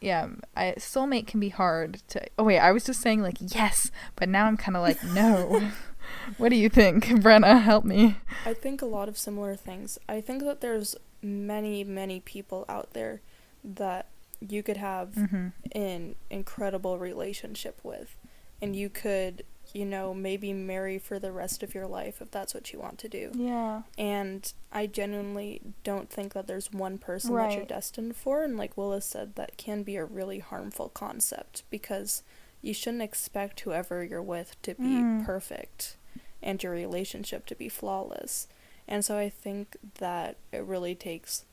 yeah, 0.00 0.28
I, 0.56 0.74
soulmate 0.78 1.26
can 1.26 1.40
be 1.40 1.48
hard 1.48 2.02
to. 2.08 2.22
Oh 2.38 2.44
wait, 2.44 2.58
I 2.58 2.72
was 2.72 2.84
just 2.84 3.00
saying 3.00 3.22
like 3.22 3.36
yes, 3.40 3.90
but 4.16 4.28
now 4.28 4.46
I'm 4.46 4.56
kind 4.56 4.76
of 4.76 4.82
like 4.82 5.02
no. 5.04 5.70
what 6.36 6.50
do 6.50 6.56
you 6.56 6.68
think, 6.68 7.06
Brenna? 7.06 7.62
Help 7.62 7.84
me. 7.84 8.18
I 8.44 8.52
think 8.52 8.82
a 8.82 8.86
lot 8.86 9.08
of 9.08 9.16
similar 9.16 9.56
things. 9.56 9.98
I 10.06 10.20
think 10.20 10.42
that 10.44 10.60
there's 10.60 10.94
many, 11.22 11.82
many 11.82 12.20
people 12.20 12.66
out 12.68 12.92
there 12.92 13.22
that 13.64 14.06
you 14.46 14.62
could 14.62 14.76
have 14.76 15.14
Mm-hmm. 15.14 15.48
an 15.72 16.14
incredible 16.28 16.98
relationship 16.98 17.80
with. 17.82 18.16
And 18.60 18.76
you 18.76 18.90
could, 18.90 19.44
you 19.74 19.84
know, 19.84 20.14
maybe 20.14 20.52
marry 20.52 20.98
for 20.98 21.18
the 21.18 21.32
rest 21.32 21.62
of 21.62 21.74
your 21.74 21.86
life 21.86 22.22
if 22.22 22.30
that's 22.30 22.54
what 22.54 22.72
you 22.72 22.78
want 22.78 22.96
to 23.00 23.08
do. 23.08 23.30
Yeah. 23.34 23.82
And 23.98 24.50
I 24.72 24.86
genuinely 24.86 25.60
don't 25.82 26.08
think 26.08 26.32
that 26.32 26.46
there's 26.46 26.72
one 26.72 26.96
person 26.96 27.34
that 27.34 27.52
you're 27.56 27.64
destined 27.66 28.16
for. 28.16 28.42
And 28.44 28.56
like 28.56 28.76
Willis 28.76 29.04
said, 29.04 29.34
that 29.34 29.56
can 29.56 29.82
be 29.82 29.96
a 29.96 30.04
really 30.04 30.38
harmful 30.38 30.88
concept 30.90 31.64
because 31.70 32.22
you 32.62 32.72
shouldn't 32.72 33.02
expect 33.02 33.60
whoever 33.60 34.02
you're 34.04 34.22
with 34.22 34.60
to 34.62 34.74
be 34.76 34.84
Mm. 34.84 35.26
perfect 35.26 35.96
and 36.40 36.62
your 36.62 36.72
relationship 36.72 37.44
to 37.46 37.54
be 37.56 37.68
flawless. 37.68 38.46
And 38.86 39.04
so 39.04 39.18
I 39.18 39.28
think 39.28 39.76
that 39.98 40.36
it 40.52 40.62
really 40.62 40.94
takes 40.94 41.44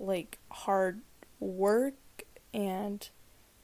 like 0.00 0.38
hard 0.50 1.02
work 1.38 1.94
and 2.52 3.08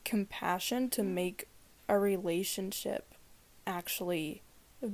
compassion 0.04 0.88
to 0.90 1.02
make 1.02 1.48
a 1.88 1.98
relationship 1.98 3.14
actually 3.66 4.42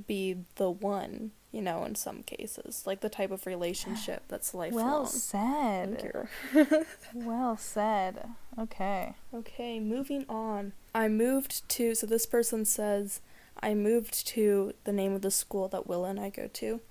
be 0.07 0.37
the 0.55 0.69
one, 0.69 1.31
you 1.51 1.61
know, 1.61 1.83
in 1.83 1.95
some 1.95 2.23
cases. 2.23 2.83
Like 2.85 3.01
the 3.01 3.09
type 3.09 3.31
of 3.31 3.45
relationship 3.45 4.23
that's 4.27 4.53
lifelong. 4.53 4.85
Well 4.85 5.05
said. 5.05 6.27
Well 7.13 7.57
said. 7.57 8.29
Okay. 8.57 9.13
Okay, 9.33 9.79
moving 9.79 10.25
on. 10.27 10.73
I 10.95 11.07
moved 11.07 11.67
to, 11.69 11.95
so 11.95 12.07
this 12.07 12.25
person 12.25 12.65
says, 12.65 13.21
I 13.61 13.73
moved 13.73 14.27
to 14.27 14.73
the 14.83 14.91
name 14.93 15.13
of 15.13 15.21
the 15.21 15.31
school 15.31 15.67
that 15.69 15.87
Willa 15.87 16.09
and 16.09 16.19
I 16.19 16.29
go 16.29 16.47
to, 16.47 16.81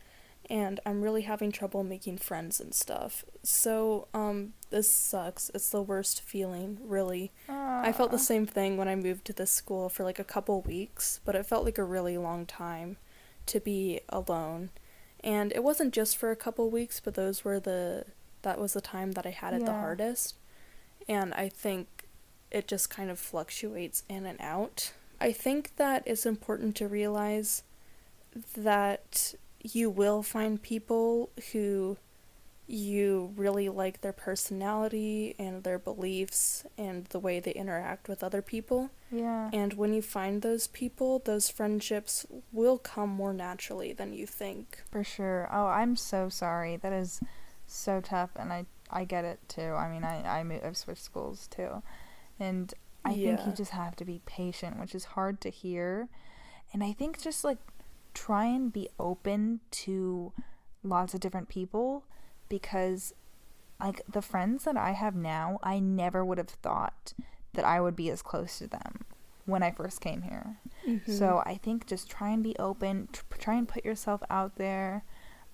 and 0.50 0.80
I'm 0.84 1.02
really 1.02 1.22
having 1.22 1.52
trouble 1.52 1.84
making 1.84 2.18
friends 2.18 2.60
and 2.60 2.74
stuff. 2.74 3.24
So, 3.42 4.08
um, 4.12 4.52
this 4.70 4.90
sucks. 4.90 5.50
It's 5.54 5.70
the 5.70 5.82
worst 5.82 6.22
feeling, 6.22 6.78
really. 6.82 7.32
I 7.84 7.92
felt 7.92 8.10
the 8.10 8.18
same 8.18 8.46
thing 8.46 8.76
when 8.76 8.88
I 8.88 8.96
moved 8.96 9.24
to 9.26 9.32
this 9.32 9.50
school 9.50 9.88
for 9.88 10.04
like 10.04 10.18
a 10.18 10.24
couple 10.24 10.60
weeks, 10.62 11.20
but 11.24 11.34
it 11.34 11.46
felt 11.46 11.64
like 11.64 11.78
a 11.78 11.84
really 11.84 12.18
long 12.18 12.46
time 12.46 12.96
to 13.46 13.60
be 13.60 14.00
alone. 14.08 14.70
And 15.22 15.52
it 15.52 15.62
wasn't 15.62 15.94
just 15.94 16.16
for 16.16 16.30
a 16.30 16.36
couple 16.36 16.70
weeks, 16.70 17.00
but 17.00 17.14
those 17.14 17.44
were 17.44 17.60
the 17.60 18.06
that 18.42 18.58
was 18.58 18.72
the 18.72 18.80
time 18.80 19.12
that 19.12 19.26
I 19.26 19.30
had 19.30 19.54
it 19.54 19.64
the 19.64 19.72
hardest. 19.72 20.36
And 21.08 21.32
I 21.34 21.48
think 21.48 22.08
it 22.50 22.66
just 22.66 22.90
kind 22.90 23.10
of 23.10 23.18
fluctuates 23.18 24.02
in 24.08 24.26
and 24.26 24.40
out. 24.40 24.92
I 25.20 25.32
think 25.32 25.76
that 25.76 26.02
it's 26.06 26.26
important 26.26 26.74
to 26.76 26.88
realize 26.88 27.62
that 28.56 29.34
you 29.62 29.88
will 29.88 30.22
find 30.22 30.60
people 30.60 31.30
who 31.52 31.96
you 32.66 33.32
really 33.36 33.68
like 33.68 34.00
their 34.00 34.12
personality 34.12 35.34
and 35.38 35.62
their 35.62 35.78
beliefs 35.78 36.64
and 36.78 37.04
the 37.06 37.18
way 37.18 37.38
they 37.40 37.52
interact 37.52 38.08
with 38.08 38.22
other 38.22 38.40
people. 38.40 38.90
Yeah. 39.10 39.50
And 39.52 39.74
when 39.74 39.92
you 39.92 40.00
find 40.00 40.42
those 40.42 40.68
people, 40.68 41.18
those 41.18 41.48
friendships 41.48 42.24
will 42.52 42.78
come 42.78 43.10
more 43.10 43.34
naturally 43.34 43.92
than 43.92 44.12
you 44.12 44.26
think. 44.26 44.82
For 44.90 45.04
sure. 45.04 45.48
Oh, 45.52 45.66
I'm 45.66 45.96
so 45.96 46.28
sorry. 46.28 46.76
That 46.76 46.92
is 46.92 47.20
so 47.66 48.00
tough 48.00 48.30
and 48.36 48.52
I 48.52 48.66
I 48.90 49.04
get 49.04 49.24
it 49.24 49.40
too. 49.48 49.72
I 49.72 49.90
mean, 49.90 50.04
I 50.04 50.40
I 50.40 50.42
mo- 50.42 50.60
I've 50.62 50.76
switched 50.76 51.02
schools 51.02 51.48
too, 51.48 51.82
and 52.38 52.72
I 53.04 53.14
think 53.14 53.40
you 53.46 53.52
just 53.52 53.70
have 53.70 53.96
to 53.96 54.04
be 54.04 54.20
patient, 54.26 54.78
which 54.78 54.94
is 54.94 55.04
hard 55.04 55.40
to 55.40 55.48
hear. 55.50 56.08
And 56.72 56.84
I 56.84 56.92
think 56.92 57.20
just 57.20 57.42
like 57.42 57.58
try 58.14 58.46
and 58.46 58.72
be 58.72 58.88
open 58.98 59.60
to 59.70 60.32
lots 60.82 61.14
of 61.14 61.20
different 61.20 61.48
people 61.48 62.04
because 62.48 63.14
like 63.80 64.02
the 64.10 64.22
friends 64.22 64.64
that 64.64 64.76
I 64.76 64.92
have 64.92 65.16
now, 65.16 65.58
I 65.62 65.78
never 65.80 66.24
would 66.24 66.38
have 66.38 66.48
thought 66.48 67.12
that 67.54 67.64
I 67.64 67.80
would 67.80 67.96
be 67.96 68.10
as 68.10 68.22
close 68.22 68.58
to 68.58 68.66
them 68.66 69.04
when 69.44 69.62
I 69.62 69.70
first 69.70 70.00
came 70.00 70.22
here. 70.22 70.58
Mm-hmm. 70.86 71.12
So 71.12 71.42
I 71.44 71.56
think 71.56 71.86
just 71.86 72.08
try 72.08 72.30
and 72.30 72.42
be 72.42 72.56
open, 72.58 73.08
tr- 73.12 73.22
try 73.38 73.54
and 73.54 73.68
put 73.68 73.84
yourself 73.84 74.22
out 74.30 74.56
there. 74.56 75.04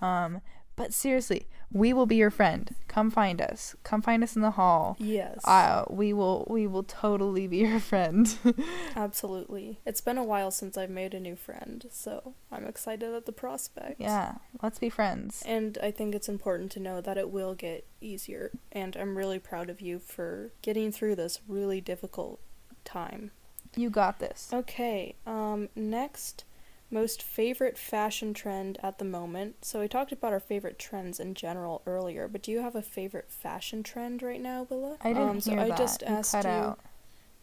Um, 0.00 0.40
but 0.78 0.94
seriously, 0.94 1.46
we 1.70 1.92
will 1.92 2.06
be 2.06 2.16
your 2.16 2.30
friend. 2.30 2.74
Come 2.88 3.10
find 3.10 3.42
us. 3.42 3.76
Come 3.82 4.00
find 4.00 4.22
us 4.24 4.34
in 4.36 4.40
the 4.40 4.52
hall. 4.52 4.96
yes, 4.98 5.40
Uh, 5.44 5.84
we 5.90 6.14
will 6.14 6.46
we 6.48 6.66
will 6.66 6.82
totally 6.84 7.46
be 7.46 7.58
your 7.58 7.80
friend. 7.80 8.34
absolutely. 8.96 9.78
It's 9.84 10.00
been 10.00 10.18
a 10.18 10.24
while 10.24 10.50
since 10.50 10.76
I've 10.78 10.90
made 10.90 11.14
a 11.14 11.20
new 11.20 11.36
friend, 11.36 11.84
so 11.90 12.34
I'm 12.50 12.64
excited 12.66 13.14
at 13.14 13.26
the 13.26 13.32
prospect. 13.32 14.00
yeah, 14.00 14.36
let's 14.62 14.78
be 14.78 14.88
friends. 14.88 15.42
And 15.46 15.76
I 15.82 15.90
think 15.90 16.14
it's 16.14 16.28
important 16.28 16.72
to 16.72 16.80
know 16.80 17.00
that 17.00 17.18
it 17.18 17.30
will 17.30 17.54
get 17.54 17.86
easier, 18.00 18.50
and 18.72 18.96
I'm 18.96 19.16
really 19.18 19.38
proud 19.38 19.68
of 19.70 19.80
you 19.80 19.98
for 19.98 20.52
getting 20.62 20.90
through 20.92 21.16
this 21.16 21.40
really 21.46 21.80
difficult 21.80 22.40
time. 22.84 23.30
You 23.76 23.90
got 23.90 24.18
this. 24.18 24.48
Okay, 24.52 25.14
um, 25.26 25.68
next, 25.76 26.44
most 26.90 27.22
favorite 27.22 27.76
fashion 27.76 28.32
trend 28.34 28.78
at 28.82 28.98
the 28.98 29.04
moment. 29.04 29.64
So 29.64 29.80
we 29.80 29.88
talked 29.88 30.12
about 30.12 30.32
our 30.32 30.40
favorite 30.40 30.78
trends 30.78 31.20
in 31.20 31.34
general 31.34 31.82
earlier, 31.86 32.28
but 32.28 32.42
do 32.42 32.50
you 32.50 32.60
have 32.62 32.74
a 32.74 32.82
favorite 32.82 33.30
fashion 33.30 33.82
trend 33.82 34.22
right 34.22 34.40
now, 34.40 34.66
Willa? 34.70 34.96
I 35.02 35.12
didn't 35.12 35.28
um, 35.28 35.40
so 35.40 35.50
hear 35.52 35.60
I 35.60 35.68
that. 35.68 35.78
just 35.78 36.02
you 36.02 36.08
asked 36.08 36.32
cut 36.32 36.44
you. 36.44 36.50
out. 36.50 36.78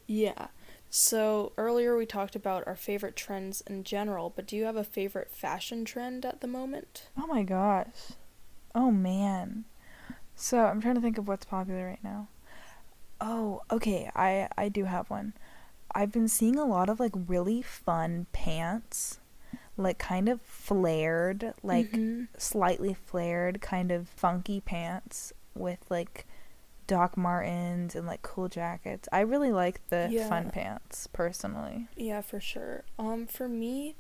Yeah. 0.08 0.48
So 0.90 1.52
earlier 1.58 1.98
we 1.98 2.06
talked 2.06 2.36
about 2.36 2.66
our 2.68 2.76
favorite 2.76 3.16
trends 3.16 3.62
in 3.62 3.84
general, 3.84 4.32
but 4.36 4.48
do 4.48 4.56
you 4.56 4.64
have 4.66 4.76
a 4.78 4.84
favorite 4.84 5.32
fashion 5.32 5.84
trend 5.86 6.26
at 6.26 6.42
the 6.42 6.48
moment? 6.48 7.10
Oh 7.18 7.28
my 7.28 7.44
gosh. 7.44 8.14
Oh 8.74 8.92
man. 8.92 9.66
So 10.36 10.66
I'm 10.66 10.82
trying 10.82 10.96
to 10.96 11.02
think 11.02 11.18
of 11.18 11.28
what's 11.28 11.46
popular 11.46 11.86
right 11.88 12.04
now. 12.04 12.28
Oh, 13.22 13.62
okay. 13.72 14.10
I 14.16 14.48
I 14.58 14.70
do 14.70 14.86
have 14.86 15.10
one. 15.10 15.34
I've 15.94 16.12
been 16.12 16.28
seeing 16.28 16.58
a 16.58 16.66
lot 16.66 16.90
of 16.90 17.00
like 17.00 17.14
really 17.16 17.62
fun 17.62 18.28
pants, 18.34 19.20
like 19.78 19.98
kind 19.98 20.30
of 20.30 20.42
flared, 20.42 21.54
like 21.64 21.92
Mhm. 21.92 22.28
slightly 22.38 22.94
flared, 22.94 23.62
kind 23.62 23.92
of 23.92 24.08
funky 24.08 24.62
pants 24.62 25.34
with 25.54 25.80
like 25.90 26.26
Doc 26.88 27.18
Martens 27.18 27.96
and 27.96 28.06
like 28.08 28.22
cool 28.22 28.48
jackets. 28.48 29.10
I 29.12 29.22
really 29.22 29.52
like 29.52 29.82
the 29.90 30.08
Yeah. 30.12 30.30
fun 30.30 30.50
pants 30.52 31.08
personally. 31.08 31.88
Yeah, 31.96 32.22
for 32.22 32.40
sure. 32.40 32.84
Um, 33.00 33.26
for 33.26 33.50
me, 33.50 33.96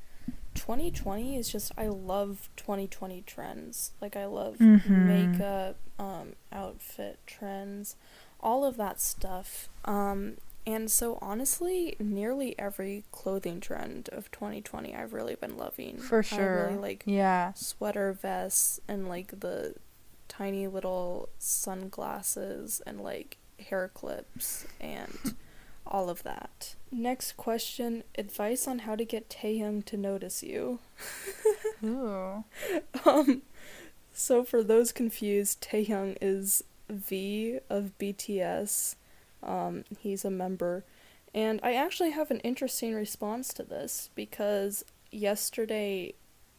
2020 0.54 1.36
is 1.36 1.50
just 1.50 1.72
I 1.78 1.88
love 1.88 2.50
2020 2.56 3.22
trends. 3.24 3.92
Like 4.02 4.16
I 4.16 4.26
love 4.26 4.58
Mhm. 4.60 4.90
makeup, 4.90 5.76
um, 6.00 6.36
outfit 6.52 7.20
trends, 7.26 7.96
all 8.40 8.64
of 8.64 8.78
that 8.78 9.02
stuff. 9.02 9.68
Um, 9.84 10.38
and 10.68 10.90
so 10.92 11.18
honestly, 11.22 11.96
nearly 12.00 12.58
every 12.60 13.04
clothing 13.12 13.60
trend 13.60 14.10
of 14.12 14.32
2020 14.32 14.96
I've 14.96 15.14
really 15.14 15.36
been 15.36 15.58
loving. 15.58 15.98
For 15.98 16.20
I 16.20 16.22
sure. 16.22 16.66
really 16.68 16.78
like 16.80 17.04
Yeah. 17.06 17.54
sweater 17.54 18.14
vests 18.14 18.80
and 18.88 19.08
like 19.08 19.40
the 19.40 19.76
tiny 20.28 20.68
little 20.68 21.30
sunglasses 21.38 22.82
and 22.86 23.02
like 23.02 23.38
hair 23.60 23.90
clips 23.94 24.66
and 24.82 25.36
all 25.88 26.10
of 26.10 26.24
that. 26.24 26.76
Next 26.92 27.38
question 27.38 28.04
advice 28.18 28.68
on 28.68 28.80
how 28.80 28.96
to 28.96 29.06
get 29.06 29.30
Taehyung 29.30 29.86
to 29.86 29.98
notice 29.98 30.42
you. 30.42 30.80
Ooh. 31.84 32.44
Um, 33.06 33.44
so 34.14 34.44
for 34.44 34.64
those 34.64 34.92
confused, 34.92 35.62
Taehyung 35.62 36.18
is 36.22 36.64
V 36.90 37.60
of 37.70 37.92
BTS. 38.00 38.96
Um, 39.46 39.84
he's 40.00 40.26
a 40.26 40.32
member. 40.32 40.84
And 41.34 41.60
I 41.64 41.74
actually 41.74 42.12
have 42.12 42.32
an 42.32 42.40
interesting 42.40 42.94
response 42.94 43.54
to 43.56 43.64
this 43.64 44.10
because 44.16 44.84
yesterday, 45.12 46.14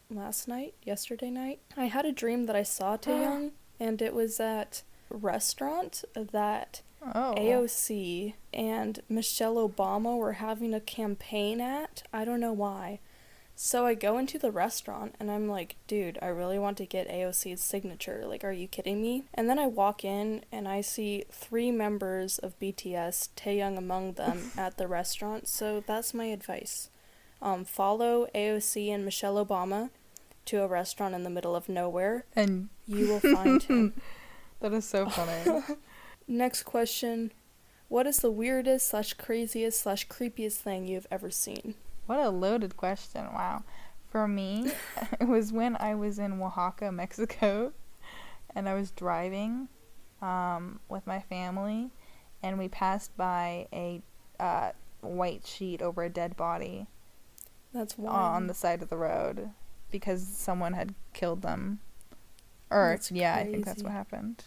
last 0.09 0.47
night, 0.47 0.75
yesterday 0.83 1.29
night, 1.31 1.59
I 1.75 1.85
had 1.85 2.05
a 2.05 2.11
dream 2.11 2.45
that 2.45 2.55
I 2.55 2.63
saw 2.63 2.95
Taehyung, 2.97 3.51
and 3.79 4.01
it 4.01 4.13
was 4.13 4.39
at 4.39 4.83
a 5.11 5.17
restaurant 5.17 6.03
that 6.15 6.81
Oh. 7.13 7.35
AOC 7.37 8.33
and 8.53 8.99
Michelle 9.07 9.55
Obama 9.55 10.17
were 10.17 10.33
having 10.33 10.73
a 10.73 10.79
campaign 10.79 11.61
at. 11.61 12.03
I 12.11 12.25
don't 12.25 12.39
know 12.39 12.53
why. 12.53 12.99
So 13.59 13.87
I 13.87 13.95
go 13.95 14.19
into 14.19 14.37
the 14.37 14.51
restaurant 14.51 15.15
and 15.19 15.31
I'm 15.31 15.47
like, 15.49 15.77
dude, 15.87 16.19
I 16.21 16.27
really 16.27 16.59
want 16.59 16.77
to 16.77 16.85
get 16.85 17.09
AOC's 17.09 17.59
signature. 17.59 18.23
Like, 18.27 18.43
are 18.43 18.51
you 18.51 18.67
kidding 18.67 19.01
me? 19.01 19.23
And 19.33 19.49
then 19.49 19.57
I 19.57 19.65
walk 19.65 20.05
in 20.05 20.45
and 20.51 20.67
I 20.67 20.81
see 20.81 21.23
three 21.31 21.71
members 21.71 22.37
of 22.37 22.57
BTS, 22.59 23.29
Taehyung 23.35 23.75
among 23.75 24.13
them, 24.13 24.51
at 24.59 24.77
the 24.77 24.87
restaurant. 24.87 25.47
So 25.47 25.83
that's 25.87 26.13
my 26.13 26.25
advice. 26.25 26.91
Um, 27.41 27.65
follow 27.65 28.27
AOC 28.35 28.93
and 28.93 29.03
Michelle 29.03 29.43
Obama 29.43 29.89
to 30.45 30.61
a 30.61 30.67
restaurant 30.67 31.15
in 31.15 31.23
the 31.23 31.29
middle 31.31 31.55
of 31.55 31.67
nowhere. 31.67 32.25
And 32.35 32.69
You 32.85 33.07
will 33.07 33.19
find 33.35 33.63
him. 33.63 33.93
that 34.59 34.71
is 34.71 34.87
so 34.87 35.09
funny. 35.09 35.63
Next 36.27 36.61
question. 36.61 37.31
What 37.87 38.05
is 38.05 38.19
the 38.19 38.29
weirdest 38.29 38.89
slash 38.89 39.13
craziest 39.13 39.79
slash 39.79 40.07
creepiest 40.07 40.57
thing 40.57 40.85
you've 40.85 41.07
ever 41.09 41.31
seen? 41.31 41.73
What 42.07 42.19
a 42.19 42.29
loaded 42.29 42.75
question. 42.75 43.25
Wow. 43.33 43.63
For 44.09 44.27
me, 44.27 44.71
it 45.21 45.27
was 45.27 45.53
when 45.53 45.77
I 45.79 45.93
was 45.93 46.17
in 46.17 46.41
Oaxaca, 46.41 46.91
Mexico, 46.91 47.73
and 48.55 48.67
I 48.67 48.73
was 48.73 48.89
driving 48.91 49.67
um, 50.21 50.79
with 50.89 51.05
my 51.05 51.19
family, 51.19 51.91
and 52.41 52.57
we 52.57 52.67
passed 52.67 53.15
by 53.15 53.67
a 53.71 54.01
uh, 54.39 54.71
white 55.01 55.45
sheet 55.45 55.81
over 55.81 56.03
a 56.03 56.09
dead 56.09 56.35
body 56.35 56.87
That's 57.73 57.97
one. 57.97 58.13
on 58.13 58.47
the 58.47 58.53
side 58.53 58.81
of 58.81 58.89
the 58.89 58.97
road 58.97 59.51
because 59.91 60.25
someone 60.25 60.73
had 60.73 60.95
killed 61.13 61.41
them. 61.41 61.79
Or, 62.69 62.89
That's 62.91 63.11
yeah, 63.11 63.35
I 63.35 63.45
think 63.45 63.65
that's 63.65 63.83
what 63.83 63.91
happened. 63.93 64.43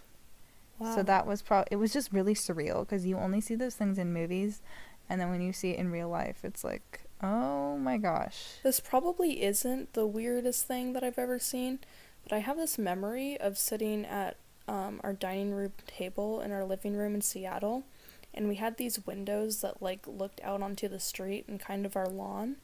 wow. 0.79 0.95
So 0.95 1.03
that 1.03 1.27
was 1.27 1.41
probably, 1.41 1.69
it 1.71 1.77
was 1.77 1.93
just 1.93 2.13
really 2.13 2.35
surreal 2.35 2.81
because 2.81 3.07
you 3.07 3.17
only 3.17 3.41
see 3.41 3.55
those 3.55 3.75
things 3.75 3.99
in 3.99 4.13
movies, 4.13 4.61
and 5.09 5.21
then 5.21 5.31
when 5.31 5.41
you 5.41 5.53
see 5.53 5.71
it 5.71 5.79
in 5.79 5.91
real 5.91 6.09
life, 6.09 6.41
it's 6.45 6.65
like, 6.65 7.03
oh 7.23 7.77
my 7.79 7.97
gosh. 7.99 8.55
This 8.63 8.81
probably 8.81 9.43
isn't 9.43 9.93
the 9.95 10.07
weirdest 10.07 10.67
thing 10.67 10.93
that 10.95 11.05
I've 11.05 11.19
ever 11.19 11.39
seen, 11.39 11.79
but 12.23 12.33
I 12.33 12.39
have 12.39 12.57
this 12.57 12.79
memory 12.79 13.39
of 13.41 13.59
sitting 13.59 14.05
at 14.05 14.37
um, 14.69 15.01
our 15.03 15.13
dining 15.13 15.53
room 15.53 15.73
table 15.87 16.41
in 16.41 16.53
our 16.53 16.65
living 16.65 16.95
room 16.97 17.15
in 17.15 17.21
Seattle, 17.23 17.85
and 18.33 18.49
we 18.49 18.55
had 18.57 18.77
these 18.77 19.05
windows 19.07 19.61
that 19.63 19.83
like 19.83 20.07
looked 20.07 20.41
out 20.43 20.63
onto 20.63 20.89
the 20.89 21.01
street 21.01 21.47
and 21.49 21.59
kind 21.59 21.85
of 21.85 21.97
our 21.97 22.09
lawn 22.09 22.57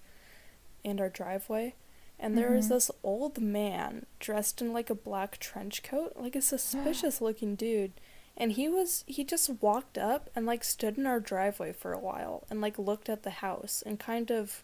and 0.85 1.01
our 1.01 1.09
driveway. 1.09 1.75
And 2.19 2.39
there 2.39 2.51
was 2.53 2.67
Mhm. 2.67 2.71
this 2.71 2.91
old 3.03 3.41
man 3.43 4.07
dressed 4.21 4.63
in 4.63 4.73
like 4.73 4.89
a 4.89 4.95
black 4.95 5.39
trench 5.39 5.83
coat, 5.83 6.15
like 6.17 6.35
a 6.37 6.41
suspicious 6.55 7.21
looking 7.21 7.57
dude. 7.57 7.93
And 8.37 8.53
he 8.53 8.69
was 8.69 9.03
he 9.07 9.25
just 9.25 9.49
walked 9.63 9.97
up 9.97 10.29
and 10.37 10.45
like 10.47 10.63
stood 10.63 10.99
in 10.99 11.07
our 11.07 11.21
driveway 11.21 11.73
for 11.73 11.93
a 11.93 11.99
while 11.99 12.45
and 12.51 12.61
like 12.61 12.79
looked 12.79 13.09
at 13.09 13.23
the 13.23 13.31
house 13.31 13.83
and 13.87 13.99
kind 13.99 14.31
of 14.31 14.63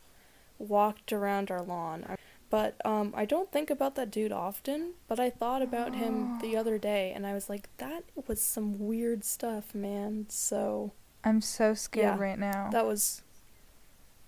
walked 0.59 1.13
around 1.13 1.51
our 1.51 1.63
lawn. 1.63 2.05
But 2.51 2.77
um 2.85 3.15
I 3.17 3.25
don't 3.25 3.51
think 3.51 3.71
about 3.71 3.95
that 3.95 4.11
dude 4.11 4.31
often, 4.33 4.93
but 5.09 5.19
I 5.19 5.31
thought 5.31 5.63
about 5.63 5.95
him 5.95 6.39
the 6.41 6.57
other 6.57 6.77
day 6.79 7.13
and 7.15 7.27
I 7.27 7.33
was 7.33 7.49
like 7.49 7.69
that 7.79 8.05
was 8.29 8.41
some 8.43 8.79
weird 8.79 9.25
stuff, 9.25 9.75
man. 9.75 10.27
So 10.29 10.93
I'm 11.25 11.41
so 11.41 11.73
scared 11.73 12.19
Yeah, 12.19 12.23
right 12.23 12.39
now. 12.39 12.69
that 12.73 12.85
was 12.87 13.23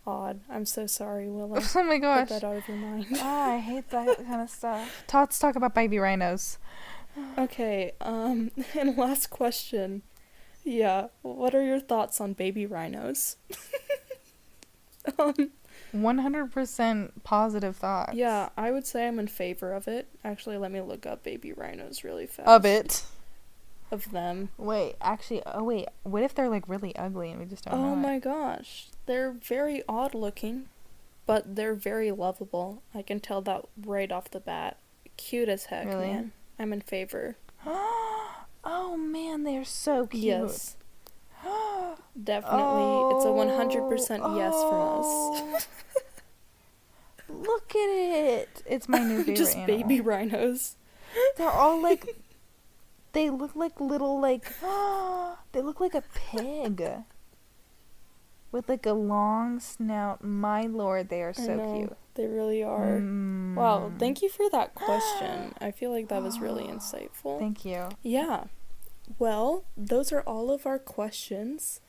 odd. 0.06 0.40
I'm 0.50 0.64
so 0.66 0.86
sorry, 0.86 1.28
Willa. 1.28 1.60
oh 1.74 1.82
my 1.82 1.98
gosh. 1.98 2.28
that 2.30 2.44
out 2.44 2.56
of 2.56 2.68
your 2.68 2.76
mind. 2.78 3.06
ah, 3.16 3.52
I 3.54 3.58
hate 3.58 3.90
that 3.90 4.16
kind 4.26 4.40
of 4.40 4.48
stuff. 4.50 5.04
Let's 5.12 5.38
talk 5.38 5.56
about 5.56 5.74
baby 5.74 5.98
rhinos. 5.98 6.58
Okay, 7.38 7.92
um, 8.00 8.50
and 8.78 8.96
last 8.96 9.30
question. 9.30 10.02
Yeah, 10.64 11.08
what 11.22 11.54
are 11.54 11.64
your 11.64 11.80
thoughts 11.80 12.20
on 12.20 12.32
baby 12.32 12.64
rhinos? 12.66 13.36
um, 15.18 15.50
100% 15.94 17.10
positive 17.22 17.76
thoughts. 17.76 18.14
yeah, 18.14 18.48
I 18.56 18.70
would 18.70 18.86
say 18.86 19.06
I'm 19.06 19.18
in 19.18 19.28
favor 19.28 19.72
of 19.72 19.86
it. 19.88 20.08
Actually, 20.24 20.56
let 20.56 20.72
me 20.72 20.80
look 20.80 21.06
up 21.06 21.22
baby 21.22 21.52
rhinos 21.52 22.02
really 22.04 22.26
fast. 22.26 22.48
Of 22.48 22.64
it. 22.64 23.04
Of 23.90 24.10
them. 24.10 24.48
Wait, 24.56 24.96
actually, 25.00 25.42
oh 25.46 25.62
wait, 25.62 25.86
what 26.02 26.22
if 26.22 26.34
they're 26.34 26.48
like 26.48 26.68
really 26.68 26.96
ugly 26.96 27.30
and 27.30 27.38
we 27.38 27.46
just 27.46 27.64
don't 27.66 27.78
know? 27.80 27.90
Oh 27.90 27.92
it? 27.92 27.96
my 27.96 28.18
gosh. 28.18 28.86
They're 29.06 29.32
very 29.32 29.82
odd 29.88 30.14
looking, 30.14 30.68
but 31.26 31.54
they're 31.54 31.74
very 31.74 32.10
lovable. 32.10 32.82
I 32.94 33.02
can 33.02 33.20
tell 33.20 33.42
that 33.42 33.66
right 33.84 34.10
off 34.10 34.30
the 34.30 34.40
bat. 34.40 34.78
Cute 35.18 35.48
as 35.50 35.66
heck, 35.66 35.86
Really? 35.86 36.06
man. 36.08 36.32
I'm 36.58 36.72
in 36.72 36.80
favor. 36.80 37.36
Oh 38.66 38.96
man, 38.96 39.42
they're 39.44 39.62
so 39.62 40.06
cute. 40.06 40.24
Yes. 40.24 40.76
Definitely. 41.44 43.16
It's 43.16 43.24
a 43.26 43.28
100% 43.28 44.36
yes 44.38 44.54
from 44.54 44.98
us. 45.00 45.42
us. 45.54 45.68
Look 47.28 47.70
at 47.74 47.88
it. 47.90 48.62
It's 48.64 48.88
my 48.88 49.00
new 49.00 49.18
favorite 49.18 49.36
Just 49.36 49.56
animal. 49.56 49.82
baby 49.82 50.00
rhinos. 50.00 50.76
They're 51.36 51.50
all 51.50 51.82
like 51.82 52.06
they 53.12 53.28
look 53.28 53.54
like 53.54 53.78
little 53.80 54.18
like 54.18 54.44
they 55.52 55.60
look 55.60 55.80
like 55.80 55.94
a 55.94 56.02
pig. 56.14 56.82
With 58.50 58.68
like 58.68 58.86
a 58.86 58.92
long 58.92 59.60
snout. 59.60 60.24
My 60.24 60.62
lord, 60.62 61.08
they 61.10 61.22
are 61.22 61.34
so 61.34 61.74
cute. 61.76 61.96
They 62.14 62.26
really 62.26 62.62
are. 62.62 62.94
Wow, 63.56 63.90
Mm. 63.90 63.98
thank 63.98 64.22
you 64.22 64.28
for 64.28 64.48
that 64.50 64.74
question. 64.74 65.54
I 65.60 65.70
feel 65.70 65.90
like 65.90 66.08
that 66.08 66.22
was 66.22 66.38
really 66.40 66.64
insightful. 66.76 67.38
Thank 67.38 67.64
you. 67.64 67.88
Yeah. 68.02 68.44
Well, 69.18 69.64
those 69.76 70.12
are 70.12 70.20
all 70.22 70.50
of 70.50 70.66
our 70.66 70.78
questions. 70.78 71.80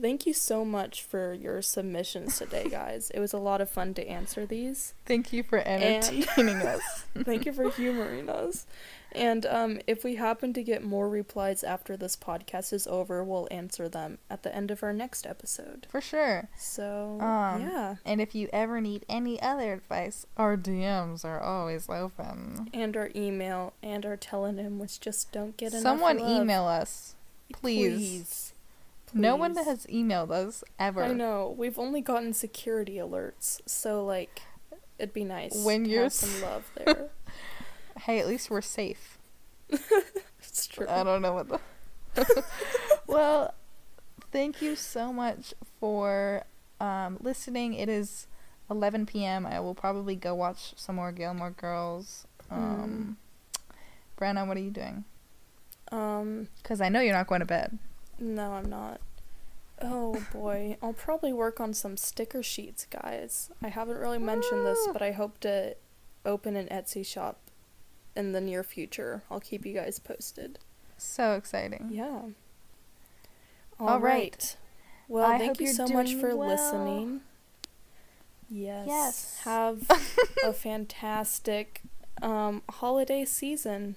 Thank 0.00 0.24
you 0.26 0.32
so 0.32 0.64
much 0.64 1.02
for 1.02 1.34
your 1.34 1.60
submissions 1.62 2.38
today, 2.38 2.68
guys. 2.70 3.10
It 3.14 3.20
was 3.20 3.32
a 3.32 3.38
lot 3.38 3.60
of 3.60 3.68
fun 3.68 3.92
to 3.94 4.06
answer 4.08 4.46
these. 4.46 4.94
Thank 5.04 5.32
you 5.32 5.42
for 5.42 5.58
entertaining 5.58 6.56
us. 6.62 7.04
Thank 7.24 7.44
you 7.44 7.52
for 7.52 7.70
humoring 7.76 8.28
us. 8.30 8.66
And 9.14 9.44
um, 9.46 9.80
if 9.86 10.04
we 10.04 10.16
happen 10.16 10.52
to 10.54 10.62
get 10.62 10.82
more 10.82 11.08
replies 11.08 11.62
after 11.62 11.96
this 11.96 12.16
podcast 12.16 12.72
is 12.72 12.86
over, 12.86 13.22
we'll 13.22 13.46
answer 13.50 13.88
them 13.88 14.18
at 14.30 14.42
the 14.42 14.54
end 14.54 14.70
of 14.70 14.82
our 14.82 14.92
next 14.92 15.26
episode. 15.26 15.86
For 15.90 16.00
sure. 16.00 16.48
So, 16.56 17.18
Um, 17.20 17.62
yeah. 17.62 17.96
And 18.04 18.20
if 18.20 18.34
you 18.34 18.48
ever 18.52 18.80
need 18.80 19.04
any 19.08 19.40
other 19.42 19.72
advice, 19.74 20.26
our 20.36 20.56
DMs 20.56 21.24
are 21.24 21.40
always 21.40 21.88
open. 21.88 22.68
And 22.72 22.96
our 22.96 23.10
email 23.14 23.74
and 23.82 24.06
our 24.06 24.16
Tellonym, 24.16 24.78
which 24.78 24.98
just 25.00 25.30
don't 25.32 25.56
get 25.56 25.72
enough 25.72 25.82
Someone 25.82 26.18
love. 26.18 26.42
email 26.42 26.64
us, 26.64 27.14
please. 27.52 27.92
Please. 27.94 28.52
No 29.14 29.36
one 29.36 29.54
has 29.56 29.84
emailed 29.88 30.30
us 30.30 30.64
ever. 30.78 31.02
I 31.04 31.12
know. 31.12 31.54
We've 31.58 31.78
only 31.78 32.00
gotten 32.00 32.32
security 32.32 32.94
alerts, 32.96 33.60
so 33.66 34.02
like, 34.06 34.40
it'd 34.98 35.12
be 35.12 35.24
nice 35.24 35.62
When 35.64 35.84
to 35.84 35.90
you're 35.90 36.02
have 36.04 36.12
some 36.14 36.40
love 36.40 36.70
there. 36.76 37.10
Hey, 38.00 38.18
at 38.18 38.26
least 38.26 38.50
we're 38.50 38.60
safe. 38.60 39.18
it's 39.68 40.66
true. 40.66 40.86
I 40.88 41.02
don't 41.02 41.22
know 41.22 41.34
what 41.34 41.48
the. 41.48 42.44
well, 43.06 43.54
thank 44.30 44.60
you 44.60 44.76
so 44.76 45.12
much 45.12 45.54
for 45.80 46.44
um, 46.80 47.18
listening. 47.20 47.74
It 47.74 47.88
is 47.88 48.26
11 48.70 49.06
p.m. 49.06 49.46
I 49.46 49.60
will 49.60 49.74
probably 49.74 50.16
go 50.16 50.34
watch 50.34 50.74
some 50.76 50.96
more 50.96 51.12
Gilmore 51.12 51.50
Girls. 51.50 52.26
Um, 52.50 53.16
Brenna, 54.18 54.46
what 54.46 54.56
are 54.56 54.60
you 54.60 54.70
doing? 54.70 55.04
Um, 55.90 56.48
Because 56.62 56.80
I 56.80 56.88
know 56.88 57.00
you're 57.00 57.14
not 57.14 57.26
going 57.26 57.40
to 57.40 57.46
bed. 57.46 57.78
no, 58.18 58.52
I'm 58.52 58.68
not. 58.68 59.00
Oh 59.80 60.24
boy, 60.32 60.76
I'll 60.82 60.92
probably 60.92 61.32
work 61.32 61.60
on 61.60 61.74
some 61.74 61.96
sticker 61.96 62.42
sheets, 62.42 62.86
guys. 62.88 63.50
I 63.62 63.68
haven't 63.68 63.98
really 63.98 64.18
mentioned 64.18 64.64
this, 64.64 64.78
but 64.92 65.02
I 65.02 65.10
hope 65.12 65.40
to 65.40 65.76
open 66.24 66.54
an 66.56 66.68
Etsy 66.68 67.04
shop 67.04 67.41
in 68.16 68.32
the 68.32 68.40
near 68.40 68.62
future. 68.62 69.22
I'll 69.30 69.40
keep 69.40 69.64
you 69.64 69.74
guys 69.74 69.98
posted. 69.98 70.58
So 70.96 71.34
exciting. 71.34 71.88
Yeah. 71.90 72.22
All 73.80 73.88
All 73.88 74.00
right. 74.00 74.32
right. 74.32 74.56
Well, 75.08 75.30
I 75.30 75.38
thank 75.38 75.60
you 75.60 75.68
so 75.68 75.86
much 75.88 76.14
for 76.14 76.36
well. 76.36 76.48
listening. 76.48 77.20
Yes. 78.48 78.86
Yes. 78.86 79.40
Have 79.44 79.86
a 80.44 80.52
fantastic 80.52 81.80
um, 82.22 82.62
holiday 82.68 83.24
season. 83.24 83.96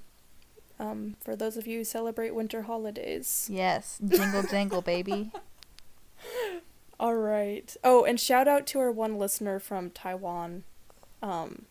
Um, 0.79 1.15
for 1.21 1.35
those 1.35 1.55
of 1.55 1.67
you 1.67 1.79
who 1.79 1.83
celebrate 1.85 2.35
winter 2.35 2.63
holidays. 2.63 3.47
Yes, 3.49 3.97
jingle 4.05 4.43
jangle, 4.43 4.81
baby. 4.81 5.31
All 6.99 7.15
right. 7.15 7.75
Oh, 7.83 8.03
and 8.03 8.19
shout 8.19 8.47
out 8.47 8.65
to 8.67 8.79
our 8.79 8.91
one 8.91 9.17
listener 9.17 9.59
from 9.59 9.89
Taiwan. 9.89 10.63
Um, 11.21 11.63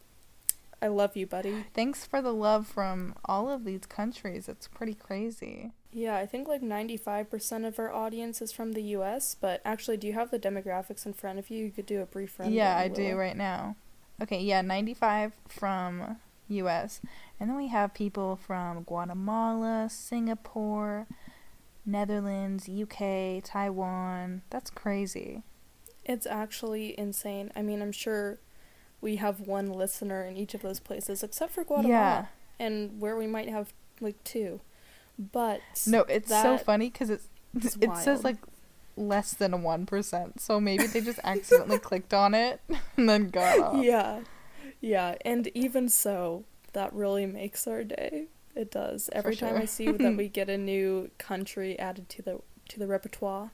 I 0.85 0.89
love 0.89 1.17
you, 1.17 1.27
buddy. 1.27 1.65
Thanks 1.73 2.05
for 2.05 2.21
the 2.21 2.35
love 2.35 2.67
from 2.67 3.15
all 3.25 3.49
of 3.49 3.65
these 3.65 3.87
countries. 3.87 4.51
It's 4.51 4.69
pretty 4.69 4.93
crazy. 4.93 5.73
Yeah, 5.91 6.19
I 6.19 6.27
think 6.27 6.47
like 6.47 6.61
95% 6.61 7.67
of 7.67 7.79
our 7.79 7.91
audience 7.91 8.43
is 8.43 8.53
from 8.53 8.73
the 8.73 8.83
US, 8.99 9.35
but 9.35 9.63
actually, 9.65 9.97
do 9.97 10.07
you 10.07 10.13
have 10.13 10.31
the 10.31 10.39
demographics 10.39 11.07
in 11.07 11.15
front 11.15 11.39
of 11.39 11.49
you? 11.49 11.65
You 11.65 11.71
could 11.71 11.87
do 11.87 12.03
a 12.03 12.05
brief 12.05 12.39
rundown. 12.39 12.55
yeah, 12.55 12.77
I 12.77 12.89
do 12.89 13.17
right 13.17 13.35
now. 13.35 13.77
Okay, 14.23 14.43
yeah, 14.43 14.61
95 14.61 15.33
from 15.49 16.19
US. 16.49 17.01
And 17.41 17.49
then 17.49 17.57
we 17.57 17.69
have 17.69 17.95
people 17.95 18.37
from 18.37 18.83
Guatemala, 18.83 19.89
Singapore, 19.91 21.07
Netherlands, 21.87 22.69
UK, 22.69 23.43
Taiwan. 23.43 24.43
That's 24.51 24.69
crazy. 24.69 25.45
It's 26.05 26.27
actually 26.27 26.99
insane. 26.99 27.51
I 27.57 27.63
mean, 27.63 27.81
I'm 27.81 27.93
sure 27.93 28.39
we 29.05 29.17
have 29.17 29.41
one 29.41 29.71
listener 29.71 30.25
in 30.25 30.37
each 30.37 30.55
of 30.55 30.63
those 30.63 30.81
places, 30.81 31.23
except 31.23 31.53
for 31.53 31.63
Guatemala, 31.63 31.89
Yeah. 31.95 32.27
and 32.59 33.01
where 33.01 33.17
we 33.17 33.27
might 33.27 33.49
have 33.51 33.73
like 34.01 34.23
two. 34.25 34.61
But 35.19 35.61
No, 35.87 36.01
it's 36.09 36.29
so 36.31 36.59
funny 36.59 36.91
because 36.91 37.11
it's 37.11 37.29
it 37.81 37.97
says 37.99 38.25
like 38.25 38.39
less 38.97 39.35
than 39.35 39.53
a 39.55 39.59
1%. 39.59 40.41
So 40.41 40.61
maybe 40.61 40.87
they 40.87 41.01
just 41.01 41.21
accidentally 41.23 41.79
clicked 41.91 42.13
on 42.15 42.35
it 42.35 42.61
and 42.97 43.09
then 43.09 43.29
got 43.31 43.59
off. 43.61 43.85
yeah, 43.85 44.21
yeah, 44.81 45.15
and 45.25 45.47
even 45.55 45.89
so, 45.89 46.45
that 46.73 46.93
really 46.93 47.27
makes 47.27 47.67
our 47.69 47.85
day. 47.85 48.27
It 48.57 48.71
does. 48.71 49.11
Every 49.13 49.37
time 49.37 49.57
I 49.57 49.65
see 49.67 49.91
that 49.91 50.17
we 50.17 50.29
get 50.29 50.49
a 50.49 50.57
new 50.59 51.11
country 51.19 51.79
added 51.79 52.09
to 52.09 52.23
the 52.23 52.41
to 52.71 52.79
the 52.79 52.87
repertoire, 52.87 53.51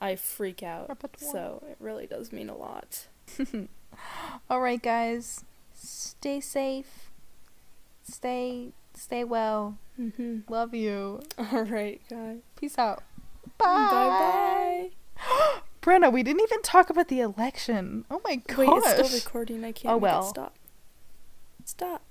I 0.00 0.16
freak 0.16 0.62
out. 0.62 0.88
Repertoire. 0.88 1.32
So 1.32 1.62
it 1.70 1.76
really 1.78 2.06
does 2.06 2.32
mean 2.32 2.48
a 2.48 2.56
lot. 2.56 3.06
All 4.50 4.60
right, 4.60 4.82
guys. 4.82 5.44
Stay 5.74 6.40
safe. 6.40 7.10
Stay 8.02 8.72
stay 8.94 9.24
well. 9.24 9.78
hmm 9.96 10.40
Love 10.48 10.74
you. 10.74 11.20
All 11.38 11.64
right, 11.64 12.00
guys. 12.08 12.38
Peace 12.56 12.78
out. 12.78 13.02
Bye 13.58 14.90
bye. 15.18 15.60
Brenna, 15.82 16.12
we 16.12 16.22
didn't 16.22 16.42
even 16.42 16.62
talk 16.62 16.90
about 16.90 17.08
the 17.08 17.20
election. 17.20 18.04
Oh 18.10 18.20
my 18.24 18.36
gosh. 18.36 18.58
Wait, 18.58 18.68
it's 18.68 19.08
still 19.08 19.18
recording. 19.18 19.64
I 19.64 19.72
can't 19.72 19.94
Oh, 19.94 19.96
well. 19.96 20.22
stop. 20.22 20.54
Stop. 21.64 22.02